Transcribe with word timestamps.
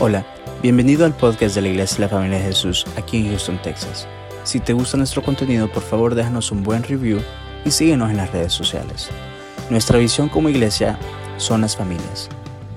Hola, 0.00 0.24
bienvenido 0.62 1.04
al 1.04 1.14
podcast 1.16 1.54
de 1.54 1.62
la 1.62 1.68
Iglesia 1.68 1.96
de 1.96 2.02
la 2.02 2.08
Familia 2.08 2.38
de 2.38 2.44
Jesús 2.44 2.84
aquí 2.96 3.18
en 3.18 3.28
Houston, 3.30 3.60
Texas. 3.62 4.06
Si 4.44 4.58
te 4.60 4.72
gusta 4.72 4.96
nuestro 4.96 5.22
contenido, 5.22 5.70
por 5.70 5.82
favor 5.82 6.14
déjanos 6.14 6.50
un 6.50 6.62
buen 6.62 6.82
review 6.82 7.20
y 7.64 7.70
síguenos 7.70 8.10
en 8.10 8.16
las 8.16 8.32
redes 8.32 8.52
sociales. 8.52 9.08
Nuestra 9.68 9.98
visión 9.98 10.28
como 10.28 10.48
iglesia 10.48 10.98
son 11.36 11.60
las 11.60 11.76
familias. 11.76 12.28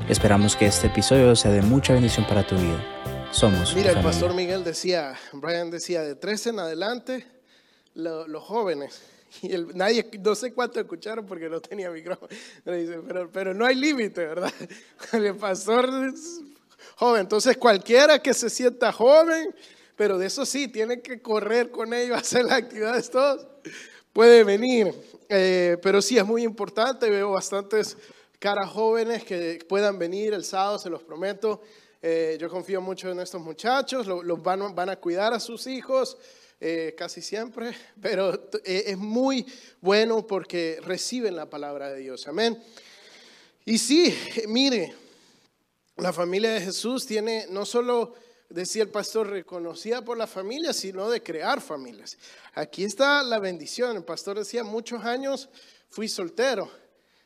Esperamos 0.10 0.56
que 0.56 0.66
este 0.66 0.88
episodio 0.88 1.36
sea 1.36 1.52
de 1.52 1.62
mucha 1.62 1.94
bendición 1.94 2.28
para 2.28 2.46
tu 2.46 2.56
vida. 2.56 2.84
Somos. 3.32 3.74
Mira, 3.76 3.92
el 3.92 4.02
pastor 4.04 4.34
Miguel 4.36 4.64
decía, 4.64 5.16
Brian 5.32 5.72
decía, 5.72 6.02
de 6.02 6.16
13 6.16 6.50
en 6.52 6.60
adelante, 6.60 7.26
lo- 7.96 8.28
los 8.28 8.44
jóvenes. 8.44 9.02
Y 9.42 9.54
el- 9.54 9.76
nadie, 9.76 10.08
no 10.24 10.36
sé 10.36 10.54
cuánto 10.54 10.80
escucharon 10.80 11.26
porque 11.26 11.50
no 11.50 11.60
tenía 11.62 11.90
micrófono. 11.90 12.30
Pero, 12.64 13.30
pero, 13.32 13.54
no 13.56 13.66
hay 13.66 13.74
límite, 13.76 14.24
¿verdad? 14.28 14.52
El 15.14 15.36
pastor 15.38 15.90
joven. 16.96 17.22
Entonces, 17.22 17.58
cualquiera 17.58 18.20
que 18.20 18.34
se 18.34 18.50
sienta 18.50 18.92
joven, 18.92 19.54
pero 19.96 20.18
de 20.18 20.28
eso 20.28 20.46
sí, 20.46 20.68
tiene 20.68 21.02
que 21.02 21.22
correr 21.22 21.72
con 21.72 21.94
ellos, 21.94 22.18
hacer 22.22 22.46
las 22.46 22.58
actividades 22.60 23.10
todos, 23.10 23.46
puede 24.12 24.44
venir. 24.44 24.94
Eh, 25.30 25.78
pero 25.82 26.02
sí, 26.02 26.18
es 26.18 26.26
muy 26.26 26.44
importante. 26.44 27.10
Veo 27.10 27.32
bastantes 27.32 27.98
caras 28.40 28.70
jóvenes 28.70 29.24
que 29.24 29.64
puedan 29.68 29.98
venir 29.98 30.34
el 30.34 30.44
sábado, 30.44 30.78
se 30.80 30.90
los 30.90 31.02
prometo. 31.04 31.62
Eh, 32.02 32.38
yo 32.40 32.50
confío 32.50 32.82
mucho 32.82 33.10
en 33.10 33.22
estos 33.22 33.40
muchachos, 33.42 34.06
lo- 34.08 34.22
los 34.22 34.44
van, 34.44 34.76
van 34.76 34.90
a 34.90 34.98
cuidar 34.98 35.34
a 35.34 35.40
sus 35.40 35.68
hijos 35.68 36.18
eh, 36.60 36.94
casi 36.98 37.22
siempre, 37.22 37.72
pero 38.02 38.50
es 38.66 38.98
muy 38.98 39.46
bueno 39.80 40.28
porque 40.28 40.80
reciben 40.84 41.36
la 41.38 41.50
palabra 41.50 41.90
de 41.94 42.00
Dios. 42.02 42.28
Amén. 42.28 42.62
Y 43.66 43.78
sí, 43.78 44.14
mire, 44.48 44.94
la 45.98 46.12
familia 46.12 46.54
de 46.54 46.62
Jesús 46.62 47.06
tiene 47.06 47.46
no 47.50 47.66
solo, 47.66 48.16
decía 48.50 48.84
el 48.84 48.90
pastor, 48.90 49.30
reconocida 49.30 50.04
por 50.04 50.18
la 50.18 50.28
familia, 50.28 50.74
sino 50.74 51.10
de 51.10 51.22
crear 51.22 51.62
familias. 51.62 52.18
Aquí 52.56 52.84
está 52.84 53.22
la 53.24 53.40
bendición. 53.40 53.96
El 53.96 54.04
pastor 54.04 54.40
decía, 54.40 54.64
muchos 54.64 55.04
años 55.04 55.50
fui 55.90 56.08
soltero, 56.08 56.70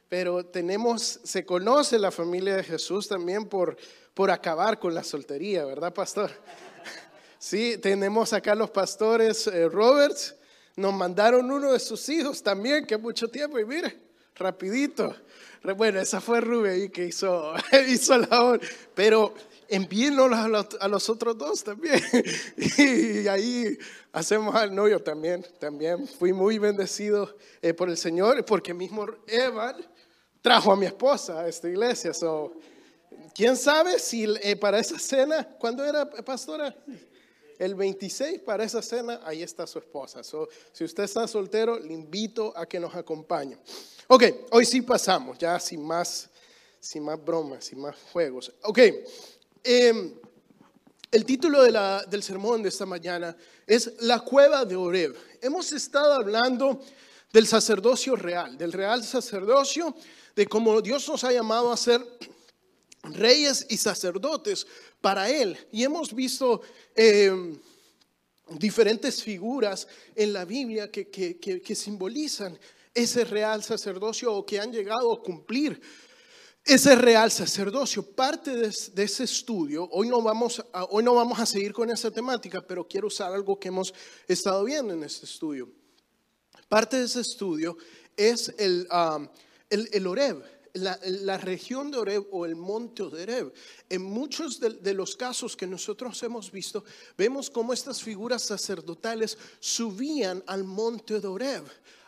pero 0.09 0.45
tenemos, 0.45 1.21
se 1.23 1.45
conoce 1.45 1.97
la 1.97 2.11
familia 2.11 2.57
de 2.57 2.63
Jesús 2.63 3.07
también 3.07 3.45
por, 3.45 3.77
por 4.13 4.31
acabar 4.31 4.79
con 4.79 4.93
la 4.93 5.03
soltería, 5.03 5.65
¿verdad, 5.65 5.93
pastor? 5.93 6.31
Sí, 7.39 7.77
tenemos 7.77 8.33
acá 8.33 8.55
los 8.55 8.71
pastores 8.71 9.45
eh, 9.45 9.69
Roberts, 9.69 10.35
nos 10.75 10.91
mandaron 10.91 11.51
uno 11.51 11.71
de 11.71 11.79
sus 11.79 12.09
hijos 12.09 12.41
también, 12.41 12.87
que 12.87 12.97
mucho 12.97 13.27
tiempo, 13.27 13.59
y 13.59 13.65
mire, 13.65 14.06
rapidito. 14.37 15.15
Bueno, 15.75 15.99
esa 15.99 16.21
fue 16.21 16.39
Rubén 16.39 16.73
ahí 16.73 16.89
que 16.89 17.05
hizo, 17.05 17.53
hizo 17.89 18.17
la 18.17 18.43
obra, 18.43 18.59
pero 18.93 19.33
envíenlo 19.67 20.25
a 20.25 20.47
los, 20.47 20.67
a 20.79 20.87
los 20.87 21.09
otros 21.09 21.37
dos 21.37 21.63
también. 21.63 22.01
Y 22.77 23.27
ahí 23.27 23.77
hacemos 24.13 24.55
al 24.55 24.73
novio 24.73 25.01
también, 25.01 25.45
también. 25.59 26.07
Fui 26.07 26.31
muy 26.31 26.57
bendecido 26.57 27.35
eh, 27.61 27.73
por 27.73 27.89
el 27.89 27.97
Señor, 27.97 28.45
porque 28.45 28.73
mismo 28.73 29.07
Evan 29.27 29.75
trajo 30.41 30.71
a 30.71 30.75
mi 30.77 30.85
esposa 30.85 31.41
a 31.41 31.47
esta 31.47 31.67
iglesia. 31.67 32.13
So, 32.13 32.53
¿Quién 33.33 33.55
sabe 33.55 33.99
si 33.99 34.25
eh, 34.41 34.55
para 34.55 34.79
esa 34.79 34.97
cena, 34.97 35.47
¿cuándo 35.59 35.83
era, 35.85 36.09
pastora? 36.09 36.75
El 37.59 37.73
26 37.75 38.41
para 38.41 38.63
esa 38.63 38.81
cena, 38.81 39.21
ahí 39.23 39.41
está 39.41 39.65
su 39.65 39.79
esposa. 39.79 40.21
Si 40.23 40.83
usted 40.83 41.03
está 41.03 41.27
soltero, 41.27 41.79
le 41.79 41.93
invito 41.93 42.53
a 42.55 42.65
que 42.65 42.79
nos 42.79 42.93
acompañe. 42.95 43.57
Ok, 44.07 44.23
hoy 44.51 44.65
sí 44.65 44.81
pasamos, 44.81 45.37
ya 45.37 45.59
sin 45.59 45.83
más, 45.83 46.29
sin 46.79 47.03
más 47.03 47.23
bromas, 47.23 47.65
sin 47.65 47.79
más 47.79 47.95
juegos. 48.13 48.51
Ok, 48.63 48.79
em, 49.63 50.13
el 51.11 51.25
título 51.25 51.63
del 51.63 52.23
sermón 52.23 52.61
de 52.61 52.69
esta 52.69 52.85
mañana 52.85 53.35
es 53.65 53.93
La 54.01 54.19
cueva 54.19 54.63
de 54.63 54.75
Oreb. 54.75 55.15
Hemos 55.41 55.71
estado 55.71 56.13
hablando 56.13 56.79
del 57.33 57.47
sacerdocio 57.47 58.15
real, 58.15 58.57
del 58.57 58.71
real 58.71 59.03
sacerdocio, 59.03 59.95
de 60.35 60.45
cómo 60.45 60.79
Dios 60.81 61.07
nos 61.09 61.23
ha 61.23 61.31
llamado 61.31 61.71
a 61.71 61.77
ser 61.77 62.05
reyes 63.03 63.65
y 63.69 63.77
sacerdotes 63.77 64.67
para 65.07 65.29
Él. 65.29 65.57
Y 65.71 65.85
hemos 65.85 66.13
visto 66.13 66.59
eh, 66.93 67.31
diferentes 68.59 69.23
figuras 69.23 69.87
en 70.13 70.33
la 70.33 70.43
Biblia 70.43 70.91
que, 70.91 71.07
que- 71.07 71.39
que- 71.39 71.75
simbolizan 71.75 72.59
ese 72.93 73.23
real 73.23 73.63
sacerdocio 73.63 74.33
o 74.33 74.45
que 74.45 74.59
han 74.59 74.69
llegado 74.69 75.13
a 75.13 75.23
cumplir 75.23 75.79
ese 76.65 76.93
real 76.97 77.31
sacerdocio. 77.31 78.03
Parte 78.03 78.53
de, 78.53 78.69
de 78.95 79.03
ese 79.03 79.23
estudio, 79.23 79.87
hoy 79.93 80.09
no, 80.09 80.21
vamos 80.21 80.61
a, 80.73 80.83
hoy 80.83 81.05
no 81.05 81.13
vamos 81.15 81.39
a 81.39 81.45
seguir 81.45 81.71
con 81.71 81.89
esa 81.89 82.11
temática, 82.11 82.59
pero 82.67 82.85
quiero 82.85 83.07
usar 83.07 83.31
algo 83.31 83.57
que 83.57 83.69
hemos 83.69 83.93
estado 84.27 84.65
viendo 84.65 84.93
en 84.93 85.03
este 85.05 85.25
estudio. 85.25 85.69
Parte 86.67 86.97
de 86.97 87.05
ese 87.05 87.21
estudio 87.21 87.77
es 88.17 88.53
el, 88.57 88.85
um, 88.91 89.25
el, 89.69 89.87
el 89.93 90.05
Oreb, 90.05 90.43
la, 90.73 90.99
la 91.03 91.37
región 91.37 91.91
de 91.91 91.97
Oreb 91.97 92.27
o 92.31 92.45
el 92.45 92.55
monte 92.55 93.03
de 93.03 93.23
Oreb. 93.23 93.53
En 93.89 94.03
muchos 94.03 94.59
de, 94.59 94.93
los 94.93 95.15
casos 95.15 95.55
que 95.55 95.67
nosotros 95.67 96.21
hemos 96.23 96.51
visto, 96.51 96.83
vemos 97.17 97.49
cómo 97.49 97.73
estas 97.73 98.01
figuras 98.01 98.43
sacerdotales 98.43 99.37
subían 99.59 100.43
al 100.47 100.63
monte 100.63 101.19
de 101.19 101.27
Oreb 101.27 101.63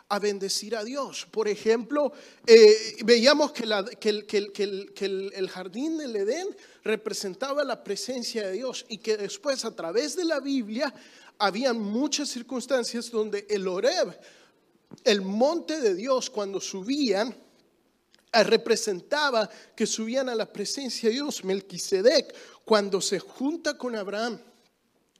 a 0.08 0.18
bendecir 0.18 0.74
a 0.74 0.82
Dios. 0.82 1.26
Por 1.30 1.46
ejemplo, 1.46 2.12
eh, 2.46 2.96
veíamos 3.04 3.52
que, 3.52 3.64
la- 3.64 3.84
que 3.84 4.08
el, 4.08 4.26
que 4.26 4.38
el- 4.38 4.92
que 4.92 5.04
el- 5.04 5.48
jardín 5.48 5.98
del 5.98 6.16
Edén 6.16 6.48
representaba 6.82 7.62
la 7.62 7.84
presencia 7.84 8.48
de 8.48 8.54
Dios 8.54 8.84
y 8.88 8.98
que 8.98 9.16
después 9.16 9.64
a 9.64 9.74
través 9.74 10.16
de 10.16 10.24
la 10.24 10.40
Biblia 10.40 10.92
habían 11.38 11.78
muchas 11.80 12.28
circunstancias 12.28 13.10
donde 13.10 13.46
el 13.48 13.68
Oreb, 13.68 14.18
el 15.04 15.22
monte 15.22 15.80
de 15.80 15.94
Dios, 15.94 16.28
cuando 16.28 16.60
subían, 16.60 17.32
representaba 18.32 19.48
que 19.74 19.86
subían 19.86 20.28
a 20.28 20.34
la 20.34 20.52
presencia 20.52 21.08
de 21.08 21.16
Dios. 21.16 21.44
Melquisedec, 21.44 22.34
cuando 22.64 23.00
se 23.00 23.18
junta 23.18 23.76
con 23.76 23.96
Abraham, 23.96 24.40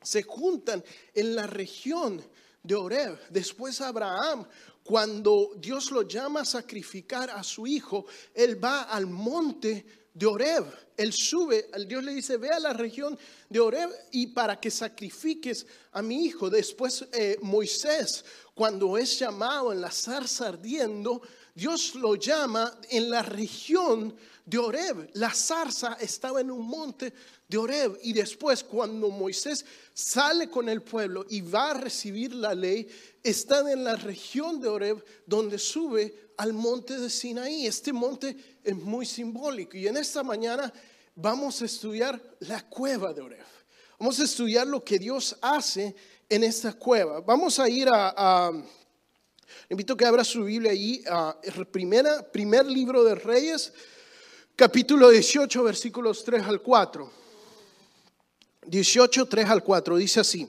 se 0.03 0.23
juntan 0.23 0.83
en 1.15 1.35
la 1.35 1.47
región 1.47 2.23
de 2.63 2.75
Oreb. 2.75 3.19
Después 3.31 3.81
Abraham, 3.81 4.47
cuando 4.83 5.53
Dios 5.57 5.91
lo 5.91 6.03
llama 6.03 6.41
a 6.41 6.45
sacrificar 6.45 7.31
a 7.31 7.43
su 7.43 7.67
hijo, 7.67 8.07
él 8.35 8.63
va 8.63 8.83
al 8.83 9.07
monte 9.07 9.85
de 10.13 10.27
Oreb. 10.27 10.65
Él 10.97 11.13
sube, 11.13 11.71
Dios 11.87 12.05
le 12.05 12.15
dice, 12.15 12.37
ve 12.37 12.51
a 12.51 12.59
la 12.59 12.73
región 12.73 13.19
de 13.49 13.61
Oreb 13.61 13.91
y 14.11 14.29
para 14.29 14.61
que 14.61 14.71
sacrifiques 14.71 15.67
a 15.93 16.03
mi 16.03 16.27
hijo. 16.27 16.51
Después 16.51 17.07
eh, 17.13 17.39
Moisés, 17.41 18.25
cuando 18.55 18.99
es 18.99 19.19
llamado 19.19 19.73
en 19.73 19.81
la 19.81 19.91
zarza 19.91 20.49
ardiendo, 20.49 21.23
Dios 21.61 21.95
lo 21.95 22.15
llama 22.15 22.73
en 22.89 23.11
la 23.11 23.21
región 23.21 24.17
de 24.47 24.57
Oreb. 24.57 25.11
La 25.13 25.29
zarza 25.35 25.99
estaba 26.01 26.41
en 26.41 26.51
un 26.51 26.67
monte 26.67 27.13
de 27.47 27.59
Oreb. 27.59 27.99
Y 28.03 28.15
después, 28.15 28.65
cuando 28.65 29.11
Moisés 29.11 29.67
sale 29.93 30.49
con 30.49 30.71
el 30.71 30.81
pueblo 30.81 31.27
y 31.29 31.43
va 31.43 31.73
a 31.73 31.75
recibir 31.75 32.35
la 32.35 32.55
ley, 32.55 32.89
están 33.23 33.69
en 33.69 33.85
la 33.85 33.95
región 33.95 34.59
de 34.59 34.69
Oreb, 34.69 35.05
donde 35.27 35.59
sube 35.59 36.31
al 36.39 36.55
monte 36.55 36.99
de 36.99 37.11
Sinaí. 37.11 37.67
Este 37.67 37.93
monte 37.93 38.59
es 38.65 38.75
muy 38.75 39.05
simbólico. 39.05 39.77
Y 39.77 39.87
en 39.87 39.99
esta 39.99 40.23
mañana 40.23 40.73
vamos 41.15 41.61
a 41.61 41.67
estudiar 41.67 42.19
la 42.39 42.67
cueva 42.71 43.13
de 43.13 43.21
Oreb. 43.21 43.47
Vamos 43.99 44.19
a 44.19 44.25
estudiar 44.25 44.67
lo 44.67 44.83
que 44.83 44.99
Dios 44.99 45.37
hace 45.43 45.95
en 46.27 46.43
esta 46.43 46.73
cueva. 46.73 47.21
Vamos 47.21 47.59
a 47.59 47.69
ir 47.69 47.87
a... 47.91 48.15
a 48.17 48.65
le 49.69 49.75
invito 49.75 49.95
a 49.95 49.97
que 49.97 50.05
abra 50.05 50.25
su 50.25 50.45
Biblia 50.45 50.73
allí, 50.73 51.03
a 51.09 51.37
primera, 51.71 52.23
primer 52.31 52.67
libro 52.67 53.05
de 53.05 53.15
Reyes, 53.15 53.73
capítulo 54.57 55.11
18, 55.11 55.63
versículos 55.63 56.25
3 56.25 56.43
al 56.45 56.61
4. 56.61 57.11
18, 58.67 59.27
3 59.27 59.49
al 59.49 59.65
4, 59.65 59.97
dice 59.97 60.21
así. 60.21 60.49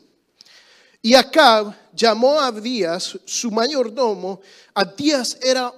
Y 1.02 1.16
Acab 1.16 1.74
llamó 1.94 2.40
a 2.40 2.48
Abdías, 2.48 3.20
su 3.26 3.50
mayordomo. 3.50 4.42
Abdías 4.74 5.38
era 5.42 5.74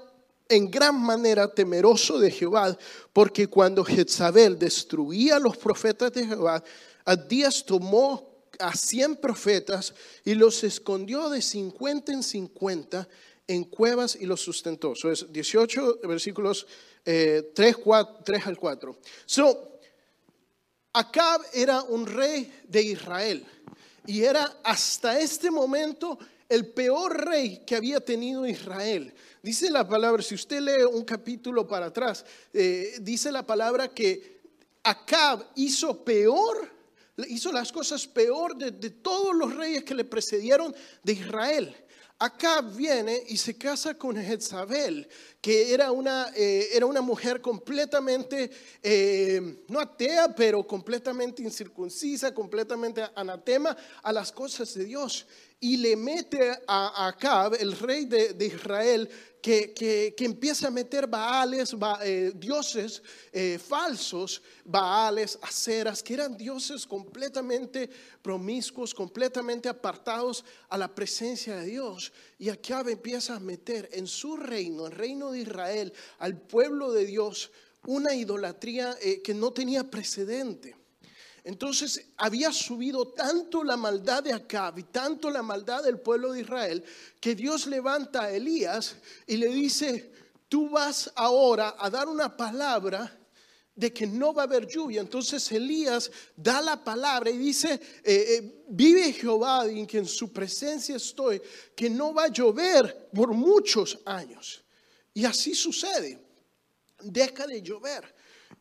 en 0.49 0.69
gran 0.69 0.99
manera 0.99 1.47
temeroso 1.47 2.19
de 2.19 2.29
Jehová, 2.29 2.77
porque 3.13 3.47
cuando 3.47 3.85
Jezabel 3.85 4.59
destruía 4.59 5.37
a 5.37 5.39
los 5.39 5.57
profetas 5.57 6.11
de 6.11 6.27
Jehová, 6.27 6.63
Abdías 7.05 7.63
tomó 7.63 8.32
a 8.59 8.75
cien 8.75 9.15
profetas 9.15 9.93
y 10.23 10.35
los 10.35 10.63
escondió 10.63 11.29
de 11.29 11.41
50 11.41 12.11
en 12.13 12.23
50 12.23 13.07
en 13.47 13.63
cuevas 13.65 14.17
y 14.19 14.25
los 14.25 14.41
sustentó. 14.41 14.93
Eso 14.93 15.11
es 15.11 15.31
18 15.31 15.99
versículos 16.03 16.65
eh, 17.05 17.51
3, 17.53 17.77
4, 17.77 18.19
3 18.23 18.47
al 18.47 18.57
4. 18.57 18.97
So, 19.25 19.79
Acab 20.93 21.41
era 21.53 21.81
un 21.81 22.05
rey 22.05 22.51
de 22.67 22.83
Israel 22.83 23.45
y 24.05 24.23
era 24.23 24.59
hasta 24.63 25.19
este 25.19 25.49
momento 25.49 26.19
el 26.47 26.67
peor 26.67 27.25
rey 27.25 27.63
que 27.65 27.75
había 27.75 27.99
tenido 27.99 28.45
Israel. 28.45 29.13
Dice 29.41 29.69
la 29.71 29.87
palabra, 29.87 30.21
si 30.21 30.35
usted 30.35 30.61
lee 30.61 30.83
un 30.83 31.03
capítulo 31.03 31.67
para 31.67 31.87
atrás, 31.87 32.23
eh, 32.53 32.97
dice 33.01 33.31
la 33.31 33.45
palabra 33.45 33.87
que 33.87 34.41
Acab 34.83 35.45
hizo 35.55 36.03
peor, 36.03 36.69
hizo 37.27 37.51
las 37.51 37.71
cosas 37.71 38.07
peor 38.07 38.55
de, 38.55 38.89
todos 38.89 39.35
los 39.35 39.55
reyes 39.55 39.83
que 39.83 39.95
le 39.95 40.05
precedieron 40.05 40.75
de 41.03 41.13
Israel. 41.13 41.75
Acab 42.19 42.73
viene 42.75 43.21
y 43.27 43.37
se 43.37 43.57
casa 43.57 43.95
con 43.95 44.15
Jezabel, 44.15 45.07
que 45.41 45.73
era 45.73 45.91
una, 45.91 46.31
eh, 46.35 46.69
era 46.71 46.85
una 46.85 47.01
mujer 47.01 47.41
completamente, 47.41 48.49
eh, 48.81 49.63
no 49.67 49.79
atea, 49.79 50.33
pero 50.33 50.65
completamente 50.65 51.41
incircuncisa, 51.41 52.33
completamente 52.33 53.03
anatema 53.15 53.75
a 54.01 54.13
las 54.13 54.31
cosas 54.31 54.73
de 54.73 54.85
Dios. 54.85 55.25
Y 55.59 55.77
le 55.77 55.95
mete 55.95 56.51
a 56.67 57.07
Acab, 57.07 57.55
el 57.59 57.77
rey 57.77 58.05
de 58.05 58.45
Israel, 58.45 59.09
que, 59.43 59.73
que, 59.73 60.13
que, 60.15 60.23
empieza 60.23 60.67
a 60.67 60.71
meter 60.71 61.05
baales, 61.05 61.75
eh, 62.01 62.31
dioses 62.33 63.03
eh, 63.33 63.59
falsos, 63.59 64.41
baales, 64.63 65.37
aceras, 65.41 66.01
que 66.01 66.13
eran 66.13 66.37
dioses 66.37 66.87
completamente 66.87 67.89
promiscuos, 68.21 68.93
completamente 68.93 69.67
apartados 69.67 70.45
a 70.69 70.77
la 70.77 70.87
presencia 70.87 71.57
de 71.57 71.65
Dios. 71.65 72.13
Y 72.39 72.47
Acab 72.47 72.87
empieza 72.87 73.35
a 73.35 73.41
meter 73.41 73.89
en 73.91 74.07
su 74.07 74.37
reino, 74.37 74.87
el 74.87 74.93
reino 74.93 75.33
de 75.33 75.41
Israel, 75.41 75.91
al 76.19 76.39
pueblo 76.39 76.93
de 76.93 77.05
Dios, 77.05 77.51
una 77.85 78.15
idolatría 78.15 78.97
eh, 79.01 79.21
que 79.21 79.33
no 79.33 79.51
tenía 79.51 79.83
precedente. 79.83 80.82
Entonces 81.43 82.05
había 82.15 82.53
subido 82.53 83.09
tanto 83.09 83.63
la 83.63 83.75
maldad 83.75 84.23
de 84.23 84.31
Acab 84.31 84.79
y 84.79 84.83
tanto 84.83 85.29
la 85.29 85.43
maldad 85.43 85.83
del 85.83 85.99
pueblo 85.99 86.31
de 86.31 86.41
Israel 86.41 86.83
que 87.19 87.35
Dios 87.35 87.67
levanta 87.67 88.23
a 88.23 88.31
Elías 88.31 88.95
y 89.27 89.35
le 89.35 89.47
dice, 89.47 90.09
tú 90.47 90.69
vas 90.69 91.11
ahora 91.15 91.75
a 91.77 91.89
dar 91.89 92.07
una 92.07 92.37
palabra 92.37 93.19
de 93.75 93.91
que 93.91 94.07
no 94.07 94.33
va 94.33 94.43
a 94.43 94.45
haber 94.45 94.67
lluvia. 94.67 95.01
Entonces 95.01 95.51
Elías 95.51 96.09
da 96.37 96.61
la 96.61 96.81
palabra 96.81 97.29
y 97.29 97.37
dice, 97.37 97.73
eh, 97.73 97.81
eh, 98.05 98.63
vive 98.69 99.11
Jehová 99.11 99.65
en 99.65 99.85
que 99.85 99.97
en 99.97 100.07
su 100.07 100.31
presencia 100.31 100.95
estoy, 100.95 101.41
que 101.75 101.89
no 101.89 102.13
va 102.13 102.25
a 102.25 102.31
llover 102.31 103.09
por 103.13 103.33
muchos 103.33 103.99
años. 104.05 104.63
Y 105.13 105.25
así 105.25 105.53
sucede, 105.53 106.23
deja 107.01 107.45
de 107.47 107.61
llover. 107.61 108.15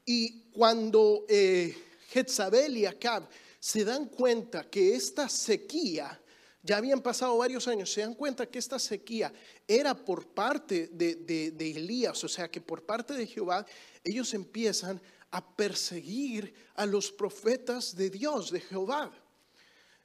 Y 0.05 0.51
cuando... 0.51 1.27
Eh, 1.29 1.91
Jezabel 2.13 2.77
y 2.77 2.87
Acab 2.87 3.29
se 3.59 3.85
dan 3.85 4.07
cuenta 4.07 4.69
que 4.69 4.95
esta 4.95 5.29
sequía, 5.29 6.21
ya 6.63 6.77
habían 6.77 7.01
pasado 7.01 7.39
varios 7.39 7.67
años, 7.69 7.91
se 7.91 8.03
dan 8.03 8.15
cuenta 8.15 8.47
que 8.47 8.59
esta 8.59 8.79
sequía 8.79 9.33
era 9.67 9.95
por 9.95 10.27
parte 10.27 10.89
de, 10.93 11.15
de, 11.17 11.71
Elías, 11.71 12.23
o 12.23 12.29
sea 12.29 12.51
que 12.51 12.61
por 12.61 12.85
parte 12.85 13.15
de 13.15 13.27
Jehová, 13.27 13.65
ellos 14.05 14.35
empiezan 14.35 15.01
a 15.31 15.57
perseguir 15.57 16.53
a 16.75 16.85
los 16.85 17.11
profetas 17.11 17.97
de 17.97 18.11
Dios, 18.11 18.51
de 18.51 18.61
Jehová. 18.61 19.11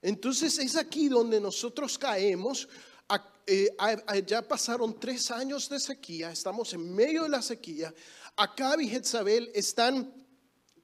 Entonces 0.01 0.57
es 0.59 0.75
aquí 0.75 1.09
donde 1.09 1.41
nosotros 1.41 1.97
caemos. 1.97 2.69
Eh, 3.49 3.75
ya 4.25 4.41
pasaron 4.41 4.99
tres 4.99 5.31
años 5.31 5.69
de 5.69 5.79
sequía, 5.79 6.31
estamos 6.31 6.73
en 6.73 6.93
medio 6.93 7.23
de 7.23 7.29
la 7.29 7.41
sequía. 7.41 7.93
Acab 8.35 8.81
y 8.81 8.89
Jezabel 8.89 9.49
están 9.55 10.13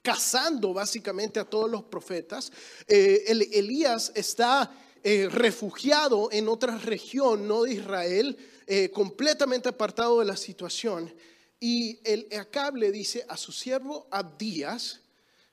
cazando 0.03 0.73
básicamente 0.73 1.39
a 1.39 1.45
todos 1.45 1.71
los 1.71 1.83
profetas. 1.83 2.51
Eh, 2.88 3.23
Elías 3.53 4.11
está 4.13 4.69
eh, 5.01 5.27
refugiado 5.31 6.29
en 6.31 6.47
otra 6.47 6.77
región, 6.77 7.47
no 7.47 7.63
de 7.63 7.73
Israel, 7.73 8.38
eh, 8.67 8.91
completamente 8.91 9.69
apartado 9.69 10.19
de 10.19 10.25
la 10.25 10.38
situación. 10.38 11.11
Y 11.59 12.00
el 12.03 12.27
Acab 12.38 12.75
le 12.75 12.91
dice 12.91 13.25
a 13.29 13.38
su 13.38 13.53
siervo 13.53 14.07
Abdías, 14.11 15.00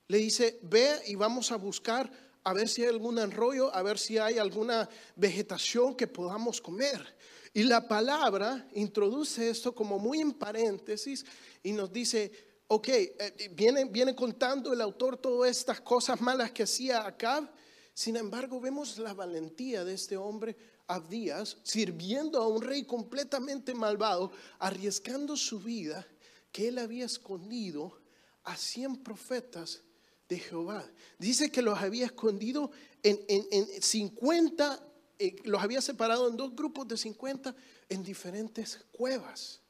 le 0.07 0.17
dice, 0.17 0.59
ve 0.63 1.01
y 1.07 1.15
vamos 1.15 1.53
a 1.53 1.55
buscar 1.55 2.11
a 2.43 2.53
ver 2.53 2.67
si 2.67 2.81
hay 2.81 2.89
algún 2.89 3.19
enrollo, 3.19 3.73
a 3.73 3.81
ver 3.81 3.97
si 3.97 4.17
hay 4.17 4.37
alguna 4.37 4.89
vegetación 5.15 5.95
que 5.95 6.07
podamos 6.07 6.59
comer. 6.59 7.15
Y 7.53 7.63
la 7.63 7.87
palabra 7.87 8.67
introduce 8.73 9.49
esto 9.49 9.73
como 9.73 9.99
muy 9.99 10.19
en 10.19 10.33
paréntesis 10.33 11.25
y 11.63 11.71
nos 11.71 11.91
dice, 11.91 12.50
ok, 12.73 12.87
eh, 12.87 13.51
viene, 13.53 13.83
viene 13.83 14.15
contando 14.15 14.71
el 14.71 14.79
autor 14.79 15.17
todas 15.17 15.51
estas 15.51 15.81
cosas 15.81 16.21
malas 16.21 16.51
que 16.51 16.63
hacía 16.63 17.05
Acab. 17.05 17.51
Sin 17.93 18.15
embargo, 18.15 18.61
vemos 18.61 18.97
la 18.97 19.13
valentía 19.13 19.83
de 19.83 19.93
este 19.93 20.15
hombre 20.15 20.55
Abdías 20.87 21.57
sirviendo 21.63 22.41
a 22.41 22.47
un 22.47 22.61
rey 22.61 22.85
completamente 22.85 23.73
malvado, 23.75 24.31
arriesgando 24.57 25.35
su 25.35 25.59
vida, 25.59 26.07
que 26.53 26.69
él 26.69 26.77
había 26.77 27.03
escondido 27.03 27.99
a 28.43 28.55
100 28.55 29.03
profetas 29.03 29.81
de 30.29 30.39
Jehová. 30.39 30.89
Dice 31.19 31.51
que 31.51 31.61
los 31.61 31.77
había 31.77 32.05
escondido 32.05 32.71
en, 33.03 33.19
en, 33.27 33.81
50, 33.81 34.79
eh, 35.19 35.35
los 35.43 35.61
había 35.61 35.81
separado 35.81 36.29
en 36.29 36.37
dos 36.37 36.55
grupos 36.55 36.87
de 36.87 36.95
50 36.95 37.53
en 37.89 38.01
diferentes 38.01 38.85
cuevas. 38.93 39.61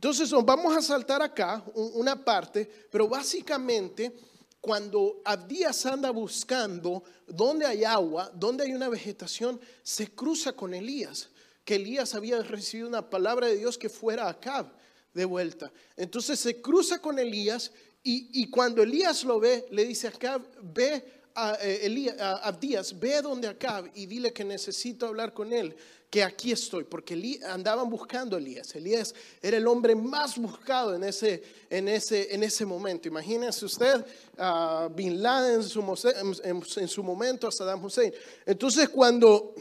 Entonces 0.00 0.30
vamos 0.30 0.74
a 0.74 0.80
saltar 0.80 1.20
acá 1.20 1.62
una 1.74 2.24
parte, 2.24 2.66
pero 2.90 3.06
básicamente 3.06 4.16
cuando 4.58 5.20
Abdías 5.26 5.84
anda 5.84 6.10
buscando 6.10 7.04
dónde 7.26 7.66
hay 7.66 7.84
agua, 7.84 8.32
dónde 8.34 8.64
hay 8.64 8.72
una 8.72 8.88
vegetación, 8.88 9.60
se 9.82 10.10
cruza 10.14 10.54
con 10.54 10.72
Elías, 10.72 11.28
que 11.66 11.74
Elías 11.74 12.14
había 12.14 12.42
recibido 12.42 12.88
una 12.88 13.10
palabra 13.10 13.48
de 13.48 13.58
Dios 13.58 13.76
que 13.76 13.90
fuera 13.90 14.24
a 14.24 14.30
Acab 14.30 14.72
de 15.12 15.26
vuelta. 15.26 15.70
Entonces 15.98 16.40
se 16.40 16.62
cruza 16.62 16.98
con 17.02 17.18
Elías 17.18 17.70
y, 18.02 18.48
cuando 18.48 18.82
Elías 18.82 19.22
lo 19.24 19.38
ve, 19.38 19.66
le 19.70 19.84
dice 19.84 20.06
a 20.06 20.10
Acab, 20.12 20.40
ve 20.62 21.19
a, 21.48 22.36
Abdías, 22.42 22.98
ve 22.98 23.22
donde 23.22 23.48
Acab 23.48 23.90
y 23.94 24.06
dile 24.06 24.32
que 24.32 24.44
necesito 24.44 25.06
hablar 25.06 25.32
con 25.32 25.52
él 25.52 25.74
que 26.10 26.24
aquí 26.24 26.50
estoy, 26.50 26.82
porque 26.82 27.38
andaban 27.46 27.88
buscando 27.88 28.34
a 28.34 28.40
Elías. 28.40 28.74
Elías 28.74 29.14
era 29.40 29.56
el 29.56 29.66
hombre 29.68 29.94
más 29.94 30.36
buscado 30.36 30.94
en 30.96 31.04
ese, 31.04 31.40
en 31.70 31.86
ese, 31.86 32.34
en 32.34 32.42
ese 32.42 32.66
momento. 32.66 33.06
Imagínense 33.06 33.64
usted 33.64 34.04
a 34.36 34.88
Bin 34.92 35.22
Laden 35.22 35.60
en 35.60 35.62
su, 35.62 36.80
en, 36.80 36.88
su 36.88 37.02
momento, 37.04 37.46
a 37.46 37.52
Saddam 37.52 37.84
Hussein. 37.84 38.12
Entonces 38.44 38.88
cuando, 38.88 39.54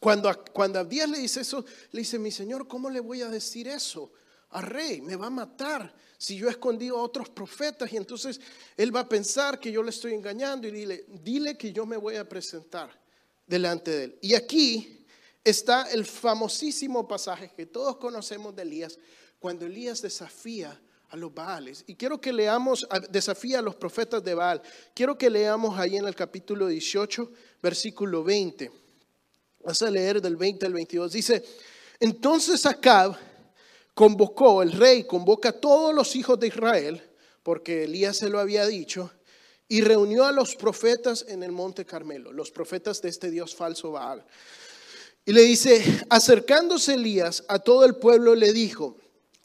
cuando, 0.00 0.44
cuando 0.52 0.80
Abdías 0.80 1.08
le 1.08 1.18
dice 1.18 1.42
eso, 1.42 1.64
le 1.92 2.00
dice, 2.00 2.18
mi 2.18 2.32
señor, 2.32 2.66
¿cómo 2.66 2.90
le 2.90 2.98
voy 2.98 3.22
a 3.22 3.28
decir 3.28 3.68
eso? 3.68 4.10
al 4.50 4.64
rey, 4.64 5.00
me 5.00 5.16
va 5.16 5.26
a 5.26 5.30
matar 5.30 5.92
si 6.20 6.36
yo 6.36 6.48
he 6.48 6.50
escondido 6.50 6.98
a 6.98 7.02
otros 7.02 7.30
profetas 7.30 7.90
y 7.90 7.96
entonces 7.96 8.38
él 8.76 8.94
va 8.94 9.00
a 9.00 9.08
pensar 9.08 9.58
que 9.58 9.72
yo 9.72 9.82
le 9.82 9.88
estoy 9.88 10.12
engañando 10.12 10.68
y 10.68 10.70
dile, 10.70 11.06
dile 11.08 11.56
que 11.56 11.72
yo 11.72 11.86
me 11.86 11.96
voy 11.96 12.16
a 12.16 12.28
presentar 12.28 12.90
delante 13.46 13.90
de 13.90 14.04
él. 14.04 14.18
Y 14.20 14.34
aquí 14.34 15.06
está 15.42 15.90
el 15.90 16.04
famosísimo 16.04 17.08
pasaje 17.08 17.50
que 17.56 17.64
todos 17.64 17.96
conocemos 17.96 18.54
de 18.54 18.62
Elías, 18.62 18.98
cuando 19.38 19.64
Elías 19.64 20.02
desafía 20.02 20.78
a 21.08 21.16
los 21.16 21.32
Baales. 21.32 21.84
Y 21.86 21.94
quiero 21.94 22.20
que 22.20 22.34
leamos, 22.34 22.86
desafía 23.08 23.60
a 23.60 23.62
los 23.62 23.76
profetas 23.76 24.22
de 24.22 24.34
Baal. 24.34 24.60
Quiero 24.92 25.16
que 25.16 25.30
leamos 25.30 25.78
ahí 25.78 25.96
en 25.96 26.06
el 26.06 26.14
capítulo 26.14 26.66
18, 26.66 27.32
versículo 27.62 28.22
20. 28.22 28.70
Vas 29.64 29.80
a 29.80 29.90
leer 29.90 30.20
del 30.20 30.36
20 30.36 30.66
al 30.66 30.74
22. 30.74 31.12
Dice, 31.12 31.42
entonces 31.98 32.66
Acab 32.66 33.29
convocó, 33.94 34.62
el 34.62 34.72
rey 34.72 35.04
convoca 35.04 35.50
a 35.50 35.60
todos 35.60 35.94
los 35.94 36.16
hijos 36.16 36.38
de 36.40 36.48
Israel, 36.48 37.02
porque 37.42 37.84
Elías 37.84 38.16
se 38.16 38.28
lo 38.28 38.38
había 38.38 38.66
dicho, 38.66 39.10
y 39.68 39.82
reunió 39.82 40.24
a 40.24 40.32
los 40.32 40.56
profetas 40.56 41.24
en 41.28 41.42
el 41.42 41.52
monte 41.52 41.84
Carmelo, 41.84 42.32
los 42.32 42.50
profetas 42.50 43.00
de 43.02 43.08
este 43.08 43.30
Dios 43.30 43.54
falso 43.54 43.92
Baal. 43.92 44.24
Y 45.24 45.32
le 45.32 45.42
dice, 45.42 46.04
acercándose 46.08 46.94
Elías 46.94 47.44
a 47.46 47.58
todo 47.58 47.84
el 47.84 47.96
pueblo, 47.96 48.34
le 48.34 48.52
dijo, 48.52 48.96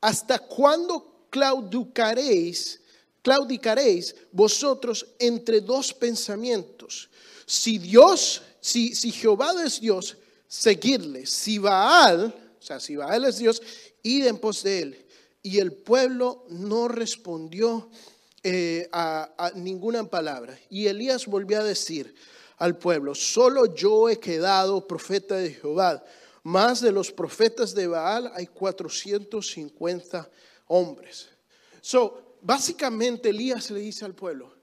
¿hasta 0.02 0.40
cuándo 0.40 1.28
claudicaréis, 1.30 2.82
claudicaréis 3.22 4.16
vosotros 4.32 5.06
entre 5.20 5.62
dos 5.62 5.94
pensamientos? 5.94 7.10
Si 7.46 7.78
Dios, 7.78 8.42
si, 8.62 8.96
si 8.96 9.12
Jehová 9.12 9.54
es 9.64 9.80
Dios, 9.80 10.18
seguidle. 10.48 11.25
Si 11.25 11.58
Baal, 11.58 12.34
o 12.60 12.62
sea, 12.64 12.80
si 12.80 12.96
Baal 12.96 13.25
es 13.25 13.38
Dios, 13.38 13.62
id 14.06 14.28
en 14.28 14.38
pos 14.38 14.64
de 14.64 14.82
él. 14.82 15.06
Y 15.42 15.60
el 15.60 15.74
pueblo 15.74 16.46
no 16.50 16.88
respondió 16.88 17.90
eh, 18.44 18.90
a 18.92 19.52
ninguna 19.56 20.10
palabra. 20.10 20.58
Y 20.70 20.88
Elías 20.88 21.26
volvió 21.28 21.60
a 21.60 21.64
decir, 21.64 22.16
al 22.58 22.78
pueblo, 22.78 23.16
solo 23.16 23.74
yo 23.74 24.10
he 24.10 24.20
quedado 24.20 24.88
profeta 24.88 25.36
de 25.36 25.54
Jehová. 25.54 26.04
Más 26.44 26.82
de 26.82 26.92
los 26.92 27.12
profetas 27.12 27.74
de 27.74 27.88
Baal 27.88 28.32
hay 28.34 28.48
450 28.48 30.30
hombres. 30.68 31.30
So, 31.82 32.38
básicamente 32.42 33.30
Elías 33.30 33.72
le 33.72 33.80
dice 33.80 34.06
al 34.06 34.16
pueblo, 34.16 34.54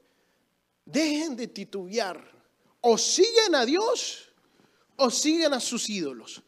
dejen 0.85 1.37
de 1.37 1.49
titubear, 1.49 2.33
o 2.81 2.99
siguen 2.99 3.55
a 3.55 3.65
Dios 3.65 4.29
o 4.97 5.11
siguen 5.11 5.53
a 5.55 5.61
sus 5.61 5.89
ídolos. 5.89 6.43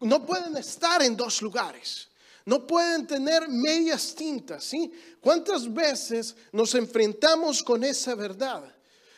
No 0.00 0.24
pueden 0.24 0.56
estar 0.56 1.02
en 1.02 1.16
dos 1.16 1.42
lugares. 1.42 2.08
No 2.44 2.64
pueden 2.64 3.06
tener 3.06 3.48
medias 3.48 4.14
tintas, 4.14 4.64
¿sí? 4.64 4.92
¿Cuántas 5.20 5.72
veces 5.72 6.36
nos 6.52 6.74
enfrentamos 6.76 7.62
con 7.62 7.82
esa 7.82 8.14
verdad? 8.14 8.72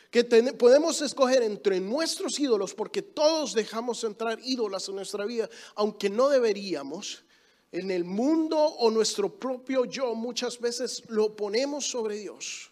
Que 0.09 0.23
podemos 0.23 0.99
escoger 1.03 1.43
entre 1.43 1.79
nuestros 1.79 2.39
ídolos, 2.39 2.73
porque 2.73 3.03
todos 3.03 3.53
dejamos 3.53 4.03
entrar 4.03 4.39
ídolos 4.43 4.89
en 4.89 4.95
nuestra 4.95 5.25
vida, 5.25 5.47
aunque 5.75 6.09
no 6.09 6.29
deberíamos. 6.29 7.23
En 7.71 7.91
el 7.91 8.03
mundo 8.03 8.57
o 8.57 8.89
nuestro 8.89 9.37
propio 9.37 9.85
yo 9.85 10.15
muchas 10.15 10.59
veces 10.59 11.03
lo 11.09 11.35
ponemos 11.35 11.85
sobre 11.85 12.15
Dios. 12.15 12.71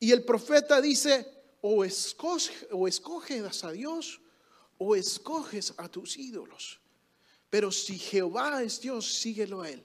Y 0.00 0.12
el 0.12 0.24
profeta 0.24 0.80
dice, 0.80 1.26
o, 1.60 1.84
o 1.84 2.88
escoges 2.88 3.64
a 3.64 3.72
Dios 3.72 4.20
o 4.78 4.94
escoges 4.94 5.74
a 5.76 5.88
tus 5.88 6.16
ídolos. 6.16 6.80
Pero 7.50 7.72
si 7.72 7.98
Jehová 7.98 8.62
es 8.62 8.80
Dios, 8.80 9.12
síguelo 9.20 9.62
a 9.62 9.70
Él. 9.70 9.82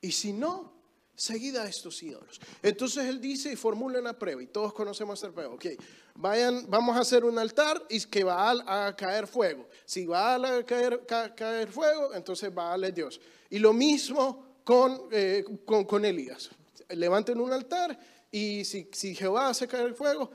Y 0.00 0.12
si 0.12 0.32
no, 0.32 0.76
seguid 1.14 1.56
a 1.56 1.66
estos 1.66 2.02
ídolos. 2.02 2.40
Entonces 2.62 3.06
Él 3.06 3.20
dice 3.20 3.52
y 3.52 3.56
formula 3.56 3.98
una 3.98 4.18
prueba. 4.18 4.42
Y 4.42 4.46
todos 4.46 4.72
conocemos 4.72 5.22
el 5.22 5.32
prueba. 5.32 5.54
Ok, 5.54 5.66
vayan, 6.14 6.66
vamos 6.68 6.96
a 6.96 7.00
hacer 7.00 7.24
un 7.24 7.38
altar 7.38 7.82
y 7.88 8.00
que 8.04 8.22
va 8.22 8.50
a, 8.50 8.94
caer 8.94 9.26
fuego. 9.26 9.68
Si 9.84 10.04
va 10.04 10.34
a 10.34 10.64
caer, 10.64 11.70
fuego, 11.70 12.14
entonces 12.14 12.50
va 12.56 12.74
a 12.74 12.78
Dios. 12.78 13.20
Y 13.48 13.58
lo 13.58 13.72
mismo 13.72 14.60
con, 14.62 15.08
eh, 15.10 15.44
con, 15.64 15.84
con, 15.84 16.04
Elías. 16.04 16.50
Levanten 16.90 17.40
un 17.40 17.52
altar 17.52 17.98
y 18.30 18.64
si, 18.64 18.88
si 18.92 19.14
Jehová 19.14 19.48
hace 19.48 19.66
caer 19.66 19.94
fuego, 19.94 20.30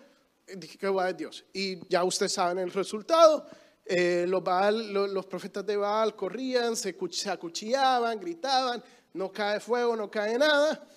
Jehová 0.80 1.10
es 1.10 1.18
Dios. 1.18 1.46
Y 1.54 1.88
ya 1.88 2.04
ustedes 2.04 2.34
saben 2.34 2.58
el 2.58 2.72
resultado. 2.72 3.46
Eh, 3.86 4.26
los, 4.28 5.26
profetas 5.26 5.66
de 5.66 5.76
Baal 5.76 6.16
corrían, 6.16 6.76
se, 6.76 6.96
acuchillaban, 7.30 8.20
gritaban, 8.20 8.84
no 9.14 9.32
cae 9.32 9.60
fuego, 9.60 9.96
no 9.96 10.10
cae 10.10 10.38
nada. 10.38 10.88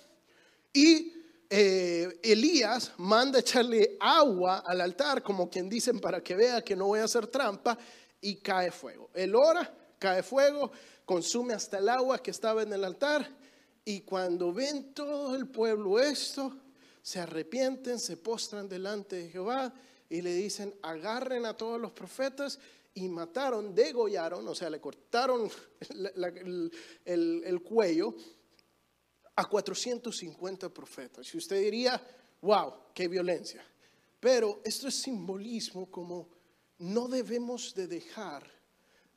Y 0.71 1.13
eh, 1.49 2.19
Elías 2.23 2.93
manda 2.97 3.39
echarle 3.39 3.97
agua 3.99 4.59
al 4.65 4.81
altar, 4.81 5.23
como 5.23 5.49
quien 5.49 5.69
dicen, 5.69 5.99
para 5.99 6.21
que 6.21 6.35
vea 6.35 6.61
que 6.61 6.75
no 6.75 6.87
voy 6.87 6.99
a 6.99 7.05
hacer 7.05 7.27
trampa, 7.27 7.77
y 8.21 8.37
cae 8.37 8.71
fuego. 8.71 9.09
Él 9.13 9.35
ora, 9.35 9.71
cae 9.99 10.23
fuego, 10.23 10.71
consume 11.05 11.53
hasta 11.53 11.77
el 11.77 11.89
agua 11.89 12.19
que 12.19 12.31
estaba 12.31 12.63
en 12.63 12.73
el 12.73 12.83
altar, 12.83 13.29
y 13.83 14.01
cuando 14.01 14.51
ven 14.51 14.93
todo 14.93 15.35
el 15.35 15.47
pueblo 15.47 15.99
esto, 15.99 16.55
se 17.01 17.19
arrepienten, 17.19 17.99
se 17.99 18.17
postran 18.17 18.67
delante 18.67 19.17
de 19.17 19.29
Jehová 19.29 19.71
y 20.09 20.21
le 20.21 20.33
dicen, 20.33 20.73
agarren 20.81 21.45
a 21.45 21.55
todos 21.55 21.79
los 21.79 21.91
profetas 21.91 22.59
y 22.93 23.09
mataron, 23.09 23.75
degollaron, 23.75 24.47
o 24.47 24.55
sea, 24.55 24.69
le 24.69 24.79
cortaron 24.79 25.49
el, 27.05 27.61
cuello 27.63 28.15
a 29.35 29.49
450 29.49 30.69
profetas. 30.69 31.33
Y 31.33 31.37
usted 31.37 31.59
diría, 31.59 32.01
wow, 32.41 32.73
qué 32.93 33.07
violencia. 33.07 33.63
Pero 34.19 34.61
esto 34.63 34.87
es 34.87 34.95
simbolismo 34.95 35.91
como 35.91 36.29
no 36.79 37.07
debemos 37.07 37.73
de 37.73 37.87
dejar 37.87 38.49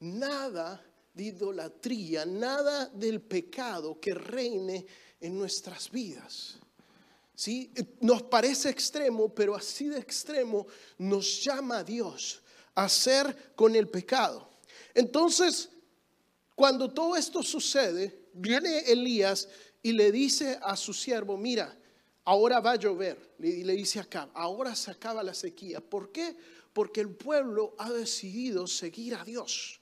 nada 0.01 0.85
de 1.15 1.25
idolatría, 1.25 2.25
nada 2.25 2.87
del 2.87 3.21
pecado 3.21 4.01
que 4.01 4.15
reine 4.15 4.87
en 5.21 5.39
nuestras 5.39 5.91
vidas. 5.91 6.59
¿Sí? 7.39 7.71
Nos 8.01 8.25
parece 8.25 8.69
extremo, 8.69 9.33
pero 9.33 9.55
así 9.55 9.87
de 9.87 10.01
extremo 10.01 10.67
nos 10.99 11.45
llama 11.45 11.79
a 11.79 11.85
Dios 11.85 12.43
hacer 12.75 13.55
con 13.55 13.77
el 13.77 13.87
pecado. 13.87 14.51
Entonces, 14.93 15.69
cuando 16.57 16.93
todo 16.93 17.15
esto 17.15 17.45
sucede, 17.45 18.31
viene 18.33 18.81
Elías 18.81 19.49
y 19.81 19.93
le 19.93 20.11
dice 20.11 20.59
a 20.61 20.75
su 20.75 20.93
siervo, 20.93 21.37
mira, 21.37 21.79
ahora 22.25 22.59
va 22.59 22.73
a 22.73 22.77
llover. 22.77 23.37
Y 23.39 23.63
le 23.63 23.75
dice 23.75 24.01
acá, 24.01 24.29
ahora 24.35 24.75
se 24.75 24.91
acaba 24.91 25.23
la 25.23 25.33
sequía. 25.33 25.81
¿Por 25.81 26.11
qué? 26.11 26.35
Porque 26.73 27.01
el 27.01 27.11
pueblo 27.11 27.77
ha 27.79 27.93
decidido 27.93 28.67
seguir 28.67 29.15
a 29.15 29.25
Dios. 29.25 29.79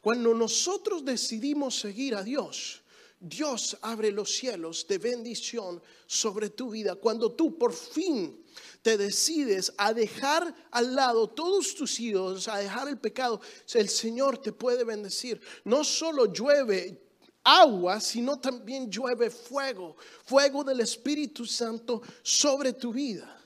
Cuando 0.00 0.32
nosotros 0.32 1.04
decidimos 1.04 1.76
seguir 1.80 2.14
a 2.14 2.22
Dios, 2.22 2.82
Dios 3.22 3.76
abre 3.82 4.10
los 4.10 4.34
cielos 4.34 4.86
de 4.88 4.96
bendición 4.96 5.82
sobre 6.06 6.48
tu 6.48 6.70
vida. 6.70 6.94
Cuando 6.94 7.32
tú 7.32 7.58
por 7.58 7.74
fin 7.74 8.42
te 8.80 8.96
decides 8.96 9.74
a 9.76 9.92
dejar 9.92 10.54
al 10.70 10.94
lado 10.94 11.28
todos 11.28 11.74
tus 11.74 12.00
ídolos, 12.00 12.48
a 12.48 12.56
dejar 12.56 12.88
el 12.88 12.98
pecado, 12.98 13.42
el 13.74 13.90
Señor 13.90 14.38
te 14.38 14.52
puede 14.52 14.84
bendecir. 14.84 15.38
No 15.64 15.84
solo 15.84 16.32
llueve 16.32 16.98
agua, 17.44 18.00
sino 18.00 18.40
también 18.40 18.90
llueve 18.90 19.28
fuego, 19.28 19.96
fuego 20.24 20.64
del 20.64 20.80
Espíritu 20.80 21.44
Santo 21.44 22.00
sobre 22.22 22.72
tu 22.72 22.90
vida. 22.90 23.36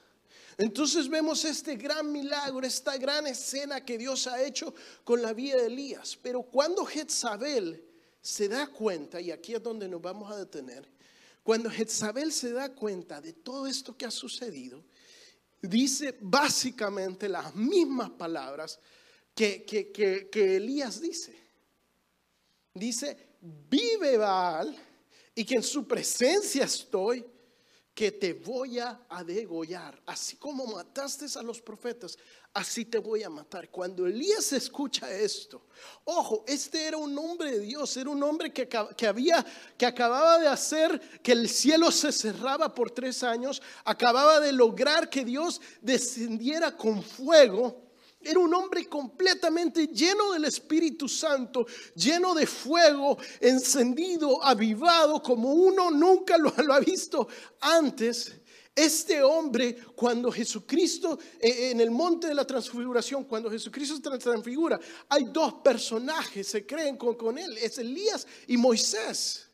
Entonces 0.56 1.08
vemos 1.08 1.44
este 1.44 1.74
gran 1.74 2.12
milagro, 2.12 2.64
esta 2.64 2.96
gran 2.96 3.26
escena 3.26 3.84
que 3.84 3.98
Dios 3.98 4.28
ha 4.28 4.40
hecho 4.40 4.72
con 5.02 5.20
la 5.20 5.32
vida 5.32 5.56
de 5.56 5.66
Elías. 5.66 6.16
Pero 6.22 6.42
cuando 6.42 6.84
Jezabel 6.84 7.84
se 8.24 8.48
da 8.48 8.66
cuenta, 8.68 9.20
y 9.20 9.30
aquí 9.30 9.54
es 9.54 9.62
donde 9.62 9.86
nos 9.86 10.00
vamos 10.00 10.32
a 10.32 10.36
detener, 10.36 10.88
cuando 11.42 11.68
Jezabel 11.68 12.32
se 12.32 12.52
da 12.52 12.74
cuenta 12.74 13.20
de 13.20 13.34
todo 13.34 13.66
esto 13.66 13.94
que 13.94 14.06
ha 14.06 14.10
sucedido, 14.10 14.82
dice 15.60 16.16
básicamente 16.22 17.28
las 17.28 17.54
mismas 17.54 18.08
palabras 18.10 18.80
que, 19.34 19.66
que, 19.66 20.56
Elías 20.56 21.02
dice. 21.02 21.36
Dice, 22.72 23.36
vive 23.42 24.16
Baal 24.16 24.74
y 25.34 25.44
que 25.44 25.56
en 25.56 25.62
su 25.62 25.86
presencia 25.86 26.64
estoy 26.64 27.26
que 27.94 28.10
te 28.10 28.32
voy 28.32 28.80
a 28.80 28.98
degollar. 29.24 30.00
Así 30.06 30.36
como 30.36 30.66
mataste 30.66 31.26
a 31.38 31.42
los 31.42 31.60
profetas, 31.60 32.18
así 32.52 32.84
te 32.84 32.98
voy 32.98 33.22
a 33.22 33.30
matar. 33.30 33.70
Cuando 33.70 34.06
Elías 34.06 34.52
escucha 34.52 35.10
esto, 35.10 35.62
ojo, 36.04 36.44
este 36.46 36.86
era 36.86 36.96
un 36.96 37.16
hombre 37.16 37.52
de 37.52 37.60
Dios, 37.60 37.96
era 37.96 38.10
un 38.10 38.22
hombre 38.22 38.52
que, 38.52 38.68
que, 38.68 39.06
había, 39.06 39.44
que 39.78 39.86
acababa 39.86 40.38
de 40.38 40.48
hacer 40.48 41.00
que 41.22 41.32
el 41.32 41.48
cielo 41.48 41.92
se 41.92 42.10
cerraba 42.10 42.74
por 42.74 42.90
tres 42.90 43.22
años, 43.22 43.62
acababa 43.84 44.40
de 44.40 44.52
lograr 44.52 45.08
que 45.08 45.24
Dios 45.24 45.60
descendiera 45.80 46.76
con 46.76 47.02
fuego 47.02 47.83
era 48.24 48.38
un 48.38 48.52
hombre 48.54 48.86
completamente 48.86 49.86
lleno 49.88 50.32
del 50.32 50.44
Espíritu 50.46 51.08
Santo, 51.08 51.66
lleno 51.94 52.34
de 52.34 52.46
fuego, 52.46 53.18
encendido, 53.40 54.42
avivado, 54.42 55.22
como 55.22 55.52
uno 55.52 55.90
nunca 55.90 56.38
lo, 56.38 56.52
ha 56.72 56.80
visto 56.80 57.28
antes. 57.60 58.32
Este 58.74 59.22
hombre, 59.22 59.76
cuando 59.94 60.32
Jesucristo, 60.32 61.18
eh, 61.38 61.70
en 61.70 61.80
el 61.80 61.90
monte 61.90 62.26
de 62.26 62.34
la 62.34 62.44
transfiguración, 62.44 63.24
cuando 63.24 63.50
Jesucristo 63.50 63.96
se 63.96 64.18
transfigura, 64.18 64.80
hay 65.08 65.24
dos 65.24 65.54
personajes, 65.62 66.48
se 66.48 66.66
creen 66.66 66.96
con, 66.96 67.14
con 67.14 67.38
él, 67.38 67.56
es 67.58 67.78
Elías 67.78 68.26
y 68.48 68.56
Moisés. 68.56 69.48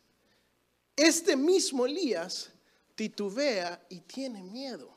Este 0.96 1.36
mismo 1.36 1.86
Elías 1.86 2.50
titubea 2.94 3.86
y 3.88 4.00
tiene 4.00 4.42
miedo 4.42 4.94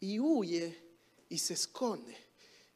y 0.00 0.18
huye 0.18 0.84
y 1.28 1.38
se 1.38 1.54
esconde. 1.54 2.27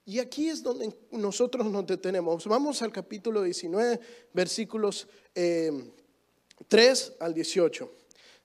Y 0.04 0.18
aquí 0.18 0.49
es 0.49 0.62
donde 0.62 0.92
nosotros 1.12 1.66
nos 1.66 1.87
detenemos. 1.87 2.47
Vamos 2.47 2.82
al 2.82 2.90
capítulo 2.90 3.42
19, 3.42 4.00
versículos 4.32 5.06
3 5.32 5.37
eh, 5.37 7.16
al 7.21 7.32
18. 7.32 7.92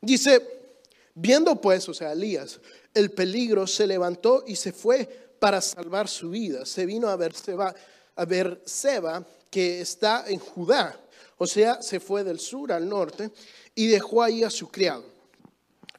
Dice, 0.02 0.42
viendo 1.16 1.60
pues, 1.60 1.90
o 1.90 1.96
sea, 1.96 2.12
Elías, 2.12 2.60
el 2.94 3.10
peligro, 3.10 3.66
se 3.66 3.88
levantó 3.88 4.44
y 4.46 4.56
se 4.56 4.72
fue 4.72 5.34
para 5.40 5.60
salvar 5.60 6.08
su 6.08 6.30
vida. 6.30 6.64
Se 6.64 6.86
vino 6.86 7.10
a 7.10 7.16
ver 7.16 7.34
Seba, 7.34 7.74
a 8.16 8.26
ver 8.26 8.62
Seba 8.66 9.26
que 9.50 9.82
está 9.82 10.26
en 10.28 10.38
Judá. 10.38 11.00
O 11.40 11.48
sea, 11.48 11.82
se 11.82 12.00
fue 12.00 12.24
del 12.24 12.40
sur 12.40 12.72
al 12.72 12.88
norte 12.88 13.32
y 13.74 13.88
dejó 13.88 14.22
ahí 14.22 14.44
a 14.44 14.52
su 14.52 14.70
criado. 14.70 15.04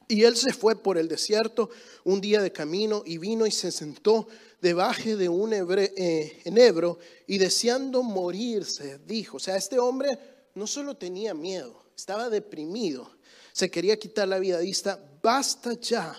Y 0.07 0.23
él 0.23 0.37
se 0.37 0.53
fue 0.53 0.75
por 0.75 0.97
el 0.97 1.07
desierto 1.07 1.69
un 2.03 2.19
día 2.21 2.41
de 2.41 2.51
camino 2.51 3.03
y 3.05 3.17
vino 3.17 3.45
y 3.45 3.51
se 3.51 3.71
sentó 3.71 4.27
debajo 4.61 5.15
de 5.15 5.29
un 5.29 5.53
eh, 5.53 6.41
enebro 6.45 6.99
y 7.27 7.37
deseando 7.37 8.03
morirse, 8.03 8.99
dijo, 8.99 9.37
o 9.37 9.39
sea, 9.39 9.55
este 9.55 9.79
hombre 9.79 10.17
no 10.55 10.67
solo 10.67 10.95
tenía 10.97 11.33
miedo, 11.33 11.91
estaba 11.95 12.29
deprimido, 12.29 13.09
se 13.53 13.69
quería 13.69 13.97
quitar 13.97 14.27
la 14.27 14.39
vida, 14.39 14.59
dice, 14.59 14.95
basta 15.21 15.73
ya, 15.73 16.15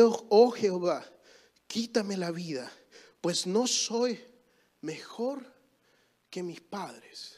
oh, 0.00 0.26
oh 0.28 0.50
Jehová, 0.50 1.04
quítame 1.66 2.16
la 2.16 2.30
vida, 2.30 2.70
pues 3.20 3.46
no 3.46 3.66
soy 3.66 4.18
mejor 4.80 5.44
que 6.30 6.42
mis 6.42 6.60
padres. 6.60 7.36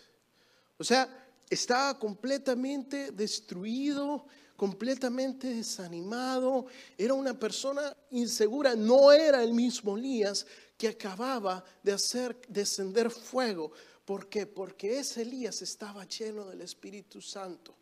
O 0.79 0.85
sea, 0.85 1.09
estaba 1.49 1.99
completamente 1.99 3.11
destruido, 3.13 4.27
completamente 4.61 5.55
desanimado, 5.55 6.67
era 6.99 7.15
una 7.15 7.33
persona 7.33 7.97
insegura, 8.11 8.77
no 8.77 9.11
era 9.11 9.43
el 9.43 9.55
mismo 9.55 9.97
Elías 9.97 10.47
que 10.77 10.89
acababa 10.89 11.65
de 11.83 11.93
hacer 11.93 12.39
descender 12.47 13.11
fuego. 13.11 13.73
¿Por 14.05 14.29
qué? 14.29 14.45
Porque 14.45 14.99
ese 14.99 15.23
Elías 15.23 15.63
estaba 15.63 16.07
lleno 16.07 16.45
del 16.45 16.61
Espíritu 16.61 17.23
Santo. 17.23 17.75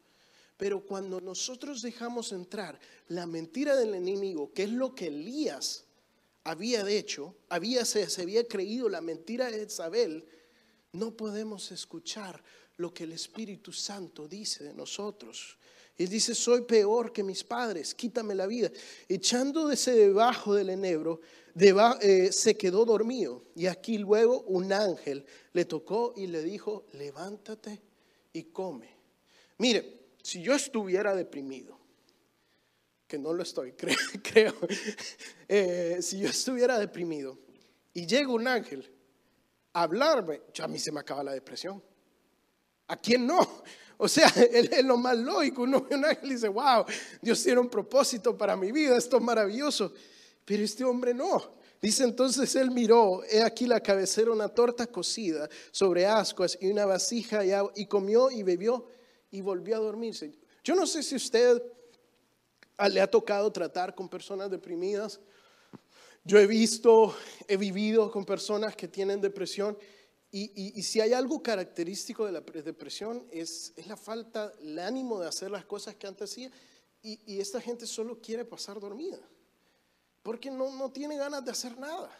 Pero 0.56 0.86
cuando 0.86 1.20
nosotros 1.20 1.82
dejamos 1.82 2.30
entrar 2.30 2.78
la 3.08 3.26
mentira 3.26 3.74
del 3.74 3.96
enemigo, 3.96 4.52
que 4.52 4.62
es 4.62 4.70
lo 4.70 4.94
que 4.94 5.08
Elías 5.08 5.82
había 6.44 6.88
hecho, 6.88 7.34
había, 7.48 7.84
se, 7.84 8.08
se 8.08 8.22
había 8.22 8.46
creído 8.46 8.88
la 8.88 9.00
mentira 9.00 9.50
de 9.50 9.64
Isabel, 9.64 10.24
no 10.92 11.16
podemos 11.16 11.72
escuchar 11.72 12.40
lo 12.76 12.94
que 12.94 13.02
el 13.02 13.10
Espíritu 13.10 13.72
Santo 13.72 14.28
dice 14.28 14.62
de 14.62 14.74
nosotros. 14.74 15.58
Él 15.98 16.08
dice, 16.08 16.32
soy 16.32 16.62
peor 16.62 17.12
que 17.12 17.24
mis 17.24 17.42
padres, 17.42 17.92
quítame 17.92 18.32
la 18.36 18.46
vida. 18.46 18.70
Echándose 19.08 19.92
debajo 19.92 20.54
del 20.54 20.70
enebro, 20.70 21.20
eh, 21.60 22.30
se 22.30 22.56
quedó 22.56 22.84
dormido. 22.84 23.42
Y 23.56 23.66
aquí 23.66 23.98
luego 23.98 24.42
un 24.42 24.72
ángel 24.72 25.26
le 25.52 25.64
tocó 25.64 26.14
y 26.16 26.28
le 26.28 26.42
dijo, 26.42 26.86
levántate 26.92 27.82
y 28.32 28.44
come. 28.44 28.88
Mire, 29.58 30.12
si 30.22 30.40
yo 30.40 30.54
estuviera 30.54 31.16
deprimido, 31.16 31.76
que 33.08 33.18
no 33.18 33.32
lo 33.32 33.42
estoy, 33.42 33.72
creo, 34.22 34.54
eh, 35.48 35.98
si 36.00 36.20
yo 36.20 36.28
estuviera 36.28 36.78
deprimido 36.78 37.38
y 37.92 38.06
llega 38.06 38.30
un 38.30 38.46
ángel 38.46 38.88
a 39.72 39.82
hablarme, 39.82 40.42
ya 40.54 40.64
a 40.64 40.68
mí 40.68 40.78
se 40.78 40.92
me 40.92 41.00
acaba 41.00 41.24
la 41.24 41.32
depresión. 41.32 41.82
¿A 42.86 42.96
quién 42.96 43.26
no? 43.26 43.64
O 43.98 44.08
sea, 44.08 44.28
es 44.52 44.84
lo 44.84 44.96
más 44.96 45.18
lógico. 45.18 45.62
Uno 45.62 45.82
ve 45.82 45.96
un 45.96 46.04
ángel 46.06 46.30
dice, 46.30 46.48
wow, 46.48 46.84
Dios 47.20 47.42
tiene 47.42 47.60
un 47.60 47.68
propósito 47.68 48.36
para 48.36 48.56
mi 48.56 48.72
vida, 48.72 48.96
esto 48.96 49.18
es 49.18 49.22
maravilloso. 49.22 49.92
Pero 50.44 50.64
este 50.64 50.84
hombre 50.84 51.12
no. 51.12 51.58
Dice 51.80 52.02
entonces 52.02 52.56
él 52.56 52.70
miró, 52.70 53.22
he 53.30 53.42
aquí 53.42 53.66
la 53.66 53.80
cabecera, 53.80 54.32
una 54.32 54.48
torta 54.48 54.86
cocida 54.88 55.48
sobre 55.70 56.06
ascuas 56.06 56.58
y 56.60 56.70
una 56.70 56.86
vasija 56.86 57.44
y, 57.44 57.52
y 57.76 57.86
comió 57.86 58.30
y 58.30 58.42
bebió 58.42 58.88
y 59.30 59.42
volvió 59.42 59.76
a 59.76 59.80
dormirse. 59.80 60.32
Yo 60.64 60.74
no 60.74 60.86
sé 60.86 61.02
si 61.02 61.14
usted 61.14 61.62
le 62.90 63.00
ha 63.00 63.08
tocado 63.08 63.52
tratar 63.52 63.94
con 63.94 64.08
personas 64.08 64.50
deprimidas. 64.50 65.20
Yo 66.24 66.38
he 66.38 66.46
visto, 66.46 67.14
he 67.46 67.56
vivido 67.56 68.10
con 68.10 68.24
personas 68.24 68.74
que 68.74 68.88
tienen 68.88 69.20
depresión 69.20 69.78
y, 70.30 70.82
si 70.82 71.00
hay 71.00 71.14
algo 71.14 71.42
característico 71.42 72.26
de 72.26 72.32
la 72.32 72.40
depresión 72.40 73.26
es, 73.30 73.72
la 73.86 73.96
falta, 73.96 74.52
el 74.60 74.78
ánimo 74.78 75.20
de 75.20 75.28
hacer 75.28 75.50
las 75.50 75.64
cosas 75.64 75.94
que 75.96 76.06
antes 76.06 76.30
hacía 76.30 76.50
y, 77.02 77.20
y 77.26 77.40
esta 77.40 77.60
gente 77.60 77.86
solo 77.86 78.20
quiere 78.20 78.44
pasar 78.44 78.78
dormida 78.78 79.18
porque 80.22 80.50
no, 80.50 80.70
no 80.74 80.90
tiene 80.90 81.16
ganas 81.16 81.42
de 81.42 81.50
hacer 81.50 81.78
nada. 81.78 82.10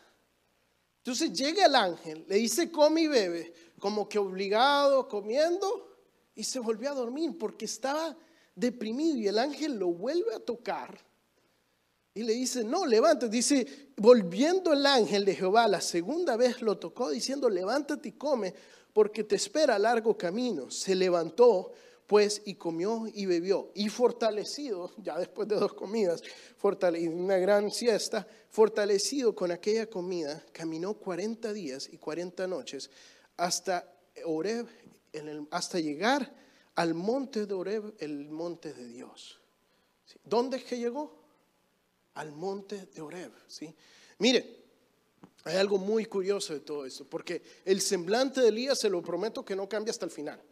Entonces 0.99 1.33
llega 1.33 1.67
el 1.67 1.75
ángel, 1.75 2.25
le 2.27 2.37
dice 2.37 2.71
come 2.71 3.03
y 3.03 3.07
bebe, 3.07 3.53
como 3.79 4.09
que 4.09 4.19
obligado, 4.19 5.07
comiendo, 5.09 5.97
y 6.35 6.45
se 6.45 6.59
volvió 6.59 6.91
a 6.91 6.95
dormir 6.95 7.37
porque 7.39 7.67
estaba 7.67 8.17
deprimido 8.55 9.19
y 9.19 9.29
el 9.29 9.39
ángel 9.39 9.79
lo 9.79 9.89
vuelve 9.89 10.35
a 10.35 10.41
tocar 10.41 10.99
y 12.19 12.25
le 12.25 12.33
dice, 12.33 12.65
no, 12.65 12.85
levántate. 12.85 13.31
Dice, 13.31 13.65
volviendo 13.97 14.73
el 14.73 14.85
ángel 14.85 15.25
de 15.25 15.37
Jehová 15.37 15.69
la 15.69 15.81
segunda 15.81 16.37
vez 16.37 16.63
lo 16.63 16.77
tocó 16.77 17.11
diciendo, 17.11 17.49
levántate 17.49 18.09
y 18.09 18.13
come, 18.13 18.53
porque 18.93 19.23
te 19.23 19.37
espera 19.37 19.79
largo 19.79 20.19
camino. 20.19 20.69
Se 20.69 20.97
levantó 20.97 21.71
pues 22.09 22.43
y 22.45 22.57
comió 22.57 23.07
y 23.07 23.27
bebió. 23.27 23.71
Y 23.73 23.89
fortalecido, 23.89 24.91
ya 24.97 25.17
después 25.17 25.47
de 25.47 25.55
dos 25.55 25.75
comidas, 25.75 26.25
una 26.61 27.37
gran 27.37 27.71
siesta, 27.71 28.27
fortalecido 28.51 29.37
con 29.37 29.53
aquella 29.53 29.87
comida, 29.87 30.45
caminó 30.51 30.95
40 30.95 31.53
días 31.53 31.89
y 31.93 31.99
40 31.99 32.49
noches 32.49 32.91
hasta 33.37 33.95
Oreb, 34.25 34.67
hasta 35.53 35.79
llegar 35.79 36.35
al 36.75 36.95
monte 36.95 37.47
de 37.47 37.55
Oreb, 37.55 37.95
el 38.01 38.29
monte 38.29 38.73
de 38.73 38.89
Dios. 38.89 39.39
¿Dónde 40.25 40.57
es 40.57 40.65
que 40.65 40.79
llegó? 40.79 41.28
Al 42.19 42.33
monte 42.33 42.87
de 42.87 43.01
Oreb. 43.01 43.33
¿sí? 43.47 43.73
Mire, 44.19 44.65
hay 45.45 45.57
algo 45.57 45.79
muy 45.79 46.05
curioso 46.05 46.53
de 46.53 46.61
todo 46.61 46.85
esto, 46.85 47.05
porque 47.05 47.43
el 47.65 47.81
semblante 47.81 48.41
de 48.41 48.49
Elías, 48.49 48.81
se 48.81 48.91
lo 48.91 49.01
prometo 49.01 49.45
que 49.45 49.55
no 49.55 49.69
cambia 49.69 49.93
hasta 49.93 50.05
el 50.05 50.11
final. 50.11 50.43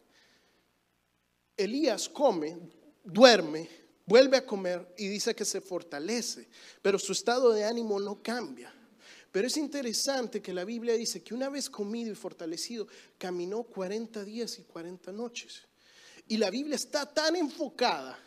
Elías 1.57 2.07
come, 2.07 2.57
duerme, 3.03 3.69
vuelve 4.05 4.37
a 4.37 4.45
comer 4.45 4.93
y 4.97 5.09
dice 5.09 5.35
que 5.35 5.43
se 5.43 5.59
fortalece, 5.59 6.47
pero 6.81 6.97
su 6.97 7.11
estado 7.11 7.51
de 7.51 7.65
ánimo 7.65 7.99
no 7.99 8.23
cambia. 8.23 8.73
Pero 9.29 9.47
es 9.47 9.57
interesante 9.57 10.41
que 10.41 10.53
la 10.53 10.63
Biblia 10.63 10.93
dice 10.93 11.21
que 11.21 11.33
una 11.33 11.49
vez 11.49 11.69
comido 11.69 12.13
y 12.13 12.15
fortalecido, 12.15 12.87
caminó 13.17 13.63
40 13.63 14.23
días 14.23 14.57
y 14.57 14.63
40 14.63 15.11
noches. 15.11 15.63
Y 16.29 16.37
la 16.37 16.49
Biblia 16.49 16.75
está 16.75 17.05
tan 17.05 17.35
enfocada 17.35 18.17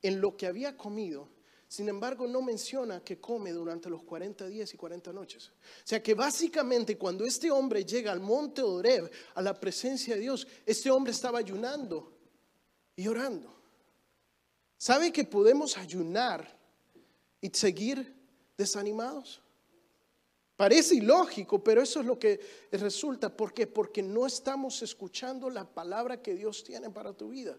en 0.00 0.22
lo 0.22 0.36
que 0.38 0.46
había 0.46 0.74
comido 0.74 1.28
sin 1.68 1.86
embargo, 1.90 2.26
no 2.26 2.40
menciona 2.40 3.04
que 3.04 3.20
come 3.20 3.52
durante 3.52 3.90
los 3.90 4.02
40 4.02 4.46
días 4.46 4.72
y 4.72 4.78
40 4.78 5.12
noches. 5.12 5.48
O 5.48 5.86
sea 5.86 6.02
que 6.02 6.14
básicamente 6.14 6.96
cuando 6.96 7.26
este 7.26 7.50
hombre 7.50 7.84
llega 7.84 8.10
al 8.10 8.20
monte 8.20 8.62
Oreb, 8.62 9.10
a 9.34 9.42
la 9.42 9.52
presencia 9.52 10.14
de 10.14 10.22
Dios, 10.22 10.48
este 10.64 10.90
hombre 10.90 11.12
estaba 11.12 11.38
ayunando 11.38 12.16
y 12.96 13.06
orando. 13.06 13.54
¿Sabe 14.78 15.12
que 15.12 15.24
podemos 15.24 15.76
ayunar 15.76 16.56
y 17.42 17.50
seguir 17.50 18.14
desanimados? 18.56 19.42
Parece 20.56 20.94
ilógico, 20.94 21.62
pero 21.62 21.82
eso 21.82 22.00
es 22.00 22.06
lo 22.06 22.18
que 22.18 22.40
resulta. 22.72 23.36
¿Por 23.36 23.52
qué? 23.52 23.66
Porque 23.66 24.02
no 24.02 24.26
estamos 24.26 24.80
escuchando 24.82 25.50
la 25.50 25.64
palabra 25.64 26.22
que 26.22 26.34
Dios 26.34 26.64
tiene 26.64 26.88
para 26.88 27.12
tu 27.12 27.28
vida. 27.28 27.58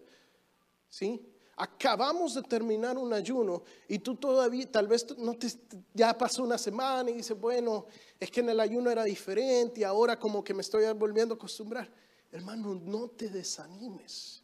¿Sí? 0.88 1.29
Acabamos 1.60 2.34
de 2.34 2.42
terminar 2.42 2.96
un 2.96 3.12
ayuno 3.12 3.62
y 3.86 3.98
tú 3.98 4.16
todavía, 4.16 4.70
tal 4.70 4.88
vez 4.88 5.06
no 5.18 5.34
te, 5.34 5.48
ya 5.92 6.16
pasó 6.16 6.42
una 6.42 6.56
semana 6.56 7.10
y 7.10 7.14
dices, 7.14 7.38
bueno, 7.38 7.84
es 8.18 8.30
que 8.30 8.40
en 8.40 8.48
el 8.48 8.60
ayuno 8.60 8.90
era 8.90 9.04
diferente 9.04 9.80
y 9.80 9.84
ahora 9.84 10.18
como 10.18 10.42
que 10.42 10.54
me 10.54 10.62
estoy 10.62 10.90
volviendo 10.94 11.34
a 11.34 11.36
acostumbrar. 11.36 11.90
Hermano, 12.32 12.74
no 12.74 13.08
te 13.08 13.28
desanimes. 13.28 14.42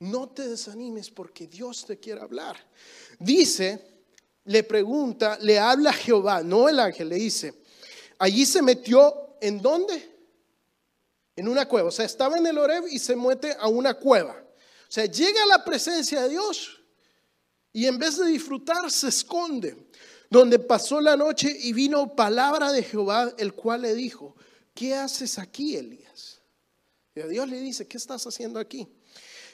No 0.00 0.30
te 0.30 0.48
desanimes 0.48 1.10
porque 1.10 1.46
Dios 1.46 1.84
te 1.84 1.98
quiere 1.98 2.22
hablar. 2.22 2.56
Dice, 3.18 4.02
le 4.44 4.62
pregunta, 4.62 5.36
le 5.42 5.58
habla 5.58 5.92
Jehová, 5.92 6.42
no 6.42 6.70
el 6.70 6.80
ángel, 6.80 7.10
le 7.10 7.16
dice, 7.16 7.52
allí 8.18 8.46
se 8.46 8.62
metió, 8.62 9.36
¿en 9.42 9.60
dónde? 9.60 10.10
En 11.36 11.48
una 11.48 11.68
cueva. 11.68 11.88
O 11.88 11.92
sea, 11.92 12.06
estaba 12.06 12.38
en 12.38 12.46
el 12.46 12.56
Oreb 12.56 12.84
y 12.90 12.98
se 12.98 13.14
mete 13.14 13.54
a 13.58 13.68
una 13.68 13.92
cueva. 13.92 14.43
O 14.88 14.92
sea, 14.94 15.06
llega 15.06 15.42
a 15.42 15.46
la 15.46 15.64
presencia 15.64 16.22
de 16.22 16.30
Dios 16.30 16.80
y 17.72 17.86
en 17.86 17.98
vez 17.98 18.18
de 18.18 18.26
disfrutar 18.26 18.90
se 18.90 19.08
esconde, 19.08 19.88
donde 20.30 20.58
pasó 20.58 21.00
la 21.00 21.16
noche 21.16 21.56
y 21.60 21.72
vino 21.72 22.14
palabra 22.14 22.72
de 22.72 22.82
Jehová, 22.82 23.32
el 23.38 23.54
cual 23.54 23.82
le 23.82 23.94
dijo, 23.94 24.36
¿qué 24.74 24.94
haces 24.94 25.38
aquí, 25.38 25.76
Elías? 25.76 26.40
Y 27.14 27.20
a 27.20 27.26
Dios 27.26 27.48
le 27.48 27.60
dice, 27.60 27.86
¿qué 27.86 27.96
estás 27.96 28.26
haciendo 28.26 28.58
aquí? 28.58 28.88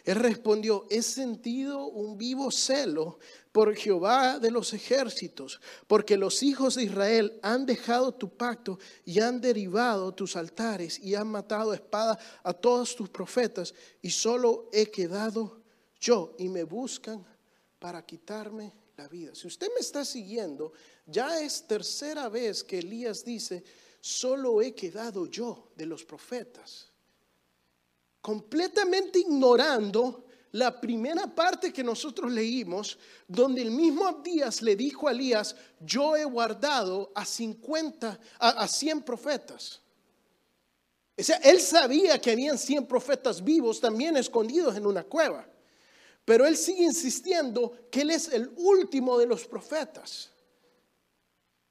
Él 0.05 0.17
respondió, 0.17 0.87
he 0.91 1.03
sentido 1.03 1.87
un 1.87 2.17
vivo 2.17 2.51
celo 2.51 3.19
por 3.53 3.75
Jehová 3.75 4.39
de 4.39 4.51
los 4.51 4.73
ejércitos, 4.73 5.61
porque 5.87 6.17
los 6.17 6.43
hijos 6.43 6.77
de 6.77 6.85
Israel 6.85 7.39
han 7.43 7.67
dejado 7.67 8.13
tu 8.13 8.37
pacto 8.37 8.79
y 9.05 9.21
han 9.21 9.41
derivado 9.41 10.13
tus 10.13 10.37
altares 10.37 10.99
y 10.99 11.15
han 11.15 11.29
matado 11.29 11.73
a 11.73 11.75
espada 11.75 12.19
a 12.43 12.53
todos 12.53 12.95
tus 12.95 13.09
profetas 13.09 13.75
y 14.01 14.11
solo 14.11 14.69
he 14.73 14.87
quedado 14.91 15.61
yo 16.01 16.35
y 16.39 16.49
me 16.49 16.65
buscan 16.65 17.25
para 17.79 18.05
quitarme 18.05 18.73
la 18.97 19.09
vida. 19.09 19.35
Si 19.35 19.49
usted 19.49 19.69
me 19.75 19.81
está 19.81 20.05
siguiendo, 20.05 20.73
ya 21.07 21.41
es 21.41 21.67
tercera 21.67 22.29
vez 22.29 22.63
que 22.63 22.79
Elías 22.79 23.25
dice, 23.25 23.65
solo 24.01 24.63
he 24.63 24.75
quedado 24.75 25.27
yo 25.27 25.73
de 25.77 25.87
los 25.87 26.05
profetas 26.05 26.89
completamente 28.21 29.21
ignorando 29.21 30.27
la 30.53 30.81
primera 30.81 31.27
parte 31.27 31.73
que 31.73 31.85
nosotros 31.85 32.31
leímos, 32.31 32.99
donde 33.29 33.63
el 33.63 33.71
mismo 33.71 34.07
Abdías 34.07 34.63
le 34.63 34.75
dijo 34.75 35.07
a 35.07 35.13
Elías, 35.13 35.55
yo 35.79 36.17
he 36.17 36.25
guardado 36.25 37.13
a 37.15 37.25
50, 37.25 38.19
a, 38.39 38.69
100 38.69 39.03
profetas. 39.03 39.81
Él 41.17 41.61
sabía 41.61 42.21
que 42.21 42.33
habían 42.33 42.59
100 42.59 42.87
profetas 42.87 43.45
vivos 43.45 43.81
también 43.81 44.17
escondidos 44.17 44.77
en 44.77 44.87
una 44.87 45.05
cueva. 45.05 45.47
Pero 46.25 46.47
él 46.47 46.57
sigue 46.57 46.85
insistiendo 46.85 47.89
que 47.91 48.03
él 48.03 48.11
es 48.11 48.29
el 48.29 48.51
último 48.57 49.19
de 49.19 49.27
los 49.27 49.47
profetas. 49.47 50.31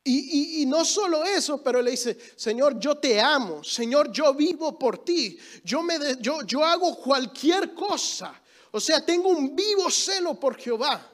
Y, 0.03 0.65
no 0.65 0.85
solo 0.85 1.23
eso, 1.23 1.61
pero 1.61 1.81
le 1.81 1.91
dice, 1.91 2.17
Señor, 2.35 2.79
yo 2.79 2.97
te 2.97 3.19
amo, 3.19 3.63
Señor, 3.63 4.11
yo 4.11 4.33
vivo 4.33 4.79
por 4.79 5.03
ti, 5.03 5.37
yo, 5.63 5.83
me 5.83 5.97
yo, 6.19 6.41
yo 6.43 6.63
hago 6.63 6.95
cualquier 6.95 7.73
cosa. 7.73 8.41
O 8.71 8.79
sea, 8.79 9.05
tengo 9.05 9.29
un 9.29 9.55
vivo 9.55 9.89
celo 9.91 10.39
por 10.39 10.57
Jehová, 10.57 11.05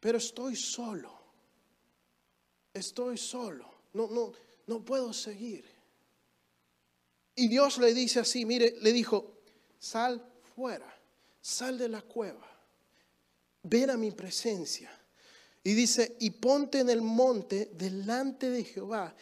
pero 0.00 0.18
estoy 0.18 0.56
solo, 0.56 1.10
estoy 2.74 3.16
solo, 3.16 3.66
no, 3.92 4.08
no, 4.08 4.32
no 4.66 4.84
puedo 4.84 5.12
seguir. 5.12 5.64
Y 7.36 7.48
Dios 7.48 7.78
le 7.78 7.94
dice 7.94 8.20
así, 8.20 8.44
mire, 8.44 8.76
le 8.80 8.92
dijo, 8.92 9.38
sal 9.78 10.20
fuera, 10.56 10.92
sal 11.40 11.78
de 11.78 11.88
la 11.88 12.02
cueva. 12.02 12.44
ven 13.62 13.90
a 13.90 13.96
mi 13.96 14.10
presencia. 14.10 14.97
Y 15.68 15.74
dice, 15.74 16.16
y 16.18 16.30
ponte 16.30 16.78
en 16.80 16.88
el 16.88 17.02
monte 17.02 17.70
delante 17.74 18.48
de 18.48 18.64
Jehová. 18.64 19.14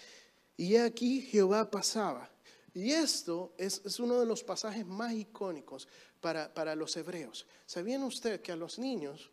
Y 0.57 0.77
aquí 0.77 1.21
Jehová 1.21 1.69
pasaba. 1.69 2.31
Y 2.73 2.93
esto 2.93 3.53
es, 3.59 3.99
uno 3.99 4.21
de 4.21 4.27
los 4.27 4.45
pasajes 4.45 4.87
más 4.87 5.13
icónicos 5.13 5.89
para, 6.21 6.55
para 6.55 6.77
los 6.77 6.97
hebreos. 6.97 7.49
¿Sabían 7.67 8.05
ustedes 8.05 8.43
que 8.43 8.53
a 8.53 8.57
los 8.57 8.79
niños 8.79 9.29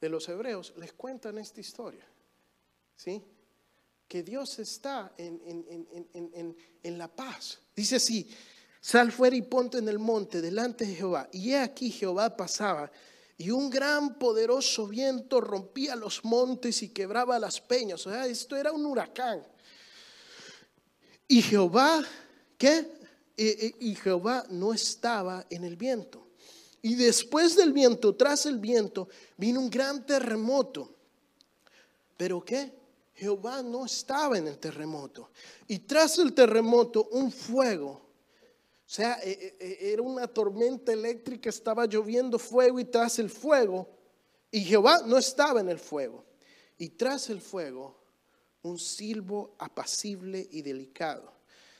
de 0.00 0.08
los 0.08 0.28
hebreos 0.28 0.74
les 0.76 0.92
cuentan 0.92 1.38
esta 1.38 1.60
historia? 1.60 2.04
¿Sí? 2.96 3.22
Que 4.08 4.24
Dios 4.24 4.58
está 4.58 5.14
en, 5.18 5.40
en, 5.44 6.56
en 6.82 6.98
la 6.98 7.06
paz. 7.06 7.60
Dice 7.76 7.94
así, 7.94 8.28
sal 8.80 9.12
fuera 9.12 9.36
y 9.36 9.42
ponte 9.42 9.78
en 9.78 9.88
el 9.88 10.00
monte 10.00 10.40
delante 10.40 10.84
de 10.84 10.96
Jehová. 10.96 11.28
Y 11.30 11.52
he 11.52 11.60
aquí 11.60 11.92
Jehová 11.92 12.36
pasaba 12.36 12.90
y 13.38 13.50
un 13.50 13.68
gran 13.68 14.18
poderoso 14.18 14.86
viento 14.86 15.40
rompía 15.40 15.94
los 15.94 16.24
montes 16.24 16.82
y 16.82 16.88
quebraba 16.88 17.38
las 17.38 17.60
peñas. 17.60 18.06
O 18.06 18.10
sea, 18.10 18.26
esto 18.26 18.56
era 18.56 18.72
un 18.72 18.86
huracán. 18.86 19.46
Y 21.28 21.42
Jehová, 21.42 22.02
¿qué? 22.56 22.96
Y, 23.36 23.94
Jehová 23.96 24.46
no 24.48 24.72
estaba 24.72 25.44
en 25.50 25.64
el 25.64 25.76
viento. 25.76 26.28
Y 26.80 26.94
después 26.94 27.56
del 27.56 27.74
viento, 27.74 28.14
tras 28.14 28.46
el 28.46 28.58
viento, 28.58 29.08
vino 29.36 29.60
un 29.60 29.68
gran 29.68 30.06
terremoto. 30.06 30.94
¿Pero 32.16 32.42
qué? 32.42 32.72
Jehová 33.14 33.62
no 33.62 33.84
estaba 33.84 34.38
en 34.38 34.46
el 34.48 34.56
terremoto. 34.58 35.30
Y 35.68 35.80
tras 35.80 36.18
el 36.18 36.32
terremoto, 36.32 37.08
un 37.10 37.30
fuego 37.30 38.05
o 38.86 38.88
sea, 38.88 39.18
e, 39.20 39.30
e, 39.30 39.56
e, 39.58 39.92
era 39.92 40.00
una 40.00 40.28
tormenta 40.28 40.92
eléctrica, 40.92 41.50
estaba 41.50 41.86
lloviendo 41.86 42.38
fuego 42.38 42.78
y 42.78 42.84
tras 42.84 43.18
el 43.18 43.28
fuego, 43.28 43.88
y 44.48 44.60
Jehová 44.60 45.02
no 45.04 45.18
estaba 45.18 45.60
en 45.60 45.68
el 45.68 45.80
fuego, 45.80 46.24
y 46.78 46.90
tras 46.90 47.28
el 47.30 47.40
fuego 47.40 48.00
un 48.62 48.78
silbo 48.78 49.56
apacible 49.58 50.48
y 50.52 50.62
delicado. 50.62 51.32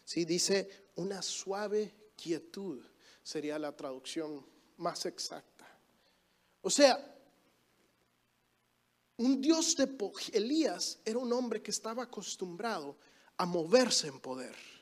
¿Sí? 0.04 0.24
Dice 0.24 0.88
una 0.96 1.22
suave 1.22 1.94
quietud, 2.16 2.82
sería 3.22 3.58
la 3.58 3.74
traducción 3.74 4.44
más 4.78 5.06
exacta. 5.06 5.66
O 6.62 6.70
sea, 6.70 6.98
un 9.18 9.40
Dios 9.40 9.76
de 9.76 9.88
Elías 10.32 10.98
era 11.04 11.18
un 11.18 11.32
hombre 11.32 11.62
que 11.62 11.70
estaba 11.70 12.02
acostumbrado 12.02 12.96
a 13.36 13.46
moverse 13.46 14.08
en 14.08 14.18
poder. 14.18 14.75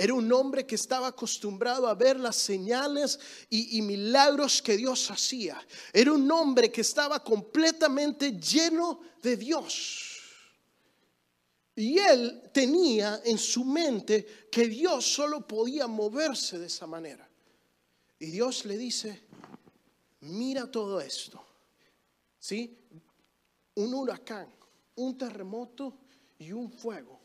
Era 0.00 0.14
un 0.14 0.32
hombre 0.32 0.64
que 0.64 0.76
estaba 0.76 1.08
acostumbrado 1.08 1.86
a 1.86 1.92
ver 1.92 2.18
las 2.18 2.36
señales 2.36 3.20
y, 3.50 3.82
milagros 3.82 4.62
que 4.62 4.78
Dios 4.78 5.10
hacía. 5.10 5.62
Era 5.92 6.10
un 6.14 6.30
hombre 6.32 6.72
que 6.72 6.80
estaba 6.80 7.22
completamente 7.22 8.32
lleno 8.32 9.02
de 9.20 9.36
Dios. 9.36 10.22
Y 11.76 11.98
él 11.98 12.50
tenía 12.50 13.20
en 13.26 13.36
su 13.36 13.62
mente 13.62 14.48
que 14.50 14.68
Dios 14.68 15.04
solo 15.04 15.46
podía 15.46 15.86
moverse 15.86 16.58
de 16.58 16.68
esa 16.68 16.86
manera. 16.86 17.28
Y 18.18 18.30
Dios 18.30 18.64
le 18.64 18.78
dice, 18.78 19.20
mira 20.20 20.70
todo 20.70 20.98
esto. 20.98 21.44
¿Sí? 22.38 22.74
Un 23.74 23.92
huracán, 23.92 24.48
un 24.94 25.18
terremoto 25.18 25.98
y 26.38 26.52
un 26.52 26.72
fuego. 26.72 27.19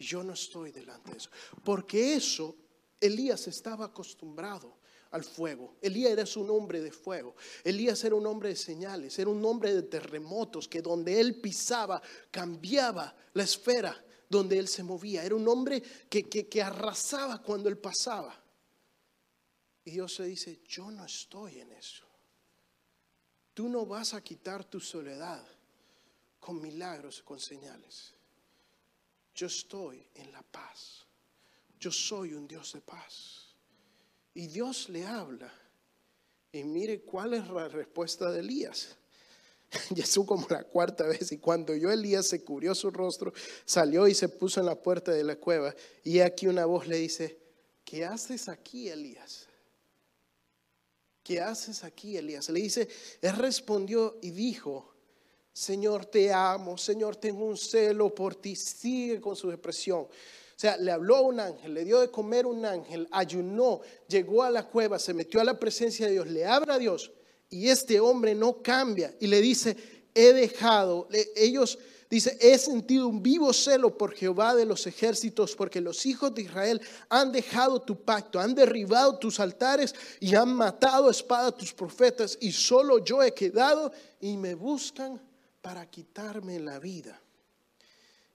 Yo 0.00 0.24
no 0.24 0.32
estoy 0.32 0.72
delante 0.72 1.10
de 1.12 1.18
eso. 1.18 1.30
Porque 1.62 2.14
eso, 2.14 2.56
Elías 2.98 3.46
estaba 3.46 3.86
acostumbrado 3.86 4.78
al 5.10 5.22
fuego. 5.22 5.76
Elías 5.82 6.12
era 6.12 6.24
un 6.40 6.50
hombre 6.50 6.80
de 6.80 6.90
fuego. 6.90 7.36
Elías 7.62 8.02
era 8.04 8.14
un 8.14 8.26
hombre 8.26 8.50
de 8.50 8.56
señales, 8.56 9.18
era 9.18 9.28
un 9.28 9.44
hombre 9.44 9.74
de 9.74 9.82
terremotos, 9.82 10.68
que 10.68 10.80
donde 10.80 11.20
él 11.20 11.40
pisaba 11.40 12.00
cambiaba 12.30 13.14
la 13.34 13.42
esfera 13.42 14.04
donde 14.28 14.58
él 14.58 14.68
se 14.68 14.82
movía. 14.82 15.22
Era 15.22 15.34
un 15.34 15.46
hombre 15.46 15.82
que, 16.08 16.28
que, 16.28 16.62
arrasaba 16.62 17.42
cuando 17.42 17.68
él 17.68 17.76
pasaba. 17.76 18.40
Y 19.84 19.90
Dios 19.90 20.18
le 20.20 20.26
dice, 20.26 20.62
yo 20.66 20.90
no 20.90 21.04
estoy 21.04 21.58
en 21.58 21.72
eso. 21.72 22.06
Tú 23.52 23.68
no 23.68 23.84
vas 23.84 24.14
a 24.14 24.22
quitar 24.22 24.64
tu 24.64 24.80
soledad 24.80 25.44
con 26.38 26.60
milagros, 26.60 27.22
con 27.22 27.38
señales. 27.38 28.14
Yo 29.34 29.46
estoy 29.46 30.06
en 30.14 30.32
la 30.32 30.42
paz. 30.42 31.06
Yo 31.78 31.90
soy 31.90 32.34
un 32.34 32.46
Dios 32.46 32.72
de 32.72 32.80
paz. 32.80 33.54
Y 34.34 34.46
Dios 34.46 34.88
le 34.88 35.06
habla. 35.06 35.52
Y 36.52 36.64
mire 36.64 37.02
cuál 37.02 37.34
es 37.34 37.48
la 37.48 37.68
respuesta 37.68 38.30
de 38.30 38.40
Elías. 38.40 38.96
Jesús 39.94 40.26
como 40.26 40.46
la 40.48 40.64
cuarta 40.64 41.06
vez 41.06 41.30
y 41.32 41.38
cuando 41.38 41.74
yo 41.74 41.90
Elías 41.90 42.26
se 42.26 42.42
cubrió 42.42 42.74
su 42.74 42.90
rostro, 42.90 43.32
salió 43.64 44.08
y 44.08 44.14
se 44.14 44.28
puso 44.28 44.60
en 44.60 44.66
la 44.66 44.80
puerta 44.80 45.12
de 45.12 45.24
la 45.24 45.36
cueva 45.36 45.74
y 46.02 46.20
aquí 46.20 46.46
una 46.46 46.66
voz 46.66 46.86
le 46.86 46.96
dice, 46.96 47.38
¿qué 47.84 48.04
haces 48.04 48.48
aquí 48.48 48.88
Elías? 48.88 49.46
¿Qué 51.22 51.40
haces 51.40 51.84
aquí 51.84 52.16
Elías? 52.16 52.48
Le 52.48 52.60
dice, 52.60 52.88
él 53.20 53.36
respondió 53.36 54.18
y 54.20 54.30
dijo, 54.30 54.89
Señor, 55.52 56.06
te 56.06 56.32
amo, 56.32 56.78
Señor, 56.78 57.16
tengo 57.16 57.44
un 57.44 57.56
celo 57.56 58.14
por 58.14 58.34
ti. 58.34 58.54
Sigue 58.56 59.20
con 59.20 59.36
su 59.36 59.50
expresión. 59.50 60.00
O 60.00 60.60
sea, 60.60 60.76
le 60.76 60.92
habló 60.92 61.16
a 61.16 61.20
un 61.22 61.40
ángel, 61.40 61.72
le 61.72 61.84
dio 61.84 62.00
de 62.00 62.10
comer 62.10 62.44
un 62.44 62.66
ángel, 62.66 63.08
ayunó, 63.10 63.80
llegó 64.06 64.42
a 64.42 64.50
la 64.50 64.66
cueva, 64.66 64.98
se 64.98 65.14
metió 65.14 65.40
a 65.40 65.44
la 65.44 65.58
presencia 65.58 66.06
de 66.06 66.12
Dios, 66.12 66.26
le 66.28 66.44
habla 66.44 66.74
a 66.74 66.78
Dios 66.78 67.10
y 67.48 67.68
este 67.68 67.98
hombre 67.98 68.34
no 68.34 68.62
cambia 68.62 69.14
y 69.18 69.26
le 69.26 69.40
dice, 69.40 69.74
he 70.14 70.34
dejado, 70.34 71.08
ellos, 71.34 71.78
dice, 72.10 72.36
he 72.40 72.58
sentido 72.58 73.08
un 73.08 73.22
vivo 73.22 73.54
celo 73.54 73.96
por 73.96 74.14
Jehová 74.14 74.54
de 74.54 74.66
los 74.66 74.86
ejércitos, 74.86 75.56
porque 75.56 75.80
los 75.80 76.04
hijos 76.04 76.34
de 76.34 76.42
Israel 76.42 76.80
han 77.08 77.32
dejado 77.32 77.80
tu 77.80 78.04
pacto, 78.04 78.38
han 78.38 78.54
derribado 78.54 79.18
tus 79.18 79.40
altares 79.40 79.94
y 80.20 80.34
han 80.34 80.54
matado 80.54 81.08
a 81.08 81.10
espada 81.10 81.52
tus 81.52 81.72
profetas 81.72 82.36
y 82.38 82.52
solo 82.52 82.98
yo 82.98 83.22
he 83.22 83.32
quedado 83.32 83.92
y 84.20 84.36
me 84.36 84.54
buscan 84.54 85.20
para 85.62 85.88
quitarme 85.88 86.58
la 86.60 86.78
vida. 86.78 87.20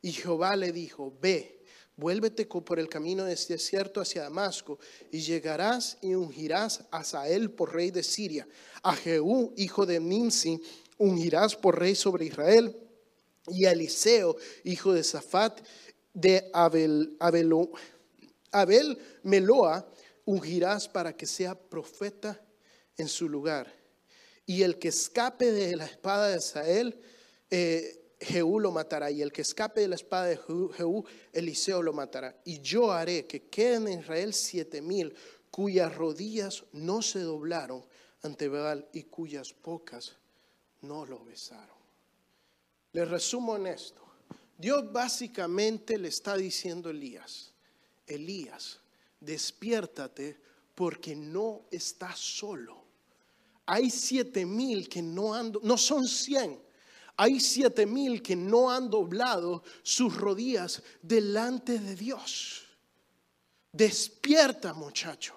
Y 0.01 0.11
Jehová 0.11 0.55
le 0.55 0.71
dijo, 0.71 1.13
ve, 1.21 1.63
vuélvete 1.97 2.45
por 2.45 2.79
el 2.79 2.89
camino 2.89 3.23
de 3.23 3.33
este 3.33 3.53
desierto 3.53 4.01
hacia 4.01 4.23
Damasco, 4.23 4.79
y 5.11 5.21
llegarás 5.21 5.97
y 6.01 6.13
ungirás 6.13 6.83
a 6.91 7.03
Sael 7.03 7.51
por 7.51 7.73
rey 7.73 7.91
de 7.91 8.03
Siria, 8.03 8.47
a 8.83 8.95
Jehú, 8.95 9.53
hijo 9.57 9.85
de 9.85 9.99
Nimsi, 9.99 10.61
ungirás 10.97 11.55
por 11.55 11.79
rey 11.79 11.95
sobre 11.95 12.25
Israel, 12.25 12.77
y 13.47 13.65
a 13.65 13.71
Eliseo, 13.71 14.35
hijo 14.63 14.93
de 14.93 15.03
Safat, 15.03 15.61
de 16.13 16.49
Abel, 16.53 17.15
Abel, 17.19 17.51
Abel 18.51 18.97
Meloa, 19.23 19.88
ungirás 20.25 20.88
para 20.88 21.15
que 21.15 21.25
sea 21.25 21.55
profeta 21.55 22.41
en 22.97 23.07
su 23.07 23.29
lugar. 23.29 23.71
Y 24.45 24.63
el 24.63 24.79
que 24.79 24.89
escape 24.89 25.51
de 25.51 25.75
la 25.75 25.85
espada 25.85 26.29
de 26.29 26.41
Sael, 26.41 26.99
eh, 27.49 28.15
Jehú 28.19 28.60
lo 28.60 28.71
matará, 28.71 29.12
y 29.12 29.21
el 29.21 29.31
que 29.31 29.41
escape 29.41 29.81
de 29.81 29.88
la 29.89 29.95
espada 29.95 30.25
de 30.25 30.38
Jehú, 30.38 31.05
Eliseo 31.34 31.81
lo 31.81 31.93
matará. 31.93 32.39
Y 32.45 32.60
yo 32.62 32.91
haré 32.91 33.25
que 33.25 33.49
queden 33.49 33.88
en 33.88 33.99
Israel 33.99 34.34
siete 34.34 34.81
mil 34.81 35.13
cuyas 35.51 35.95
rodillas 35.95 36.63
no 36.73 37.01
se 37.01 37.19
doblaron 37.19 37.86
ante 38.23 38.47
Baal 38.47 38.88
y 38.93 39.03
cuyas 39.03 39.53
bocas 39.63 40.17
no 40.81 41.05
lo 41.05 41.23
besaron. 41.23 41.77
Le 42.93 43.05
resumo 43.05 43.55
en 43.55 43.67
esto. 43.67 44.01
Dios 44.58 44.91
básicamente 44.91 45.97
le 45.97 46.08
está 46.08 46.38
diciendo 46.38 46.89
a 46.89 46.91
Elías, 46.93 47.53
Elías, 48.08 48.79
despiértate 49.19 50.39
porque 50.73 51.15
no 51.15 51.65
estás 51.71 52.17
solo. 52.19 52.84
Hay 53.65 53.89
siete 53.89 54.45
mil 54.45 54.88
que 54.88 55.01
no 55.01 55.34
ando, 55.34 55.60
no 55.63 55.77
son 55.77 56.08
cien 56.08 56.64
hay 57.17 57.39
siete 57.39 57.86
mil 57.86 58.21
que 58.21 58.36
no 58.36 58.69
han 58.69 58.89
doblado 58.89 59.63
sus 59.84 60.15
rodillas 60.15 60.82
delante 61.01 61.80
de 61.80 61.95
Dios. 61.95 62.63
Despierta 63.71 64.73
muchacho, 64.73 65.34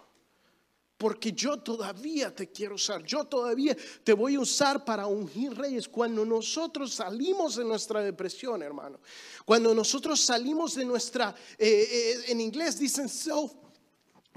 porque 0.97 1.33
yo 1.33 1.59
todavía 1.59 2.35
te 2.35 2.51
quiero 2.51 2.77
usar, 2.77 3.03
yo 3.05 3.25
todavía 3.25 3.77
te 4.05 4.13
voy 4.13 4.37
a 4.37 4.41
usar 4.41 4.85
para 4.85 5.07
ungir 5.07 5.55
reyes. 5.57 5.89
Cuando 5.89 6.25
nosotros 6.25 6.95
salimos 6.95 7.57
de 7.57 7.65
nuestra 7.65 8.01
depresión, 8.03 8.63
hermano, 8.63 9.01
cuando 9.45 9.75
nosotros 9.75 10.21
salimos 10.21 10.75
de 10.75 10.85
nuestra, 10.85 11.35
eh, 11.59 11.89
eh, 11.91 12.25
en 12.29 12.41
inglés 12.41 12.79
dicen 12.79 13.09
self, 13.09 13.53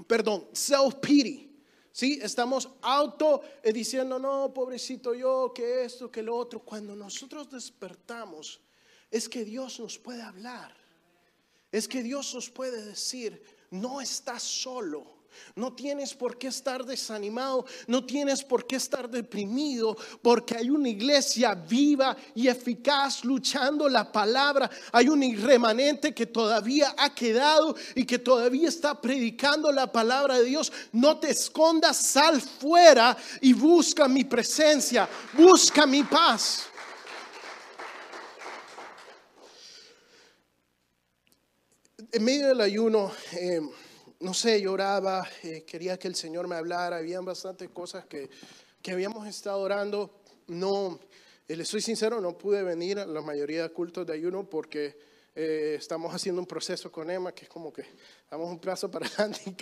perdón, 0.06 0.48
self-pity. 0.52 1.51
¿Sí? 1.92 2.18
Estamos 2.22 2.68
auto 2.80 3.42
diciendo, 3.62 4.18
no, 4.18 4.52
pobrecito 4.52 5.14
yo, 5.14 5.52
que 5.54 5.84
esto, 5.84 6.10
que 6.10 6.22
lo 6.22 6.36
otro. 6.36 6.60
Cuando 6.60 6.96
nosotros 6.96 7.50
despertamos, 7.50 8.60
es 9.10 9.28
que 9.28 9.44
Dios 9.44 9.78
nos 9.78 9.98
puede 9.98 10.22
hablar. 10.22 10.74
Es 11.70 11.86
que 11.86 12.02
Dios 12.02 12.34
nos 12.34 12.50
puede 12.50 12.84
decir, 12.84 13.42
no 13.70 14.00
estás 14.00 14.42
solo. 14.42 15.21
No 15.54 15.72
tienes 15.72 16.14
por 16.14 16.38
qué 16.38 16.48
estar 16.48 16.84
desanimado, 16.84 17.64
no 17.86 18.04
tienes 18.04 18.42
por 18.42 18.66
qué 18.66 18.76
estar 18.76 19.08
deprimido, 19.08 19.96
porque 20.22 20.56
hay 20.56 20.70
una 20.70 20.88
iglesia 20.88 21.54
viva 21.54 22.16
y 22.34 22.48
eficaz 22.48 23.24
luchando 23.24 23.88
la 23.88 24.10
palabra. 24.10 24.70
Hay 24.92 25.08
un 25.08 25.22
remanente 25.40 26.14
que 26.14 26.26
todavía 26.26 26.94
ha 26.96 27.14
quedado 27.14 27.76
y 27.94 28.04
que 28.04 28.18
todavía 28.18 28.68
está 28.68 29.00
predicando 29.00 29.70
la 29.70 29.90
palabra 29.90 30.38
de 30.38 30.44
Dios. 30.44 30.72
No 30.92 31.18
te 31.18 31.30
escondas, 31.30 31.96
sal 31.96 32.40
fuera 32.40 33.16
y 33.40 33.52
busca 33.52 34.08
mi 34.08 34.24
presencia, 34.24 35.08
busca 35.34 35.86
mi 35.86 36.02
paz. 36.02 36.66
En 42.10 42.24
medio 42.24 42.48
del 42.48 42.60
ayuno, 42.60 43.10
eh, 43.32 43.60
no 44.22 44.32
sé, 44.34 44.60
lloraba, 44.62 45.28
eh, 45.42 45.64
quería 45.66 45.98
que 45.98 46.06
el 46.06 46.14
Señor 46.14 46.46
me 46.46 46.54
hablara, 46.54 46.98
habían 46.98 47.24
bastantes 47.24 47.68
cosas 47.70 48.06
que, 48.06 48.30
que 48.80 48.92
habíamos 48.92 49.26
estado 49.26 49.58
orando. 49.58 50.22
No, 50.46 51.00
eh, 51.48 51.56
les 51.56 51.66
soy 51.66 51.80
sincero, 51.80 52.20
no 52.20 52.38
pude 52.38 52.62
venir 52.62 53.00
a 53.00 53.06
la 53.06 53.20
mayoría 53.20 53.64
de 53.64 53.70
cultos 53.70 54.06
de 54.06 54.14
ayuno 54.14 54.48
porque 54.48 54.96
eh, 55.34 55.74
estamos 55.76 56.14
haciendo 56.14 56.40
un 56.40 56.46
proceso 56.46 56.92
con 56.92 57.10
Emma 57.10 57.32
que 57.32 57.44
es 57.44 57.48
como 57.48 57.72
que 57.72 57.84
damos 58.30 58.48
un 58.48 58.60
paso 58.60 58.88
para 58.88 59.06
adelante 59.18 59.40
y 59.44 59.54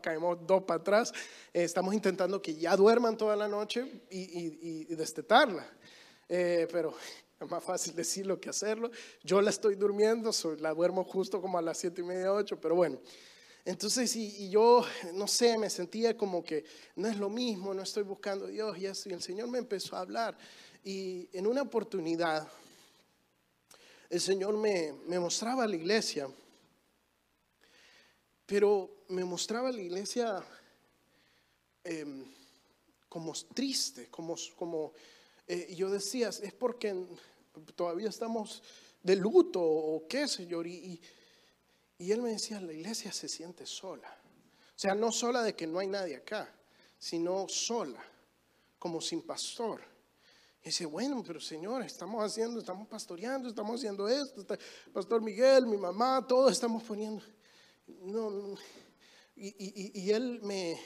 caemos 0.00 0.44
dos 0.44 0.64
para 0.64 0.80
atrás. 0.80 1.12
estamos 1.52 1.94
intentando 1.94 2.42
que 2.42 2.56
ya 2.56 2.76
duerman 2.76 3.16
toda 3.16 3.36
la 3.36 3.46
noche 3.46 4.02
y, 4.10 4.18
y, 4.18 4.86
y 4.88 4.94
destetarla. 4.96 5.64
pero 6.26 6.92
es 7.40 7.48
más 7.48 7.62
fácil 7.62 7.94
decirlo 7.94 8.40
que 8.40 8.50
hacerlo. 8.50 8.90
Yo 9.22 9.40
la 9.40 9.50
estoy 9.50 9.76
durmiendo, 9.76 10.32
la 10.58 10.74
duermo 10.74 11.04
justo 11.04 11.40
como 11.40 11.56
a 11.56 11.62
las 11.62 11.78
siete 11.78 12.00
y 12.00 12.04
media, 12.04 12.32
ocho, 12.32 12.60
pero 12.60 12.74
bueno. 12.74 12.98
Entonces, 13.68 14.16
y, 14.16 14.48
yo, 14.48 14.82
no 15.12 15.28
sé, 15.28 15.58
me 15.58 15.68
sentía 15.68 16.16
como 16.16 16.42
que 16.42 16.64
no 16.96 17.06
es 17.06 17.18
lo 17.18 17.28
mismo, 17.28 17.74
no 17.74 17.82
estoy 17.82 18.02
buscando 18.02 18.46
a 18.46 18.48
Dios 18.48 18.78
y 18.78 18.86
eso. 18.86 19.10
Y 19.10 19.12
el 19.12 19.20
Señor 19.20 19.46
me 19.48 19.58
empezó 19.58 19.94
a 19.94 20.00
hablar. 20.00 20.38
Y 20.82 21.28
en 21.34 21.46
una 21.46 21.60
oportunidad, 21.60 22.48
el 24.08 24.20
Señor 24.22 24.56
me, 24.56 24.94
me 25.06 25.20
mostraba 25.20 25.66
la 25.66 25.76
iglesia, 25.76 26.30
pero 28.46 29.04
me 29.08 29.22
mostraba 29.22 29.70
la 29.70 29.82
iglesia 29.82 30.42
em, 31.84 32.24
como 33.06 33.34
triste, 33.52 34.06
como, 34.06 34.34
como 34.56 34.94
eh, 35.46 35.74
yo 35.76 35.90
decía, 35.90 36.30
es 36.30 36.54
porque 36.54 36.96
todavía 37.76 38.08
estamos 38.08 38.62
de 39.02 39.14
luto 39.16 39.60
o 39.60 40.08
qué, 40.08 40.26
Señor. 40.26 40.66
y 40.66 40.72
y 40.72 41.00
él 41.98 42.22
me 42.22 42.30
decía, 42.30 42.60
la 42.60 42.72
iglesia 42.72 43.12
se 43.12 43.28
siente 43.28 43.66
sola. 43.66 44.08
O 44.08 44.78
sea, 44.78 44.94
no 44.94 45.10
sola 45.10 45.42
de 45.42 45.56
que 45.56 45.66
no 45.66 45.80
hay 45.80 45.88
nadie 45.88 46.14
acá, 46.14 46.48
sino 46.98 47.48
sola, 47.48 48.00
como 48.78 49.00
sin 49.00 49.22
pastor. 49.22 49.80
Y 50.62 50.66
dice, 50.66 50.86
bueno, 50.86 51.22
pero 51.26 51.40
Señor, 51.40 51.82
estamos 51.82 52.24
haciendo, 52.24 52.60
estamos 52.60 52.86
pastoreando, 52.86 53.48
estamos 53.48 53.80
haciendo 53.80 54.08
esto. 54.08 54.46
Pastor 54.92 55.20
Miguel, 55.20 55.66
mi 55.66 55.76
mamá, 55.76 56.24
todos 56.26 56.52
estamos 56.52 56.84
poniendo. 56.84 57.22
No, 58.02 58.56
Y, 59.34 60.10
él 60.10 60.40
me, 60.42 60.78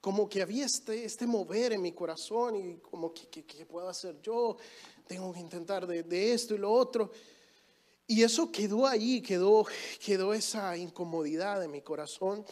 como 0.00 0.28
que 0.28 0.40
había 0.40 0.64
este, 0.64 1.04
este 1.04 1.26
mover 1.26 1.74
en 1.74 1.82
mi 1.82 1.92
corazón 1.92 2.56
y 2.56 2.78
como 2.78 3.12
que, 3.12 3.44
que, 3.44 3.66
puedo 3.66 3.88
hacer 3.88 4.20
yo, 4.22 4.56
tengo 5.06 5.32
que 5.32 5.40
intentar 5.40 5.86
de, 5.86 6.02
de 6.02 6.32
esto 6.32 6.54
y 6.54 6.58
lo 6.58 6.72
otro. 6.72 7.10
Y 8.10 8.22
eso 8.22 8.50
quedó 8.50 8.86
ahí, 8.86 9.20
quedó, 9.20 9.66
quedó 10.02 10.32
esa 10.32 10.74
incomodidad 10.78 11.62
en 11.62 11.70
mi 11.70 11.82
corazón. 11.82 12.42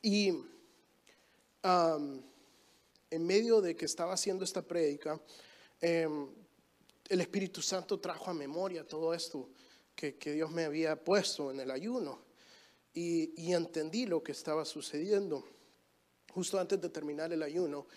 Y 0.00 0.32
en 1.62 3.26
medio 3.26 3.60
de 3.60 3.74
que 3.74 3.84
estaba 3.84 4.12
haciendo 4.12 4.44
esta 4.44 4.62
prédica, 4.62 5.20
em, 5.80 6.28
el 7.08 7.20
Espíritu 7.20 7.60
Santo 7.62 7.98
trajo 7.98 8.30
a 8.30 8.34
memoria 8.34 8.86
todo 8.86 9.12
esto 9.12 9.50
que, 9.96 10.12
Dios 10.12 10.52
me 10.52 10.66
había 10.66 10.94
puesto 10.94 11.50
en 11.50 11.58
el 11.58 11.72
ayuno. 11.72 12.20
Y, 12.94 13.34
y, 13.36 13.54
entendí 13.54 14.06
lo 14.06 14.22
que 14.22 14.30
estaba 14.30 14.64
sucediendo. 14.64 15.44
Justo 16.32 16.60
antes 16.60 16.80
de 16.80 16.90
terminar 16.90 17.32
el 17.32 17.42
ayuno, 17.42 17.88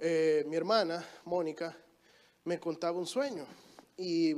eh, 0.00 0.44
mi 0.46 0.56
hermana, 0.56 1.06
Mónica, 1.26 1.76
me 2.44 2.58
contaba 2.58 2.98
un 2.98 3.06
sueño. 3.06 3.46
Y 3.98 4.34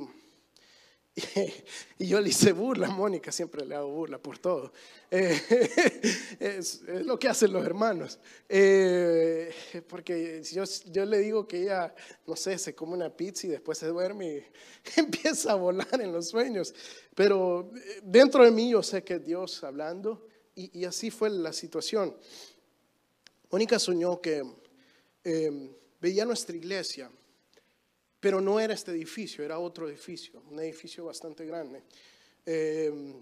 y 1.98 2.06
yo 2.06 2.20
le 2.20 2.28
hice 2.28 2.52
burla, 2.52 2.88
Mónica 2.88 3.32
siempre 3.32 3.66
le 3.66 3.74
hago 3.74 3.88
burla 3.88 4.18
por 4.18 4.38
todo. 4.38 4.72
Eh, 5.10 5.40
es, 6.40 6.82
lo 6.82 7.18
que 7.18 7.28
hacen 7.28 7.52
los 7.52 7.64
hermanos. 7.64 8.18
Eh, 8.48 9.52
porque 9.88 10.42
yo, 10.52 10.64
yo 10.86 11.04
le 11.04 11.18
digo 11.18 11.46
que 11.46 11.62
ella, 11.62 11.94
no 12.26 12.36
sé, 12.36 12.58
se 12.58 12.74
come 12.74 12.94
una 12.94 13.10
pizza 13.10 13.46
y 13.46 13.50
después 13.50 13.78
se 13.78 13.88
duerme 13.88 14.36
y 14.36 14.44
empieza 15.00 15.52
a 15.52 15.56
volar 15.56 16.00
en 16.00 16.12
los 16.12 16.28
sueños. 16.28 16.74
Pero 17.14 17.72
eh, 17.76 18.00
dentro 18.02 18.44
de 18.44 18.50
mí 18.50 18.70
yo 18.70 18.82
sé 18.82 19.02
que 19.02 19.14
es 19.14 19.24
Dios 19.24 19.64
hablando 19.64 20.26
y, 20.54 20.80
y 20.80 20.84
así 20.84 21.10
fue 21.10 21.30
la 21.30 21.52
situación. 21.52 22.16
Mónica 23.50 23.78
soñó 23.78 24.20
que 24.20 24.44
veía 26.00 26.24
nuestra 26.24 26.56
iglesia 26.56 27.10
pero 28.20 28.40
no 28.40 28.60
era 28.60 28.74
este 28.74 28.90
edificio, 28.92 29.42
era 29.42 29.58
otro 29.58 29.88
edificio, 29.88 30.42
un 30.50 30.60
edificio 30.60 31.06
bastante 31.06 31.46
grande. 31.46 31.82
Em, 32.44 33.14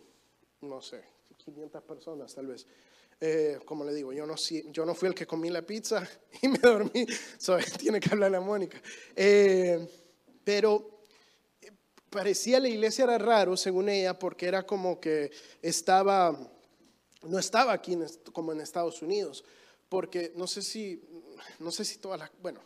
no 0.63 0.83
sé, 0.83 1.03
500 1.37 1.83
personas 1.85 2.35
tal 2.35 2.49
vez. 2.49 2.67
Eh, 3.21 3.59
como 3.65 3.85
le 3.85 3.93
digo, 3.93 4.13
yo 4.13 4.27
no, 4.27 4.37
yo 4.37 4.87
no 4.87 4.95
fui 4.95 5.09
el 5.09 5.15
que 5.15 5.27
comí 5.27 5.51
la 5.51 5.63
pizza 5.63 6.09
y 6.43 6.49
me 6.49 6.59
dormí, 6.59 7.07
tiene 7.79 8.01
que 8.01 8.11
hablar 8.11 8.31
la 8.31 8.41
Mónica. 8.41 8.81
Eh, 9.15 9.89
pero 10.45 11.03
eh, 11.61 11.73
parecía 12.11 12.61
la 12.61 12.69
iglesia 12.69 13.05
era 13.05 13.19
raro, 13.19 13.57
según 13.57 13.89
ella, 13.89 14.19
porque 14.19 14.47
era 14.47 14.65
como 14.65 15.01
que 15.01 15.31
estaba, 15.63 16.39
no 17.23 17.39
estaba 17.39 17.73
aquí 17.73 17.97
como 18.33 18.53
en 18.53 18.61
Estados 18.61 19.03
Unidos, 19.03 19.45
porque 19.89 20.33
no 20.37 20.47
sé 20.47 20.63
si, 20.63 21.03
no 21.59 21.73
sé 21.73 21.85
si 21.85 21.99
todas 21.99 22.21
las, 22.21 22.31
bueno, 22.41 22.61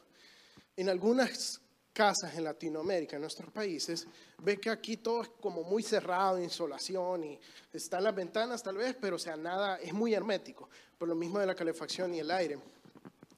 en 0.76 0.88
algunas 0.88 1.61
casas 1.92 2.34
en 2.36 2.44
Latinoamérica, 2.44 3.16
en 3.16 3.22
nuestros 3.22 3.50
países, 3.50 4.06
ve 4.38 4.58
que 4.58 4.70
aquí 4.70 4.96
todo 4.96 5.22
es 5.22 5.28
como 5.40 5.62
muy 5.62 5.82
cerrado, 5.82 6.42
insolación 6.42 7.24
y 7.24 7.38
están 7.72 8.04
las 8.04 8.14
ventanas 8.14 8.62
tal 8.62 8.76
vez, 8.76 8.96
pero 9.00 9.16
o 9.16 9.18
sea, 9.18 9.36
nada, 9.36 9.76
es 9.76 9.92
muy 9.92 10.14
hermético, 10.14 10.68
por 10.98 11.08
lo 11.08 11.14
mismo 11.14 11.38
de 11.38 11.46
la 11.46 11.54
calefacción 11.54 12.14
y 12.14 12.20
el 12.20 12.30
aire 12.30 12.58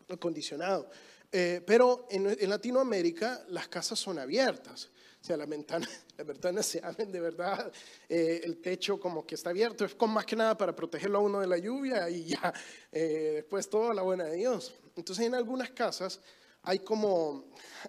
acondicionado. 0.08 0.88
Eh, 1.32 1.62
pero 1.66 2.06
en, 2.10 2.48
Latinoamérica 2.48 3.44
las 3.48 3.66
casas 3.66 3.98
son 3.98 4.20
abiertas, 4.20 4.90
o 5.20 5.24
sea, 5.24 5.36
las 5.36 5.48
ventanas, 5.48 5.88
las 6.16 6.26
ventanas 6.26 6.64
se 6.64 6.80
abren 6.84 7.10
de 7.10 7.18
verdad, 7.18 7.72
eh, 8.08 8.42
el 8.44 8.58
techo 8.58 9.00
como 9.00 9.26
que 9.26 9.34
está 9.34 9.50
abierto, 9.50 9.84
es 9.84 9.96
con 9.96 10.10
más 10.10 10.26
que 10.26 10.36
nada 10.36 10.56
para 10.56 10.76
protegerlo 10.76 11.18
a 11.18 11.22
uno 11.22 11.40
de 11.40 11.48
la 11.48 11.58
lluvia 11.58 12.08
y 12.08 12.26
ya, 12.26 12.52
eh, 12.92 13.32
después 13.34 13.68
todo 13.68 13.92
la 13.92 14.02
buena 14.02 14.24
de 14.24 14.36
Dios. 14.36 14.74
Entonces 14.94 15.26
en 15.26 15.34
algunas 15.34 15.70
casas 15.70 16.20
hay 16.64 16.78
como 16.78 17.44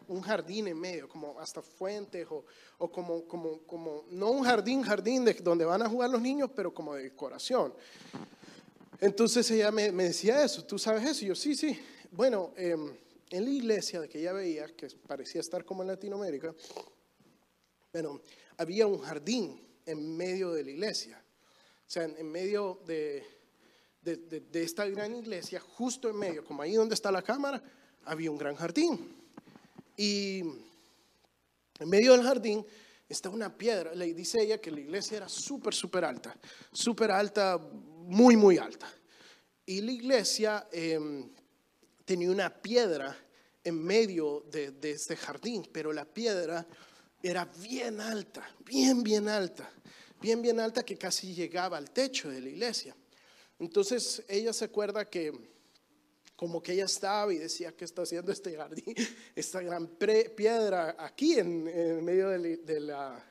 un 0.08 0.22
jardín 0.22 0.68
en 0.68 0.80
medio, 0.80 1.08
como 1.08 1.40
hasta 1.40 1.62
fuentes 1.62 2.28
o, 2.30 2.46
o 2.78 2.92
como, 2.92 3.26
como, 3.26 3.60
como, 3.62 4.06
no 4.12 4.32
un 4.32 4.44
jardín, 4.44 4.82
jardín 4.84 5.24
de 5.24 5.34
donde 5.36 5.66
van 5.66 5.82
a 5.82 5.90
jugar 5.90 6.10
los 6.10 6.22
niños, 6.22 6.52
pero 6.54 6.74
como 6.74 6.94
de 6.94 7.04
decoración. 7.04 7.74
Entonces 9.00 9.50
ella 9.52 9.72
me, 9.72 9.92
me 9.92 10.06
decía 10.06 10.44
eso, 10.44 10.64
¿tú 10.66 10.78
sabes 10.78 11.04
eso? 11.06 11.26
Y 11.26 11.30
yo, 11.30 11.36
sí, 11.36 11.56
sí. 11.56 11.80
Bueno, 12.12 12.54
em, 12.58 12.94
en 13.30 13.44
la 13.46 13.50
iglesia 13.50 14.02
de 14.02 14.10
que 14.10 14.20
ella 14.20 14.34
veía, 14.34 14.68
que 14.76 14.88
parecía 15.08 15.42
estar 15.42 15.64
como 15.64 15.82
en 15.82 15.88
Latinoamérica, 15.88 16.54
bueno, 17.94 18.22
había 18.58 18.88
un 18.88 19.00
jardín 19.00 19.62
en 19.86 20.18
medio 20.18 20.52
de 20.52 20.64
la 20.64 20.72
iglesia. 20.72 21.22
O 21.88 21.90
sea, 21.90 22.04
en, 22.04 22.30
medio 22.30 22.82
de, 22.86 23.24
de, 24.02 24.18
de 24.18 24.64
esta 24.64 24.86
gran 24.88 25.16
iglesia, 25.16 25.60
justo 25.62 26.10
en 26.10 26.18
medio, 26.18 26.44
como 26.44 26.62
ahí 26.62 26.74
donde 26.74 26.96
está 26.96 27.12
la 27.12 27.22
cámara, 27.22 27.64
había 28.06 28.32
un 28.32 28.38
gran 28.38 28.56
jardín. 28.56 29.14
Y 29.98 30.40
en 31.80 31.90
medio 31.90 32.14
del 32.14 32.24
jardín 32.24 32.66
está 33.08 33.30
una 33.30 33.56
piedra. 33.56 33.94
Le 33.94 34.14
dice 34.14 34.42
ella 34.42 34.60
que 34.60 34.72
la 34.72 34.80
iglesia 34.80 35.18
era 35.18 35.30
súper, 35.30 35.74
súper 35.74 36.06
alta. 36.06 36.36
Súper 36.72 37.12
alta, 37.12 37.58
muy, 37.58 38.36
muy 38.36 38.58
alta. 38.58 38.92
Y 39.66 39.82
la 39.82 39.92
iglesia 39.92 40.68
em, 40.72 41.30
tenía 42.06 42.30
una 42.30 42.50
piedra 42.50 43.18
en 43.64 43.84
medio 43.84 44.46
de, 44.52 44.72
de 44.72 44.92
este 44.92 45.16
jardín, 45.16 45.68
pero 45.72 45.92
la 45.92 46.06
piedra 46.06 46.66
era 47.24 47.46
bien 47.46 48.00
alta, 48.00 48.48
bien, 48.64 49.02
bien 49.02 49.28
alta, 49.28 49.68
bien, 50.22 50.42
bien 50.44 50.60
alta 50.60 50.84
que 50.84 50.96
casi 50.96 51.34
llegaba 51.34 51.78
al 51.78 51.90
techo 51.90 52.30
de 52.30 52.42
la 52.42 52.50
iglesia. 52.50 52.96
Entonces 53.58 54.24
ella 54.28 54.54
se 54.54 54.66
acuerda 54.66 55.10
que 55.10 55.55
como 56.36 56.62
que 56.62 56.74
ella 56.74 56.86
estaba 56.86 57.34
y 57.34 57.38
decía 57.38 57.72
que 57.72 57.86
está 57.86 58.02
haciendo 58.02 58.32
este 58.32 58.56
jardín, 58.56 58.94
esta 59.36 59.62
gran 59.62 59.88
piedra 59.88 60.96
aquí 61.00 61.40
en, 61.40 61.64
medio 62.04 62.30
de 62.30 62.80
la, 62.80 63.24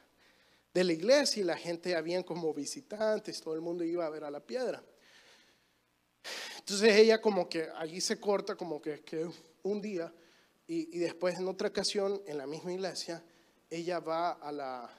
de 0.73 0.85
la, 0.85 0.93
iglesia 0.93 1.43
y 1.43 1.45
la 1.45 1.57
gente 1.57 1.95
habían 1.95 2.23
como 2.23 2.53
visitantes, 2.55 3.41
todo 3.41 3.55
el 3.55 3.61
mundo 3.61 3.85
iba 3.85 4.07
a 4.07 4.11
ver 4.11 4.25
a 4.25 4.31
la 4.31 4.41
piedra. 4.41 4.83
Entonces 6.59 6.97
ella 6.97 7.21
como 7.21 7.49
que 7.49 7.69
allí 7.77 8.01
se 8.01 8.19
corta 8.19 8.57
como 8.57 8.81
que, 8.81 9.01
que 9.01 9.29
un 9.63 9.83
día 9.83 10.13
y, 10.67 10.97
y, 10.97 10.99
después 11.01 11.39
en 11.39 11.47
otra 11.47 11.69
ocasión 11.69 12.23
en 12.27 12.39
la 12.39 12.47
misma 12.47 12.73
iglesia, 12.73 13.23
ella 13.69 14.01
va 14.01 14.33
a 14.33 14.51
la, 14.51 14.91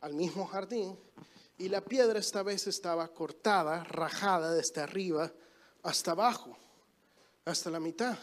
al 0.00 0.14
mismo 0.14 0.46
jardín 0.46 0.98
y 1.58 1.68
la 1.68 1.80
piedra 1.80 2.18
esta 2.18 2.42
vez 2.42 2.66
estaba 2.66 3.06
cortada, 3.08 3.84
rajada 3.84 4.52
desde 4.52 4.80
arriba 4.80 5.32
hasta 5.82 6.10
abajo, 6.10 6.58
hasta 7.46 7.70
la 7.70 7.80
mitad. 7.80 8.18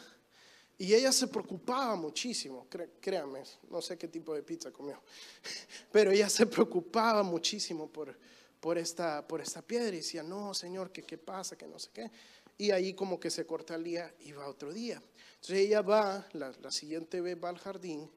Y 0.78 0.94
ella 0.94 1.12
se 1.12 1.28
preocupaba 1.28 1.96
muchísimo, 1.96 2.68
créanme, 3.00 3.44
no 3.70 3.82
sé 3.82 3.98
qué 3.98 4.08
tipo 4.08 4.34
de 4.34 4.44
pizza 4.44 4.72
comió, 4.72 5.02
pero 5.92 6.12
ella 6.12 6.30
se 6.30 6.46
preocupaba 6.46 7.24
muchísimo 7.24 7.88
por, 7.88 8.18
por, 8.60 8.78
esta, 8.78 9.26
por 9.26 9.40
esta 9.40 9.62
piedra 9.62 9.90
y 9.90 9.98
decía, 9.98 10.24
no, 10.24 10.54
Señor, 10.54 10.92
¿qué, 10.92 11.04
¿qué 11.04 11.18
pasa? 11.18 11.56
Que 11.56 11.68
no 11.68 11.80
sé 11.80 11.90
qué. 11.94 12.12
Y 12.58 12.72
ahí 12.72 12.94
como 12.94 13.20
que 13.20 13.30
se 13.30 13.46
corta 13.46 13.76
el 13.76 13.84
día 13.84 14.14
y 14.22 14.32
va 14.32 14.48
otro 14.48 14.74
día. 14.74 15.02
Entonces 15.36 15.60
ella 15.60 15.82
va, 15.82 16.28
la, 16.34 16.52
la 16.62 16.72
siguiente 16.72 17.22
vez 17.22 17.38
va 17.42 17.50
al 17.50 17.60
jardín, 17.60 18.10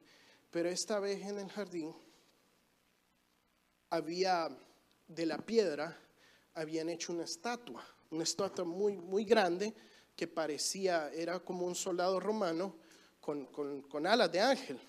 pero 0.50 0.68
esta 0.68 0.98
vez 0.98 1.22
en 1.22 1.38
el 1.38 1.50
jardín 1.50 1.94
había 3.90 4.48
de 5.06 5.26
la 5.26 5.38
piedra, 5.38 5.96
habían 6.54 6.88
hecho 6.88 7.12
una 7.12 7.24
estatua, 7.24 7.86
una 8.10 8.24
estatua 8.24 8.64
muy, 8.64 8.96
muy 8.96 9.24
grande 9.24 9.74
que 10.16 10.26
parecía, 10.26 11.10
era 11.12 11.38
como 11.40 11.66
un 11.66 11.74
soldado 11.74 12.18
romano 12.18 12.76
con, 13.20 13.46
con, 13.46 14.06
alas 14.06 14.32
de 14.32 14.40
ángel. 14.40 14.80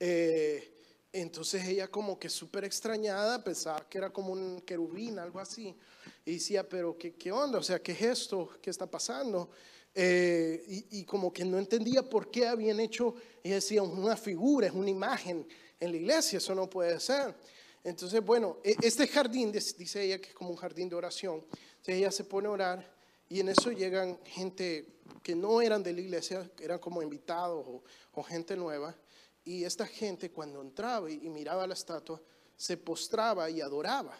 Eh, 0.00 0.72
entonces 1.12 1.66
ella 1.66 1.88
como 1.88 2.18
que 2.18 2.28
súper 2.28 2.64
extrañada, 2.64 3.42
pensaba 3.44 3.86
que 3.88 3.98
era 3.98 4.10
como 4.10 4.32
un 4.32 4.62
querubín, 4.62 5.18
algo 5.18 5.38
así, 5.40 5.74
y 6.24 6.34
decía, 6.34 6.68
pero 6.68 6.96
¿qué, 6.96 7.14
qué 7.14 7.30
onda? 7.32 7.58
O 7.58 7.62
sea, 7.62 7.82
¿qué 7.82 7.92
es 7.92 8.02
esto? 8.02 8.50
¿Qué 8.62 8.70
está 8.70 8.90
pasando? 8.90 9.50
Eh, 9.94 10.84
y, 10.90 11.04
como 11.04 11.32
que 11.32 11.42
no 11.42 11.58
entendía 11.58 12.02
por 12.02 12.30
qué 12.30 12.46
habían 12.46 12.80
hecho, 12.80 13.14
ella 13.42 13.54
decía, 13.54 13.82
una 13.82 14.16
figura, 14.16 14.66
es 14.66 14.74
una 14.74 14.90
imagen 14.90 15.48
en 15.80 15.90
la 15.90 15.96
iglesia, 15.96 16.36
eso 16.36 16.54
no 16.54 16.68
puede 16.68 17.00
ser. 17.00 17.34
Entonces, 17.82 18.22
bueno, 18.22 18.58
e, 18.62 18.76
este 18.82 19.06
jardín, 19.08 19.50
dice 19.50 20.02
ella 20.02 20.18
que 20.18 20.28
es 20.28 20.34
como 20.34 20.50
un 20.50 20.56
jardín 20.56 20.90
de 20.90 20.96
oración, 20.96 21.46
entonces 21.50 21.94
ella 21.94 22.10
se 22.10 22.24
pone 22.24 22.46
a 22.46 22.50
orar 22.50 22.95
y 23.28 23.40
en 23.40 23.48
eso 23.48 23.72
llegan 23.72 24.18
gente 24.24 24.86
que 25.22 25.34
no 25.34 25.60
eran 25.60 25.82
de 25.82 25.92
la 25.92 26.00
iglesia, 26.00 26.48
eran 26.60 26.78
como 26.78 27.02
invitados 27.02 27.64
o, 28.12 28.22
gente 28.22 28.56
nueva. 28.56 28.94
Y 29.44 29.64
esta 29.64 29.86
gente 29.86 30.30
cuando 30.30 30.60
entraba 30.60 31.10
y, 31.10 31.28
miraba 31.28 31.66
la 31.66 31.74
estatua, 31.74 32.20
se 32.56 32.76
postraba 32.76 33.50
y 33.50 33.60
adoraba. 33.60 34.16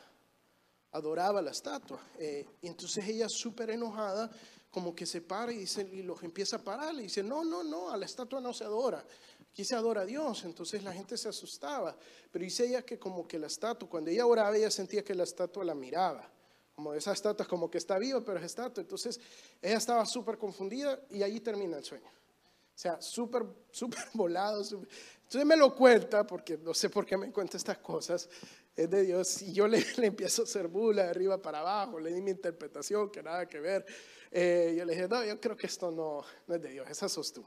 Adoraba 0.93 1.41
la 1.41 1.53
estatua. 1.53 2.01
Eh, 2.19 2.47
y 2.61 2.67
entonces 2.67 3.07
ella 3.07 3.29
súper 3.29 3.71
enojada, 3.71 4.31
como 4.71 4.95
que 4.95 5.07
se 5.07 5.21
para 5.21 5.53
y, 5.53 5.59
dice, 5.59 5.89
y 5.93 6.03
los 6.03 6.23
empieza 6.23 6.57
a 6.57 6.63
parar. 6.63 6.95
Y 6.97 7.03
dice, 7.03 7.23
no, 7.23 7.45
no, 7.45 7.63
no, 7.63 7.91
a 7.91 7.97
la 7.97 8.07
estatua 8.07 8.41
no 8.41 8.53
se 8.53 8.65
adora. 8.65 9.05
Aquí 9.51 9.65
se 9.65 9.77
adora 9.77 10.03
a 10.03 10.07
Dios. 10.07 10.45
Entonces 10.45 10.83
la 10.83 10.93
gente 10.93 11.17
se 11.17 11.29
asustaba. 11.29 11.97
Pero 12.33 12.45
dice 12.45 12.67
ella 12.67 12.83
que 12.83 12.99
como 12.99 13.27
que 13.27 13.39
la 13.39 13.47
estatua, 13.47 13.89
cuando 13.89 14.11
ella 14.11 14.27
oraba, 14.27 14.57
ella 14.57 14.71
sentía 14.71 15.05
que 15.05 15.15
la 15.15 15.25
estatua 15.25 15.65
la 15.65 15.75
miraba 15.75 16.36
como 16.77 16.93
esa 16.93 17.13
estatua 17.13 17.47
como 17.47 17.71
que 17.71 17.79
está 17.79 17.99
viva, 17.99 18.23
pero 18.23 18.39
es 18.39 18.45
estatua. 18.45 18.83
Entonces 18.83 19.19
ella 19.63 19.79
estaba 19.79 20.05
súper 20.05 20.37
confundida 20.37 21.01
y 21.09 21.23
ahí 21.23 21.41
termina 21.41 21.79
el 21.79 21.85
sueño. 21.85 22.07
O 22.07 22.79
sea, 22.79 23.01
súper, 23.01 23.47
súper 23.71 24.05
volado. 24.13 24.61
Entonces 24.61 25.47
me 25.47 25.57
lo 25.57 25.75
cuenta, 25.75 26.27
porque 26.27 26.59
no 26.59 26.75
sé 26.75 26.91
por 26.91 27.07
qué 27.07 27.17
me 27.17 27.33
cuenta 27.33 27.57
estas 27.57 27.79
cosas, 27.79 28.29
es 28.77 28.91
de 28.91 29.05
Dios. 29.05 29.41
Y 29.41 29.55
yo 29.55 29.67
le, 29.67 29.83
le 29.97 30.09
empiezo 30.09 30.43
a 30.43 30.45
hacer 30.45 30.69
bula 30.69 31.05
de 31.05 31.09
arriba 31.09 31.41
para 31.41 31.61
abajo, 31.61 31.99
le 31.99 32.13
di 32.13 32.21
mi 32.21 32.31
interpretación, 32.31 33.11
que 33.11 33.23
nada 33.23 33.49
que 33.49 33.59
ver. 33.59 33.87
Eh, 34.31 34.75
yo 34.77 34.85
le 34.85 34.93
dije, 34.93 35.09
no, 35.09 35.25
yo 35.25 35.41
creo 35.41 35.57
que 35.57 35.67
esto 35.67 35.91
no, 35.91 36.23
no 36.47 36.55
es 36.55 36.61
de 36.61 36.69
Dios, 36.69 36.87
esa 36.91 37.09
sos 37.09 37.33
tú. 37.33 37.43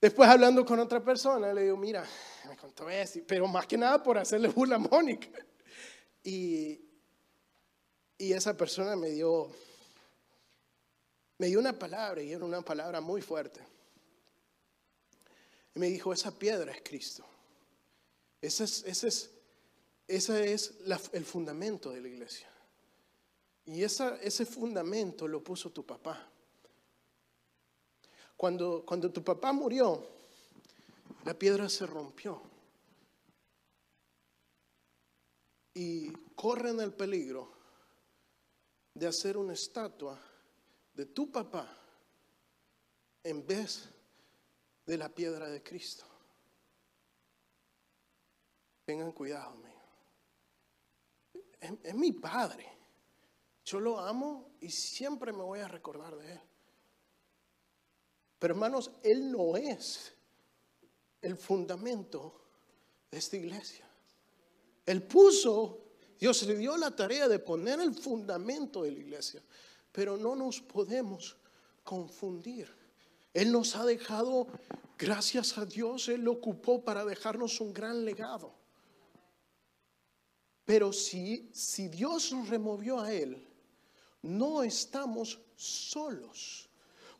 Después 0.00 0.30
hablando 0.30 0.64
con 0.64 0.78
otra 0.78 1.02
persona, 1.02 1.52
le 1.52 1.64
digo, 1.64 1.76
mira, 1.76 2.06
me 2.48 2.56
contó 2.56 2.88
esto, 2.88 3.18
pero 3.26 3.48
más 3.48 3.66
que 3.66 3.76
nada 3.76 4.00
por 4.00 4.16
hacerle 4.16 4.46
bula 4.48 4.76
a 4.76 4.78
Mónica. 4.78 5.28
Y, 6.22 6.89
y 8.20 8.34
esa 8.34 8.54
persona 8.54 8.94
me 8.96 9.08
dio, 9.08 9.50
me 11.38 11.46
dio 11.46 11.58
una 11.58 11.72
palabra 11.72 12.22
y 12.22 12.30
era 12.30 12.44
una 12.44 12.60
palabra 12.60 13.00
muy 13.00 13.22
fuerte. 13.22 13.62
Y 15.74 15.78
me 15.78 15.86
dijo, 15.86 16.12
esa 16.12 16.30
piedra 16.30 16.70
es 16.70 16.82
Cristo. 16.82 17.24
Ese 18.42 18.64
es, 18.64 18.84
ese 18.84 19.08
es, 19.08 19.30
es 20.06 21.10
el 21.14 21.24
fundamento 21.24 21.92
de 21.92 22.02
la 22.02 22.08
iglesia. 22.08 22.50
Y 23.64 23.82
esa, 23.82 24.16
ese 24.16 24.44
fundamento 24.44 25.26
lo 25.26 25.42
puso 25.42 25.70
tu 25.70 25.86
papá. 25.86 26.28
Cuando, 28.36 28.84
cuando 28.84 29.10
tu 29.10 29.24
papá 29.24 29.50
murió, 29.50 30.06
la 31.24 31.32
piedra 31.32 31.70
se 31.70 31.86
rompió. 31.86 32.42
Y 35.72 36.12
corren 36.34 36.80
el 36.80 36.92
peligro 36.92 37.59
de 39.00 39.06
hacer 39.06 39.38
una 39.38 39.54
estatua 39.54 40.20
de 40.92 41.06
tu 41.06 41.32
papá 41.32 41.66
en 43.24 43.46
vez 43.46 43.88
de 44.84 44.98
la 44.98 45.08
piedra 45.08 45.48
de 45.48 45.62
Cristo. 45.62 46.04
Tengan 48.84 49.12
cuidado, 49.12 49.56
mío. 49.56 49.80
Es, 51.82 51.94
mi 51.94 52.12
padre. 52.12 52.66
Yo 53.64 53.80
lo 53.80 53.98
amo 53.98 54.50
y 54.60 54.68
siempre 54.68 55.32
me 55.32 55.44
voy 55.44 55.60
a 55.60 55.68
recordar 55.68 56.14
de 56.16 56.32
él. 56.32 56.40
Pero 58.38 58.52
hermanos, 58.52 58.90
él 59.02 59.32
no 59.32 59.56
es 59.56 60.14
el 61.22 61.38
fundamento 61.38 62.38
de 63.10 63.16
esta 63.16 63.38
iglesia. 63.38 63.88
Él 64.84 65.02
puso 65.04 65.89
Dios 66.20 66.42
le 66.42 66.54
dio 66.54 66.76
la 66.76 66.90
tarea 66.90 67.28
de 67.28 67.38
poner 67.38 67.80
el 67.80 67.94
fundamento 67.94 68.82
de 68.82 68.90
la 68.90 68.98
iglesia, 68.98 69.42
pero 69.90 70.18
no 70.18 70.36
nos 70.36 70.60
podemos 70.60 71.38
confundir. 71.82 72.68
Él 73.32 73.50
nos 73.50 73.74
ha 73.74 73.86
dejado, 73.86 74.46
gracias 74.98 75.56
a 75.56 75.64
Dios, 75.64 76.08
Él 76.08 76.20
lo 76.20 76.32
ocupó 76.32 76.84
para 76.84 77.06
dejarnos 77.06 77.58
un 77.62 77.72
gran 77.72 78.04
legado. 78.04 78.52
Pero 80.66 80.92
si, 80.92 81.48
si 81.54 81.88
Dios 81.88 82.32
nos 82.32 82.50
removió 82.50 83.00
a 83.00 83.10
Él, 83.12 83.42
no 84.20 84.62
estamos 84.62 85.40
solos 85.56 86.68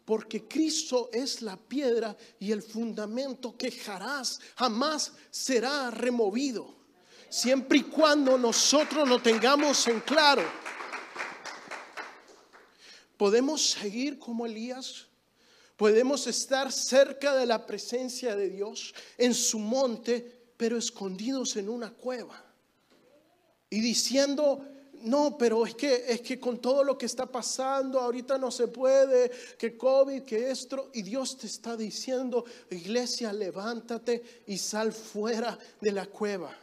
porque 0.04 0.48
Cristo 0.48 1.08
es 1.12 1.40
la 1.40 1.56
piedra 1.56 2.16
y 2.40 2.50
el 2.50 2.62
fundamento 2.62 3.56
que 3.56 3.70
jamás, 3.70 4.40
jamás 4.56 5.12
será 5.30 5.90
removido 5.90 6.79
siempre 7.30 7.78
y 7.78 7.82
cuando 7.84 8.36
nosotros 8.36 9.08
lo 9.08 9.22
tengamos 9.22 9.86
en 9.86 10.00
claro. 10.00 10.42
Podemos 13.16 13.70
seguir 13.70 14.18
como 14.18 14.44
Elías, 14.44 15.06
podemos 15.76 16.26
estar 16.26 16.72
cerca 16.72 17.34
de 17.34 17.46
la 17.46 17.64
presencia 17.66 18.34
de 18.34 18.50
Dios 18.50 18.94
en 19.16 19.32
su 19.32 19.58
monte, 19.58 20.52
pero 20.56 20.76
escondidos 20.76 21.56
en 21.56 21.68
una 21.68 21.90
cueva. 21.90 22.44
Y 23.70 23.80
diciendo, 23.80 24.66
no, 25.02 25.38
pero 25.38 25.64
es 25.64 25.74
que 25.74 26.06
es 26.08 26.22
que 26.22 26.40
con 26.40 26.58
todo 26.58 26.82
lo 26.82 26.98
que 26.98 27.06
está 27.06 27.26
pasando 27.26 28.00
ahorita 28.00 28.36
no 28.38 28.50
se 28.50 28.68
puede, 28.68 29.30
que 29.56 29.76
COVID, 29.76 30.22
que 30.22 30.50
esto, 30.50 30.90
y 30.92 31.02
Dios 31.02 31.38
te 31.38 31.46
está 31.46 31.76
diciendo, 31.76 32.44
iglesia, 32.70 33.32
levántate 33.32 34.42
y 34.46 34.58
sal 34.58 34.92
fuera 34.92 35.56
de 35.80 35.92
la 35.92 36.06
cueva 36.06 36.54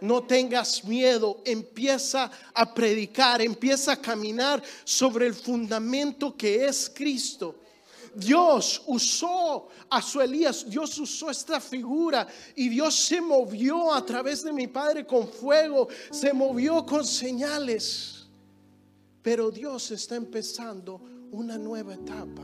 no 0.00 0.22
tengas 0.22 0.84
miedo, 0.84 1.42
empieza 1.44 2.30
a 2.54 2.74
predicar, 2.74 3.42
empieza 3.42 3.92
a 3.92 4.00
caminar 4.00 4.62
sobre 4.84 5.26
el 5.26 5.34
fundamento 5.34 6.36
que 6.36 6.64
es 6.66 6.90
Cristo. 6.94 7.56
Dios 8.14 8.82
usó 8.86 9.68
a 9.88 10.02
su 10.02 10.20
Elías, 10.20 10.68
Dios 10.68 10.98
usó 10.98 11.30
esta 11.30 11.60
figura 11.60 12.26
y 12.54 12.68
Dios 12.68 12.94
se 12.94 13.20
movió 13.20 13.92
a 13.92 14.04
través 14.04 14.44
de 14.44 14.52
mi 14.52 14.66
Padre 14.66 15.06
con 15.06 15.28
fuego, 15.28 15.88
se 16.10 16.32
movió 16.32 16.84
con 16.84 17.04
señales. 17.06 18.26
Pero 19.22 19.50
Dios 19.50 19.90
está 19.92 20.16
empezando 20.16 21.00
una 21.30 21.56
nueva 21.56 21.94
etapa. 21.94 22.42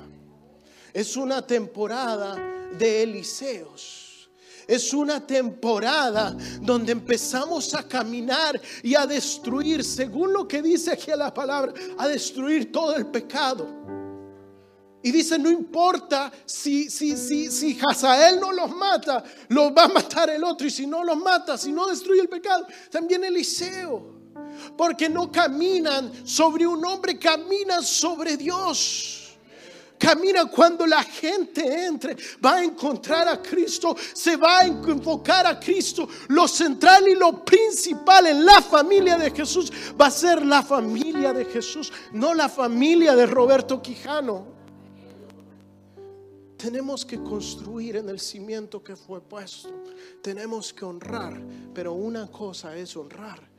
Es 0.94 1.16
una 1.16 1.46
temporada 1.46 2.36
de 2.78 3.02
Eliseos. 3.02 4.07
Es 4.68 4.92
una 4.92 5.26
temporada 5.26 6.36
donde 6.60 6.92
empezamos 6.92 7.74
a 7.74 7.88
caminar 7.88 8.60
y 8.82 8.94
a 8.94 9.06
destruir, 9.06 9.82
según 9.82 10.30
lo 10.34 10.46
que 10.46 10.60
dice 10.60 10.92
aquí 10.92 11.10
la 11.16 11.32
palabra, 11.32 11.72
a 11.96 12.06
destruir 12.06 12.70
todo 12.70 12.94
el 12.94 13.06
pecado. 13.06 13.66
Y 15.02 15.10
dice, 15.10 15.38
no 15.38 15.50
importa 15.50 16.30
si, 16.44 16.90
si, 16.90 17.16
si, 17.16 17.50
si 17.50 17.78
Hazael 17.80 18.38
no 18.38 18.52
los 18.52 18.70
mata, 18.76 19.24
los 19.48 19.72
va 19.72 19.84
a 19.84 19.88
matar 19.88 20.28
el 20.28 20.44
otro. 20.44 20.66
Y 20.66 20.70
si 20.70 20.86
no 20.86 21.02
los 21.02 21.16
mata, 21.16 21.56
si 21.56 21.72
no 21.72 21.86
destruye 21.86 22.20
el 22.20 22.28
pecado, 22.28 22.66
también 22.90 23.24
Eliseo. 23.24 24.18
Porque 24.76 25.08
no 25.08 25.32
caminan 25.32 26.12
sobre 26.26 26.66
un 26.66 26.84
hombre, 26.84 27.18
caminan 27.18 27.82
sobre 27.82 28.36
Dios. 28.36 29.17
Camina 29.98 30.46
cuando 30.46 30.86
la 30.86 31.02
gente 31.02 31.84
entre, 31.84 32.16
va 32.44 32.56
a 32.56 32.64
encontrar 32.64 33.28
a 33.28 33.42
Cristo, 33.42 33.96
se 34.14 34.36
va 34.36 34.60
a 34.60 34.66
enfocar 34.66 35.46
a 35.46 35.58
Cristo. 35.58 36.08
Lo 36.28 36.46
central 36.46 37.08
y 37.08 37.14
lo 37.14 37.44
principal 37.44 38.28
en 38.28 38.44
la 38.44 38.62
familia 38.62 39.18
de 39.18 39.30
Jesús 39.30 39.72
va 40.00 40.06
a 40.06 40.10
ser 40.10 40.44
la 40.46 40.62
familia 40.62 41.32
de 41.32 41.44
Jesús, 41.44 41.92
no 42.12 42.34
la 42.34 42.48
familia 42.48 43.14
de 43.16 43.26
Roberto 43.26 43.82
Quijano. 43.82 44.56
Tenemos 46.56 47.04
que 47.04 47.22
construir 47.22 47.96
en 47.96 48.08
el 48.08 48.18
cimiento 48.18 48.82
que 48.82 48.96
fue 48.96 49.20
puesto. 49.20 49.84
Tenemos 50.22 50.72
que 50.72 50.84
honrar, 50.84 51.40
pero 51.72 51.92
una 51.92 52.26
cosa 52.26 52.76
es 52.76 52.96
honrar 52.96 53.57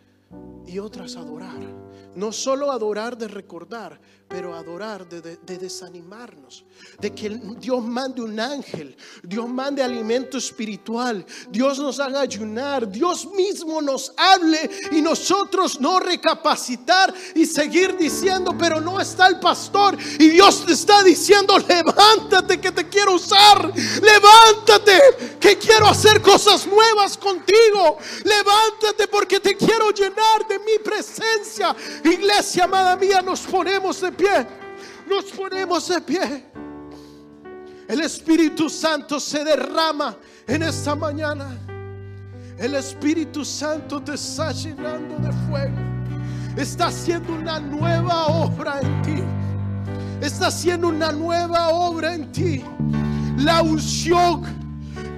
y 0.70 0.80
otra 0.80 1.06
es 1.06 1.16
adorar. 1.16 1.60
No 2.16 2.32
solo 2.32 2.72
adorar 2.72 3.18
de 3.18 3.28
recordar, 3.28 4.00
pero 4.28 4.54
adorar 4.54 5.08
de, 5.08 5.38
desanimarnos, 5.58 6.64
de 7.00 7.14
que 7.14 7.30
Dios 7.30 7.84
mande 7.84 8.22
un 8.22 8.40
ángel, 8.40 8.96
Dios 9.24 9.48
mande 9.48 9.82
alimento 9.82 10.38
espiritual, 10.38 11.26
Dios 11.50 11.80
nos 11.80 12.00
haga 12.00 12.22
ayunar, 12.22 12.88
Dios 12.88 13.28
mismo 13.32 13.82
nos 13.82 14.14
hable 14.18 14.70
y 14.92 15.02
nosotros 15.02 15.80
no 15.80 16.00
recapacitar 16.00 17.14
y 17.34 17.46
seguir 17.46 17.98
diciendo, 17.98 18.56
pero 18.58 18.80
no 18.80 19.00
está 19.00 19.28
el 19.28 19.40
pastor 19.40 19.98
y 20.20 20.30
Dios 20.30 20.66
está 20.68 21.04
diciendo, 21.04 21.58
levántate 21.58 22.60
que 22.60 22.72
te 22.72 22.88
quiero 22.88 23.14
usar, 23.14 23.72
levántate 24.02 25.38
que 25.40 25.58
quiero 25.58 25.88
hacer 25.88 26.22
cosas 26.22 26.68
nuevas 26.68 27.18
contigo, 27.18 27.98
levántate 28.24 29.08
porque 29.08 29.40
te 29.40 29.56
quiero 29.56 29.90
llenar 29.92 30.19
de 30.48 30.60
mi 30.60 30.80
presencia. 30.84 31.76
Iglesia 32.04 32.66
amada 32.66 32.96
mía, 32.96 33.22
nos 33.22 33.42
ponemos 33.42 34.02
de 34.02 34.12
pie. 34.12 34.48
Nos 35.08 35.26
ponemos 35.26 35.88
de 35.88 36.02
pie. 36.02 36.46
El 37.88 38.02
Espíritu 38.02 38.70
Santo 38.70 39.20
se 39.20 39.44
derrama 39.44 40.16
en 40.48 40.64
esta 40.64 40.96
mañana. 40.96 41.58
El 42.58 42.76
Espíritu 42.76 43.44
Santo 43.44 44.02
te 44.02 44.14
está 44.14 44.52
llenando 44.52 45.16
de 45.18 45.32
fuego. 45.48 45.78
Está 46.56 46.88
haciendo 46.88 47.34
una 47.34 47.60
nueva 47.60 48.28
obra 48.28 48.80
en 48.82 49.02
ti. 49.02 49.24
Está 50.22 50.48
haciendo 50.48 50.90
una 50.90 51.12
nueva 51.12 51.70
obra 51.70 52.14
en 52.14 52.32
ti. 52.32 52.64
La 53.38 53.62
unción 53.62 54.59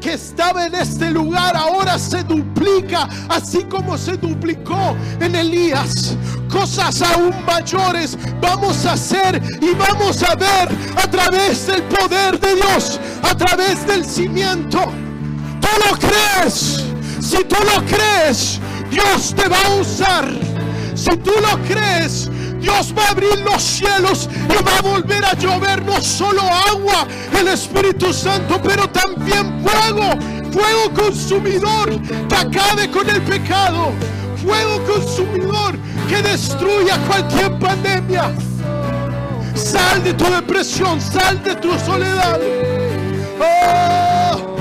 que 0.01 0.13
estaba 0.13 0.65
en 0.65 0.73
este 0.73 1.11
lugar 1.11 1.55
ahora 1.55 1.99
se 1.99 2.23
duplica, 2.23 3.07
así 3.29 3.63
como 3.65 3.97
se 3.97 4.17
duplicó 4.17 4.95
en 5.19 5.35
Elías. 5.35 6.17
Cosas 6.49 7.01
aún 7.03 7.33
mayores 7.45 8.17
vamos 8.41 8.85
a 8.85 8.93
hacer 8.93 9.41
y 9.61 9.73
vamos 9.75 10.23
a 10.23 10.35
ver 10.35 10.69
a 10.97 11.09
través 11.09 11.67
del 11.67 11.83
poder 11.83 12.39
de 12.39 12.55
Dios, 12.55 12.99
a 13.21 13.37
través 13.37 13.85
del 13.85 14.03
cimiento. 14.03 14.79
Tú 15.61 15.69
lo 15.85 15.97
crees, 15.97 16.83
si 17.21 17.43
tú 17.43 17.57
lo 17.63 17.85
crees, 17.85 18.59
Dios 18.89 19.33
te 19.35 19.47
va 19.47 19.61
a 19.67 19.75
usar. 19.75 20.27
Si 20.95 21.15
tú 21.17 21.31
lo 21.41 21.57
crees, 21.67 22.29
Dios 22.61 22.93
va 22.95 23.05
a 23.05 23.09
abrir 23.09 23.39
los 23.39 23.61
cielos 23.61 24.29
y 24.47 24.63
va 24.63 24.77
a 24.77 24.81
volver 24.81 25.25
a 25.25 25.33
llover 25.33 25.83
no 25.83 25.99
solo 25.99 26.41
agua, 26.41 27.07
el 27.39 27.47
Espíritu 27.47 28.13
Santo, 28.13 28.61
pero 28.63 28.87
también 28.87 29.61
fuego, 29.63 30.11
fuego 30.51 30.93
consumidor 30.93 31.99
que 32.29 32.35
acabe 32.35 32.89
con 32.91 33.09
el 33.09 33.21
pecado, 33.23 33.91
fuego 34.43 34.79
consumidor 34.85 35.75
que 36.07 36.21
destruya 36.21 36.97
cualquier 37.07 37.57
pandemia. 37.57 38.31
Sal 39.55 40.03
de 40.03 40.13
tu 40.13 40.25
depresión, 40.25 41.01
sal 41.01 41.43
de 41.43 41.55
tu 41.55 41.77
soledad. 41.79 42.39
Oh. 43.39 44.57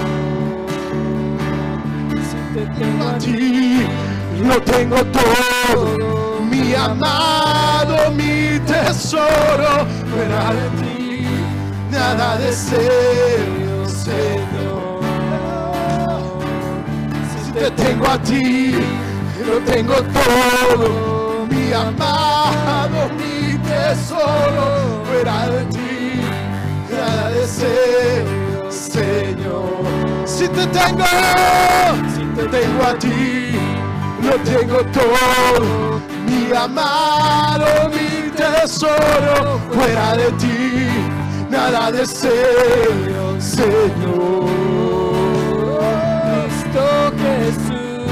A 3.08 3.18
ti 3.18 3.86
lo 4.42 4.60
tengo 4.62 4.96
todo 5.06 6.39
mi 6.50 6.74
amado, 6.74 8.10
mi 8.10 8.58
tesoro, 8.66 9.86
fuera 10.10 10.52
de 10.52 10.68
ti 10.80 10.90
nada 11.90 12.36
deseo, 12.36 13.86
Señor. 13.86 15.00
Si 17.44 17.52
te 17.52 17.70
tengo 17.70 18.06
a 18.06 18.18
ti, 18.18 18.74
lo 19.46 19.58
tengo 19.60 19.94
todo, 19.94 21.46
mi 21.50 21.72
amado, 21.72 23.10
mi 23.18 23.58
tesoro, 23.58 25.04
fuera 25.04 25.46
de 25.48 25.64
ti 25.66 26.20
nada 26.90 27.30
deseo, 27.30 28.70
Señor. 28.70 29.84
Si 30.24 30.48
te 30.48 30.66
tengo, 30.66 31.04
si 32.14 32.24
te 32.36 32.44
tengo 32.48 32.82
a 32.84 32.94
ti, 32.98 33.52
lo 34.22 34.36
tengo 34.44 34.78
todo 34.92 36.00
mi 36.26 36.52
amado, 36.56 37.90
mi 37.90 38.30
tesoro, 38.30 39.60
fuera 39.72 40.16
de 40.16 40.30
ti 40.32 40.70
nada 41.50 41.90
deseo, 41.90 43.40
Señor. 43.40 44.50
Cristo 46.70 47.12
Jesús, 47.22 48.10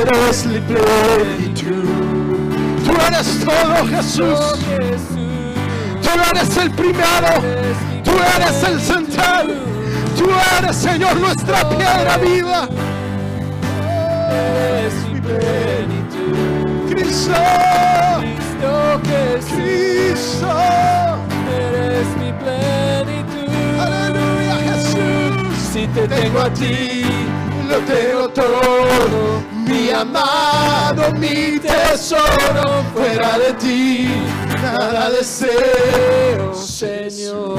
eres 0.00 0.46
mi 0.46 0.60
plenitud. 0.60 1.88
Tú 2.84 2.92
eres 3.06 3.44
todo 3.44 3.86
Jesús. 3.86 4.38
Tú 6.02 6.10
eres 6.30 6.56
el 6.56 6.70
primero. 6.70 7.32
Tú 8.04 8.12
eres 8.36 8.62
el 8.64 8.80
central. 8.80 9.46
Tú 10.16 10.26
eres, 10.58 10.76
Señor, 10.76 11.16
nuestra 11.16 11.68
piedra 11.68 12.16
viva. 12.18 12.68
Eres 14.28 14.94
mi 15.12 15.20
plenitud. 15.20 16.90
Cristo, 16.90 17.32
Cristo 18.20 19.00
Cristo, 19.02 20.52
eres 21.56 22.08
mi 22.16 22.32
plenitud. 22.32 23.80
Aleluya 23.80 24.56
Jesús, 24.68 25.58
si 25.72 25.86
te 25.88 26.08
tengo 26.08 26.40
a 26.40 26.50
ti, 26.50 27.04
lo 27.68 27.78
tengo 27.80 28.28
todo. 28.28 29.42
Mi 29.66 29.90
amado, 29.90 31.12
mi 31.14 31.58
tesoro, 31.58 32.82
fuera 32.94 33.38
de 33.38 33.52
ti, 33.54 34.08
nada 34.62 35.10
deseo, 35.10 36.54
Señor. 36.54 37.58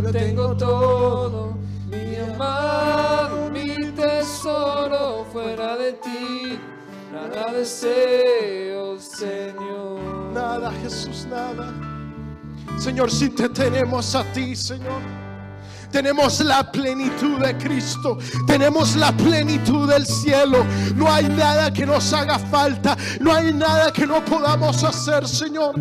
lo 0.00 0.10
tengo 0.10 0.56
todo. 0.56 1.56
Mi 1.88 2.16
amado, 2.16 3.50
mi 3.50 3.92
tesoro, 3.92 5.24
fuera 5.32 5.76
de 5.76 5.92
ti 5.94 6.58
Nada 7.14 7.52
deseo, 7.52 8.98
Señor. 8.98 10.32
Nada, 10.34 10.72
Jesús, 10.82 11.26
nada. 11.30 11.72
Señor, 12.76 13.08
si 13.08 13.28
te 13.28 13.48
tenemos 13.48 14.16
a 14.16 14.24
ti, 14.32 14.56
Señor. 14.56 15.00
Tenemos 15.92 16.40
la 16.40 16.72
plenitud 16.72 17.38
de 17.38 17.56
Cristo. 17.56 18.18
Tenemos 18.48 18.96
la 18.96 19.12
plenitud 19.12 19.88
del 19.88 20.04
cielo. 20.04 20.66
No 20.96 21.08
hay 21.12 21.28
nada 21.28 21.72
que 21.72 21.86
nos 21.86 22.12
haga 22.12 22.36
falta. 22.36 22.96
No 23.20 23.32
hay 23.32 23.54
nada 23.54 23.92
que 23.92 24.08
no 24.08 24.24
podamos 24.24 24.82
hacer, 24.82 25.28
Señor. 25.28 25.76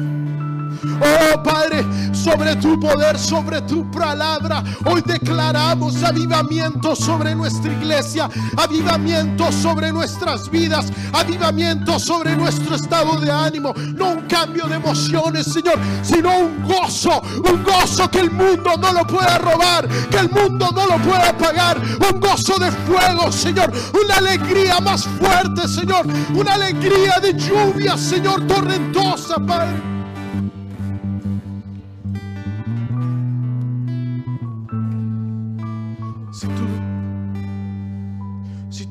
Oh 0.86 1.42
Padre, 1.42 1.86
sobre 2.14 2.56
tu 2.58 2.78
poder, 2.80 3.18
sobre 3.18 3.62
tu 3.62 3.90
palabra, 3.90 4.64
hoy 4.86 5.02
declaramos 5.06 6.04
avivamiento 6.04 6.96
sobre 6.96 7.34
nuestra 7.36 7.72
iglesia, 7.72 8.30
avivamiento 8.58 9.50
sobre 9.52 9.94
nuestras 9.94 10.50
vidas, 10.50 10.92
avivamiento 11.14 11.98
sobre 12.00 12.36
nuestro 12.36 12.76
estado 12.76 13.18
de 13.20 13.32
ánimo, 13.32 13.74
no 13.96 14.12
un 14.12 14.22
cambio 14.28 14.68
de 14.68 14.76
emociones, 14.76 15.46
Señor, 15.48 15.80
sino 16.02 16.38
un 16.38 16.64
gozo, 16.64 17.22
un 17.50 17.64
gozo 17.64 18.10
que 18.12 18.20
el 18.20 18.32
mundo 18.32 18.72
no 18.78 18.92
lo 18.92 19.08
pueda 19.08 19.38
robar, 19.38 19.88
que 20.10 20.18
el 20.18 20.30
mundo 20.30 20.70
no 20.76 20.86
lo 20.86 20.98
pueda 20.98 21.38
pagar, 21.38 21.80
un 21.80 22.20
gozo 22.20 22.60
de 22.60 22.72
fuego, 22.72 23.32
Señor, 23.32 23.72
una 24.04 24.16
alegría 24.16 24.80
más 24.82 25.08
fuerte, 25.20 25.66
Señor, 25.68 26.06
una 26.34 26.56
alegría 26.56 27.20
de 27.22 27.34
lluvia, 27.34 27.98
Señor, 27.98 28.46
torrentosa, 28.48 29.36
Padre. 29.38 30.03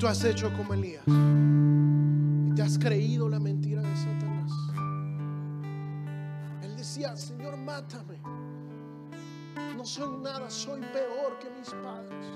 Tú 0.02 0.08
has 0.08 0.24
hecho 0.24 0.52
como 0.56 0.74
Elías 0.74 1.04
y 1.06 2.54
te 2.56 2.62
has 2.62 2.76
creído 2.76 3.28
la 3.28 3.38
mentira 3.38 3.80
de 3.82 3.96
Satanás, 3.96 4.50
él 6.60 6.74
decía, 6.76 7.16
Señor, 7.16 7.56
mátame. 7.56 8.20
No 9.76 9.84
soy 9.84 10.16
nada, 10.16 10.50
soy 10.50 10.80
peor 10.92 11.38
que 11.38 11.48
mis 11.50 11.70
padres. 11.70 12.26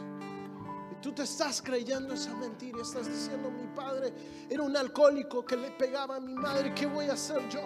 Y 0.92 1.02
tú 1.02 1.10
te 1.10 1.24
estás 1.24 1.60
creyendo 1.60 2.14
esa 2.14 2.36
mentira, 2.36 2.82
estás 2.82 3.08
diciendo, 3.08 3.50
mi 3.50 3.66
padre 3.74 4.14
era 4.48 4.62
un 4.62 4.76
alcohólico 4.76 5.44
que 5.44 5.56
le 5.56 5.72
pegaba 5.72 6.18
a 6.18 6.20
mi 6.20 6.34
madre, 6.34 6.72
¿qué 6.72 6.86
voy 6.86 7.06
a 7.06 7.14
hacer 7.14 7.48
yo? 7.48 7.62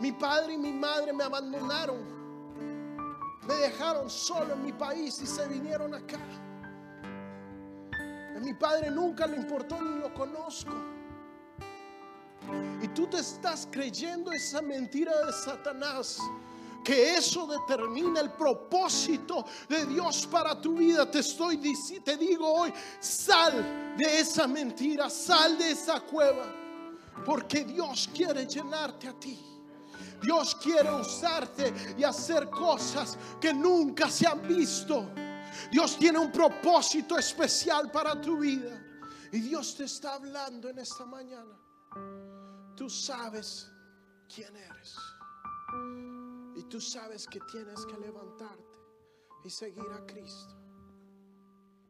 Mi 0.00 0.10
padre 0.10 0.54
y 0.54 0.58
mi 0.58 0.72
madre 0.72 1.12
me 1.12 1.22
abandonaron, 1.22 2.00
me 3.46 3.54
dejaron 3.54 4.10
solo 4.10 4.54
en 4.54 4.64
mi 4.64 4.72
país 4.72 5.22
y 5.22 5.26
se 5.28 5.46
vinieron 5.46 5.94
acá. 5.94 6.18
Mi 8.44 8.52
padre 8.52 8.90
nunca 8.90 9.26
le 9.26 9.36
importó 9.36 9.80
ni 9.80 9.98
lo 9.98 10.12
conozco. 10.12 10.72
Y 12.82 12.88
tú 12.88 13.06
te 13.06 13.18
estás 13.18 13.66
creyendo 13.70 14.30
esa 14.32 14.60
mentira 14.60 15.24
de 15.24 15.32
Satanás. 15.32 16.18
Que 16.84 17.16
eso 17.16 17.46
determina 17.46 18.20
el 18.20 18.30
propósito 18.32 19.46
de 19.66 19.86
Dios 19.86 20.26
para 20.26 20.60
tu 20.60 20.74
vida. 20.74 21.10
Te 21.10 21.20
estoy 21.20 21.58
te 22.04 22.18
digo 22.18 22.46
hoy, 22.46 22.74
sal 23.00 23.96
de 23.96 24.20
esa 24.20 24.46
mentira, 24.46 25.08
sal 25.08 25.56
de 25.56 25.70
esa 25.70 26.00
cueva. 26.00 26.44
Porque 27.24 27.64
Dios 27.64 28.10
quiere 28.12 28.46
llenarte 28.46 29.08
a 29.08 29.14
ti. 29.14 29.42
Dios 30.20 30.54
quiere 30.56 30.90
usarte 30.90 31.72
y 31.96 32.04
hacer 32.04 32.50
cosas 32.50 33.16
que 33.40 33.54
nunca 33.54 34.10
se 34.10 34.26
han 34.26 34.46
visto. 34.46 35.08
Dios 35.70 35.98
tiene 35.98 36.18
un 36.18 36.30
propósito 36.30 37.18
especial 37.18 37.90
para 37.90 38.20
tu 38.20 38.38
vida. 38.38 38.82
Y 39.32 39.40
Dios 39.40 39.74
te 39.76 39.84
está 39.84 40.14
hablando 40.14 40.68
en 40.68 40.78
esta 40.78 41.04
mañana. 41.04 41.58
Tú 42.76 42.88
sabes 42.88 43.70
quién 44.32 44.54
eres. 44.56 44.96
Y 46.56 46.64
tú 46.64 46.80
sabes 46.80 47.26
que 47.26 47.40
tienes 47.50 47.84
que 47.86 47.98
levantarte 47.98 48.78
y 49.44 49.50
seguir 49.50 49.86
a 49.92 50.06
Cristo. 50.06 50.63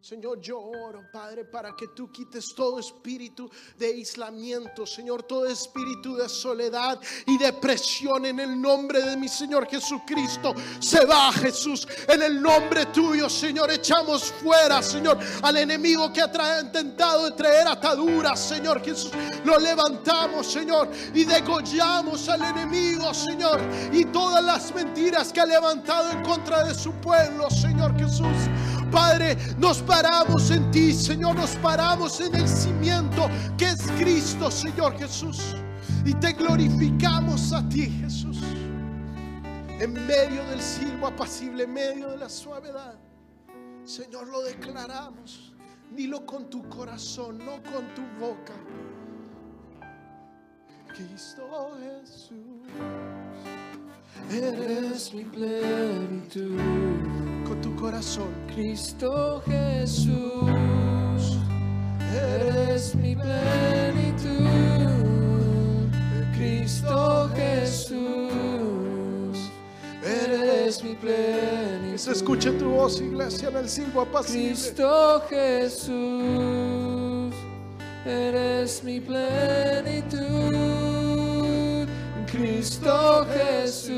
Señor, 0.04 0.38
yo 0.38 0.60
oro, 0.60 1.02
Padre, 1.10 1.46
para 1.46 1.74
que 1.74 1.88
tú 1.88 2.12
quites 2.12 2.54
todo 2.54 2.78
espíritu 2.78 3.50
de 3.78 3.86
aislamiento, 3.86 4.84
Señor, 4.84 5.22
todo 5.22 5.46
espíritu 5.46 6.14
de 6.14 6.28
soledad 6.28 7.00
y 7.26 7.38
depresión 7.38 8.26
en 8.26 8.38
el 8.38 8.60
nombre 8.60 9.00
de 9.00 9.16
mi 9.16 9.28
Señor 9.28 9.66
Jesucristo. 9.66 10.54
Se 10.78 11.06
va, 11.06 11.32
Jesús, 11.32 11.88
en 12.06 12.22
el 12.22 12.42
nombre 12.42 12.84
tuyo, 12.84 13.30
Señor. 13.30 13.70
Echamos 13.70 14.24
fuera, 14.24 14.82
Señor, 14.82 15.16
al 15.40 15.56
enemigo 15.56 16.12
que 16.12 16.20
ha 16.20 16.60
intentado 16.60 17.34
traer 17.34 17.66
ataduras, 17.66 18.38
Señor 18.38 18.84
Jesús. 18.84 19.10
Lo 19.42 19.58
levantamos, 19.58 20.46
Señor, 20.52 20.90
y 21.14 21.24
degollamos 21.24 22.28
al 22.28 22.42
enemigo, 22.42 23.14
Señor, 23.14 23.58
y 23.90 24.04
todas 24.04 24.44
las 24.44 24.74
mentiras 24.74 25.32
que 25.32 25.40
ha 25.40 25.46
levantado 25.46 26.10
en 26.10 26.22
contra 26.22 26.62
de 26.62 26.74
su 26.74 26.92
pueblo, 26.92 27.48
Señor 27.48 27.98
Jesús. 27.98 28.36
Padre, 28.90 29.36
nos 29.58 29.82
paramos 29.82 30.50
en 30.50 30.70
ti, 30.70 30.92
Señor, 30.92 31.36
nos 31.36 31.56
paramos 31.56 32.20
en 32.20 32.34
el 32.34 32.48
cimiento 32.48 33.28
que 33.56 33.66
es 33.66 33.82
Cristo, 33.98 34.50
Señor 34.50 34.98
Jesús. 34.98 35.56
Y 36.04 36.14
te 36.14 36.32
glorificamos 36.32 37.52
a 37.52 37.66
ti, 37.68 37.90
Jesús. 38.00 38.40
En 39.80 39.92
medio 40.06 40.44
del 40.46 40.60
silbo 40.60 41.08
apacible, 41.08 41.64
en 41.64 41.72
medio 41.72 42.10
de 42.10 42.18
la 42.18 42.28
suavidad. 42.28 42.94
Señor, 43.84 44.28
lo 44.28 44.42
declaramos. 44.42 45.52
Dilo 45.94 46.26
con 46.26 46.50
tu 46.50 46.68
corazón, 46.68 47.38
no 47.38 47.62
con 47.62 47.86
tu 47.94 48.02
boca. 48.18 48.54
Cristo 50.94 51.76
Jesús, 51.80 52.68
Eres 54.32 55.12
mi 55.12 55.24
plenitud, 55.24 56.58
con 57.46 57.60
tu 57.60 57.74
corazón. 57.76 58.28
Cristo 58.54 59.42
Jesús. 59.46 61.38
Eres 62.12 62.94
mi 62.94 63.14
plenitud, 63.14 64.30
Cristo 66.36 67.28
Jesús. 67.34 68.00
Eres 70.02 70.82
mi 70.82 70.90
Que 70.90 70.96
plenitud. 70.96 71.98
se 71.98 72.12
escuche 72.12 72.50
tu 72.52 72.70
voz, 72.70 73.00
iglesia, 73.00 73.48
en 73.48 73.56
el 73.56 73.68
silbo 73.68 74.02
apacible. 74.02 74.48
Cristo 74.48 75.22
Jesús, 75.28 75.92
eres 78.06 78.82
mi 78.84 79.00
plenitud. 79.00 80.83
Cristo 82.34 83.24
Jesús, 83.32 83.94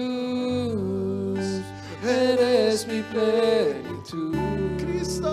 eres 2.04 2.86
mi 2.86 3.02
plenitud. 3.02 4.36
Cristo. 4.76 5.32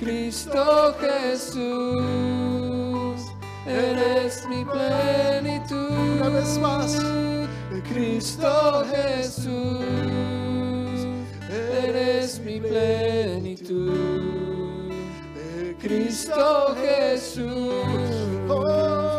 Cristo 0.00 0.94
Jesús, 1.00 1.60
eres 3.66 4.46
mi 4.48 4.64
plenitud. 4.64 5.90
Una 6.16 6.30
vez 6.30 6.58
más. 6.58 6.96
Cristo 7.92 8.84
Jesús, 8.90 9.84
eres 11.82 12.40
mi 12.40 12.58
plenitud. 12.58 13.92
Cristo 15.78 16.74
Jesús, 16.74 17.74
Oh. 18.48 19.17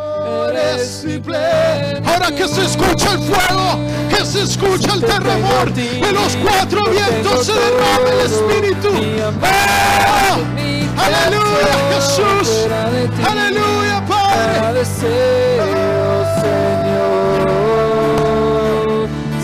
Ahora 2.05 2.31
que 2.35 2.47
se 2.47 2.65
escucha 2.65 3.13
el 3.13 3.19
fuego, 3.19 3.79
que 4.09 4.25
se 4.25 4.43
escucha 4.43 4.93
el 4.93 5.01
terremoto, 5.01 5.73
de 5.73 6.11
los 6.11 6.35
cuatro 6.37 6.83
vientos 6.85 7.45
se 7.45 7.53
derrama 7.53 8.09
el 8.13 8.19
Espíritu. 8.31 8.89
¡Oh! 9.41 10.37
Aleluya, 10.97 11.75
Jesús. 11.93 12.67
Aleluya, 13.27 14.05
Padre. 14.07 14.85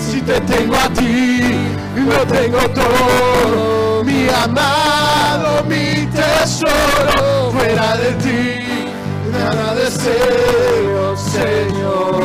Si 0.09 0.21
te 0.21 0.39
tengo 0.41 0.75
a 0.75 0.89
ti, 0.89 1.41
lo 1.95 2.25
tengo 2.25 2.59
todo. 2.69 4.03
Mi 4.03 4.27
amado, 4.29 5.63
mi 5.67 6.07
tesoro, 6.07 7.51
fuera 7.51 7.97
de 7.97 8.11
ti, 8.23 8.65
nada 9.39 9.75
deseo, 9.75 11.15
Señor. 11.17 12.23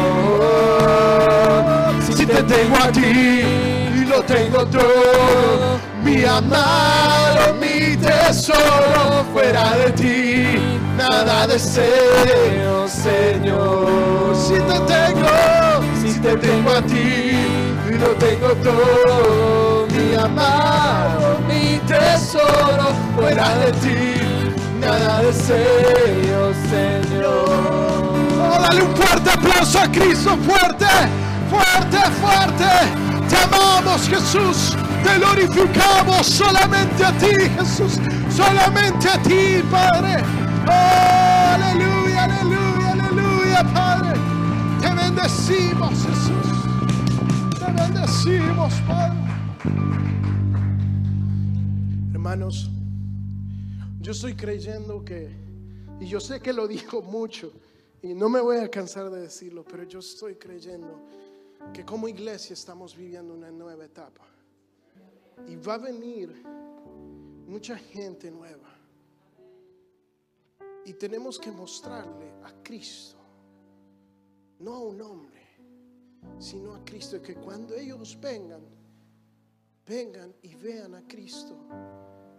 Si 2.17 2.27
te 2.27 2.43
tengo 2.43 2.77
a 2.77 2.93
ti, 2.93 4.05
lo 4.09 4.23
tengo 4.23 4.67
todo. 4.67 5.81
Mi 6.05 6.25
amado, 6.25 7.55
mi 7.61 7.97
tesoro, 7.97 9.25
fuera 9.33 9.77
de 9.77 9.91
ti, 9.93 10.59
nada 10.97 11.47
deseo, 11.47 12.89
Señor. 12.89 14.35
Si 14.35 14.55
te 14.55 14.79
tengo, 14.95 15.29
si 16.01 16.19
te 16.21 16.37
tengo 16.37 16.71
a 16.71 16.83
ti, 16.83 17.33
lo 17.99 18.09
tengo 18.17 18.49
todo. 18.65 19.87
Mi 19.89 20.15
amado, 20.15 21.39
mi 21.49 21.79
tesoro, 21.87 22.89
fuera 23.15 23.55
de 23.57 23.73
ti, 23.73 24.01
nada 24.81 25.23
deseo, 25.23 26.53
Señor. 26.71 27.49
Oh, 28.39 28.59
dale 28.63 28.83
un 28.83 28.95
fuerte 28.97 29.31
aplauso 29.31 29.81
a 29.81 29.89
Cristo, 29.91 30.37
fuerte, 30.37 30.87
fuerte, 31.51 31.99
fuerte. 32.21 32.71
Te 33.29 33.37
amamos, 33.37 34.09
Jesús. 34.09 34.77
Te 35.03 35.19
glorificamos 35.19 36.27
solamente 36.27 37.05
a 37.05 37.13
ti, 37.13 37.35
Jesús. 37.59 37.99
Solamente 38.31 39.09
a 39.09 39.19
ti, 39.23 39.63
Padre. 39.71 40.23
Oh, 40.69 41.55
aleluya, 41.55 42.25
aleluya, 42.25 42.93
aleluya, 42.93 43.65
Padre. 43.75 44.21
Te 44.81 44.95
bendecimos, 44.95 45.91
Jesús. 45.91 47.59
Te 47.59 47.73
bendecimos. 47.73 48.75
Hermanos, 52.13 52.71
yo 54.01 54.13
estoy 54.13 54.35
creyendo 54.35 55.05
que, 55.05 55.50
y 56.01 56.07
yo 56.07 56.19
sé 56.19 56.41
que 56.41 56.53
lo 56.53 56.67
digo 56.67 57.03
mucho, 57.03 57.53
y 58.03 58.15
no 58.15 58.29
me 58.31 58.41
voy 58.41 58.57
a 58.57 58.71
cansar 58.71 59.11
de 59.11 59.21
decirlo, 59.21 59.65
pero 59.65 59.85
yo 59.85 59.99
estoy 59.99 60.37
creyendo 60.37 60.99
que 61.73 61.85
como 61.85 62.09
iglesia 62.09 62.55
estamos 62.55 62.97
viviendo 62.97 63.35
una 63.35 63.51
nueva 63.51 63.85
etapa. 63.85 64.25
Y 65.47 65.57
va 65.57 65.75
a 65.75 65.79
venir 65.79 66.43
mucha 67.47 67.77
gente 67.77 68.31
nueva. 68.31 68.69
Y 70.87 70.95
tenemos 70.95 71.39
que 71.39 71.51
mostrarle 71.51 72.33
a 72.43 72.53
Cristo, 72.63 73.19
no 74.61 74.75
a 74.75 74.81
un 74.81 75.01
hombre, 75.03 75.43
sino 76.39 76.75
a 76.75 76.83
Cristo. 76.85 77.21
Que 77.21 77.35
cuando 77.35 77.75
ellos 77.75 78.19
vengan, 78.19 78.63
vengan 79.87 80.35
y 80.43 80.55
vean 80.55 80.95
a 80.95 81.07
Cristo 81.07 81.55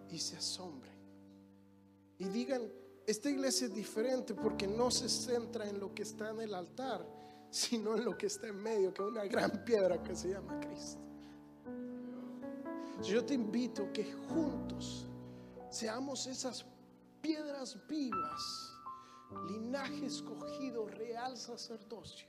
y 0.10 0.18
se 0.18 0.38
asombren. 0.38 1.00
Y 2.18 2.26
digan, 2.26 2.64
esta 3.06 3.30
iglesia 3.30 3.68
es 3.68 3.74
diferente 3.74 4.34
porque 4.34 4.68
no 4.68 4.92
se 4.92 5.10
centra 5.10 5.68
en 5.68 5.80
lo 5.80 5.94
que 5.94 6.04
está 6.04 6.30
en 6.30 6.42
el 6.42 6.54
altar, 6.54 7.06
sino 7.50 7.96
en 7.96 8.06
lo 8.06 8.18
que 8.18 8.28
está 8.28 8.48
en 8.48 8.58
medio, 8.62 8.94
que 8.94 9.02
es 9.02 9.08
una 9.10 9.26
gran 9.26 9.64
piedra 9.66 10.02
que 10.02 10.16
se 10.16 10.30
llama 10.30 10.60
Cristo. 10.60 11.02
Yo 13.04 13.26
te 13.26 13.34
invito 13.34 13.92
que 13.92 14.04
juntos 14.14 15.08
seamos 15.70 16.28
esas 16.28 16.66
piedras 17.22 17.78
vivas, 17.88 18.78
linaje 19.48 20.06
escogido, 20.06 20.88
real 20.88 21.36
sacerdocio, 21.36 22.28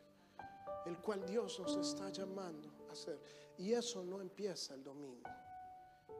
el 0.86 0.98
cual 0.98 1.24
Dios 1.26 1.60
nos 1.60 1.76
está 1.76 2.10
llamando 2.10 2.70
a 2.88 2.92
hacer. 2.92 3.20
Y 3.58 3.72
eso 3.72 4.02
no 4.02 4.20
empieza 4.20 4.74
el 4.74 4.82
domingo, 4.82 5.28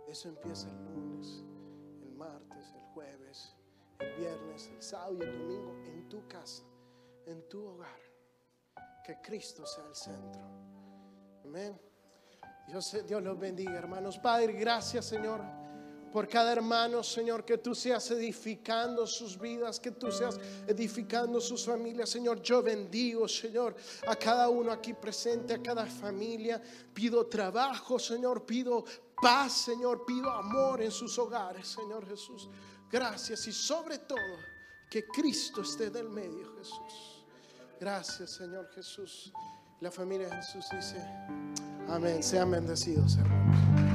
eso 0.07 0.29
empieza 0.29 0.69
el 0.69 0.85
lunes, 0.85 1.43
el 2.03 2.13
martes, 2.13 2.73
el 2.75 2.83
jueves, 2.93 3.57
el 4.03 4.15
viernes, 4.17 4.69
el 4.69 4.83
sábado 4.83 5.17
y 5.19 5.23
el 5.23 5.39
domingo 5.39 5.75
en 5.87 6.09
tu 6.09 6.27
casa, 6.29 6.63
en 7.27 7.49
tu 7.49 7.65
hogar. 7.65 8.01
Que 9.05 9.21
Cristo 9.21 9.67
sea 9.67 9.87
el 9.87 9.95
centro. 9.95 10.43
Amén. 11.45 11.81
Dios, 12.69 12.97
Dios 13.07 13.23
los 13.23 13.39
bendiga, 13.39 13.73
hermanos. 13.73 14.19
Padre, 14.19 14.53
gracias, 14.53 15.07
Señor 15.07 15.41
por 16.13 16.29
cada 16.29 16.53
hermano, 16.53 17.03
Señor, 17.03 17.43
que 17.43 17.57
tú 17.57 17.75
seas 17.75 18.11
edificando 18.11 19.07
sus 19.07 19.41
vidas, 19.41 19.81
que 19.81 19.93
tú 19.93 20.13
seas 20.13 20.39
edificando 20.67 21.41
sus 21.41 21.65
familias, 21.65 22.11
Señor. 22.11 22.43
Yo 22.43 22.63
bendigo, 22.63 23.27
Señor, 23.27 23.75
a 24.07 24.15
cada 24.15 24.51
uno 24.51 24.71
aquí 24.71 24.93
presente, 24.93 25.55
a 25.55 25.63
cada 25.63 25.87
familia. 25.87 26.61
Pido 26.93 27.27
trabajo, 27.27 27.99
Señor, 27.99 28.45
pido 28.45 28.85
paz, 29.23 29.53
Señor, 29.53 30.05
pido 30.05 30.31
amor 30.31 30.83
en 30.83 30.91
sus 30.91 31.19
hogares, 31.19 31.67
Señor 31.67 32.07
Jesús. 32.07 32.51
Gracias 32.93 33.47
y 33.47 33.53
sobre 33.53 33.99
todo 33.99 34.39
que 34.91 35.07
Cristo 35.07 35.63
esté 35.63 35.89
del 35.89 36.11
medio, 36.11 36.55
Jesús. 36.59 37.25
Gracias, 37.81 38.33
Señor 38.33 38.71
Jesús. 38.75 39.33
La 39.81 39.91
familia 39.91 40.29
de 40.29 40.37
Jesús 40.37 40.67
dice, 40.71 40.97
amén. 41.89 42.23
Sean 42.23 42.51
bendecidos, 42.51 43.17
hermanos. 43.17 43.92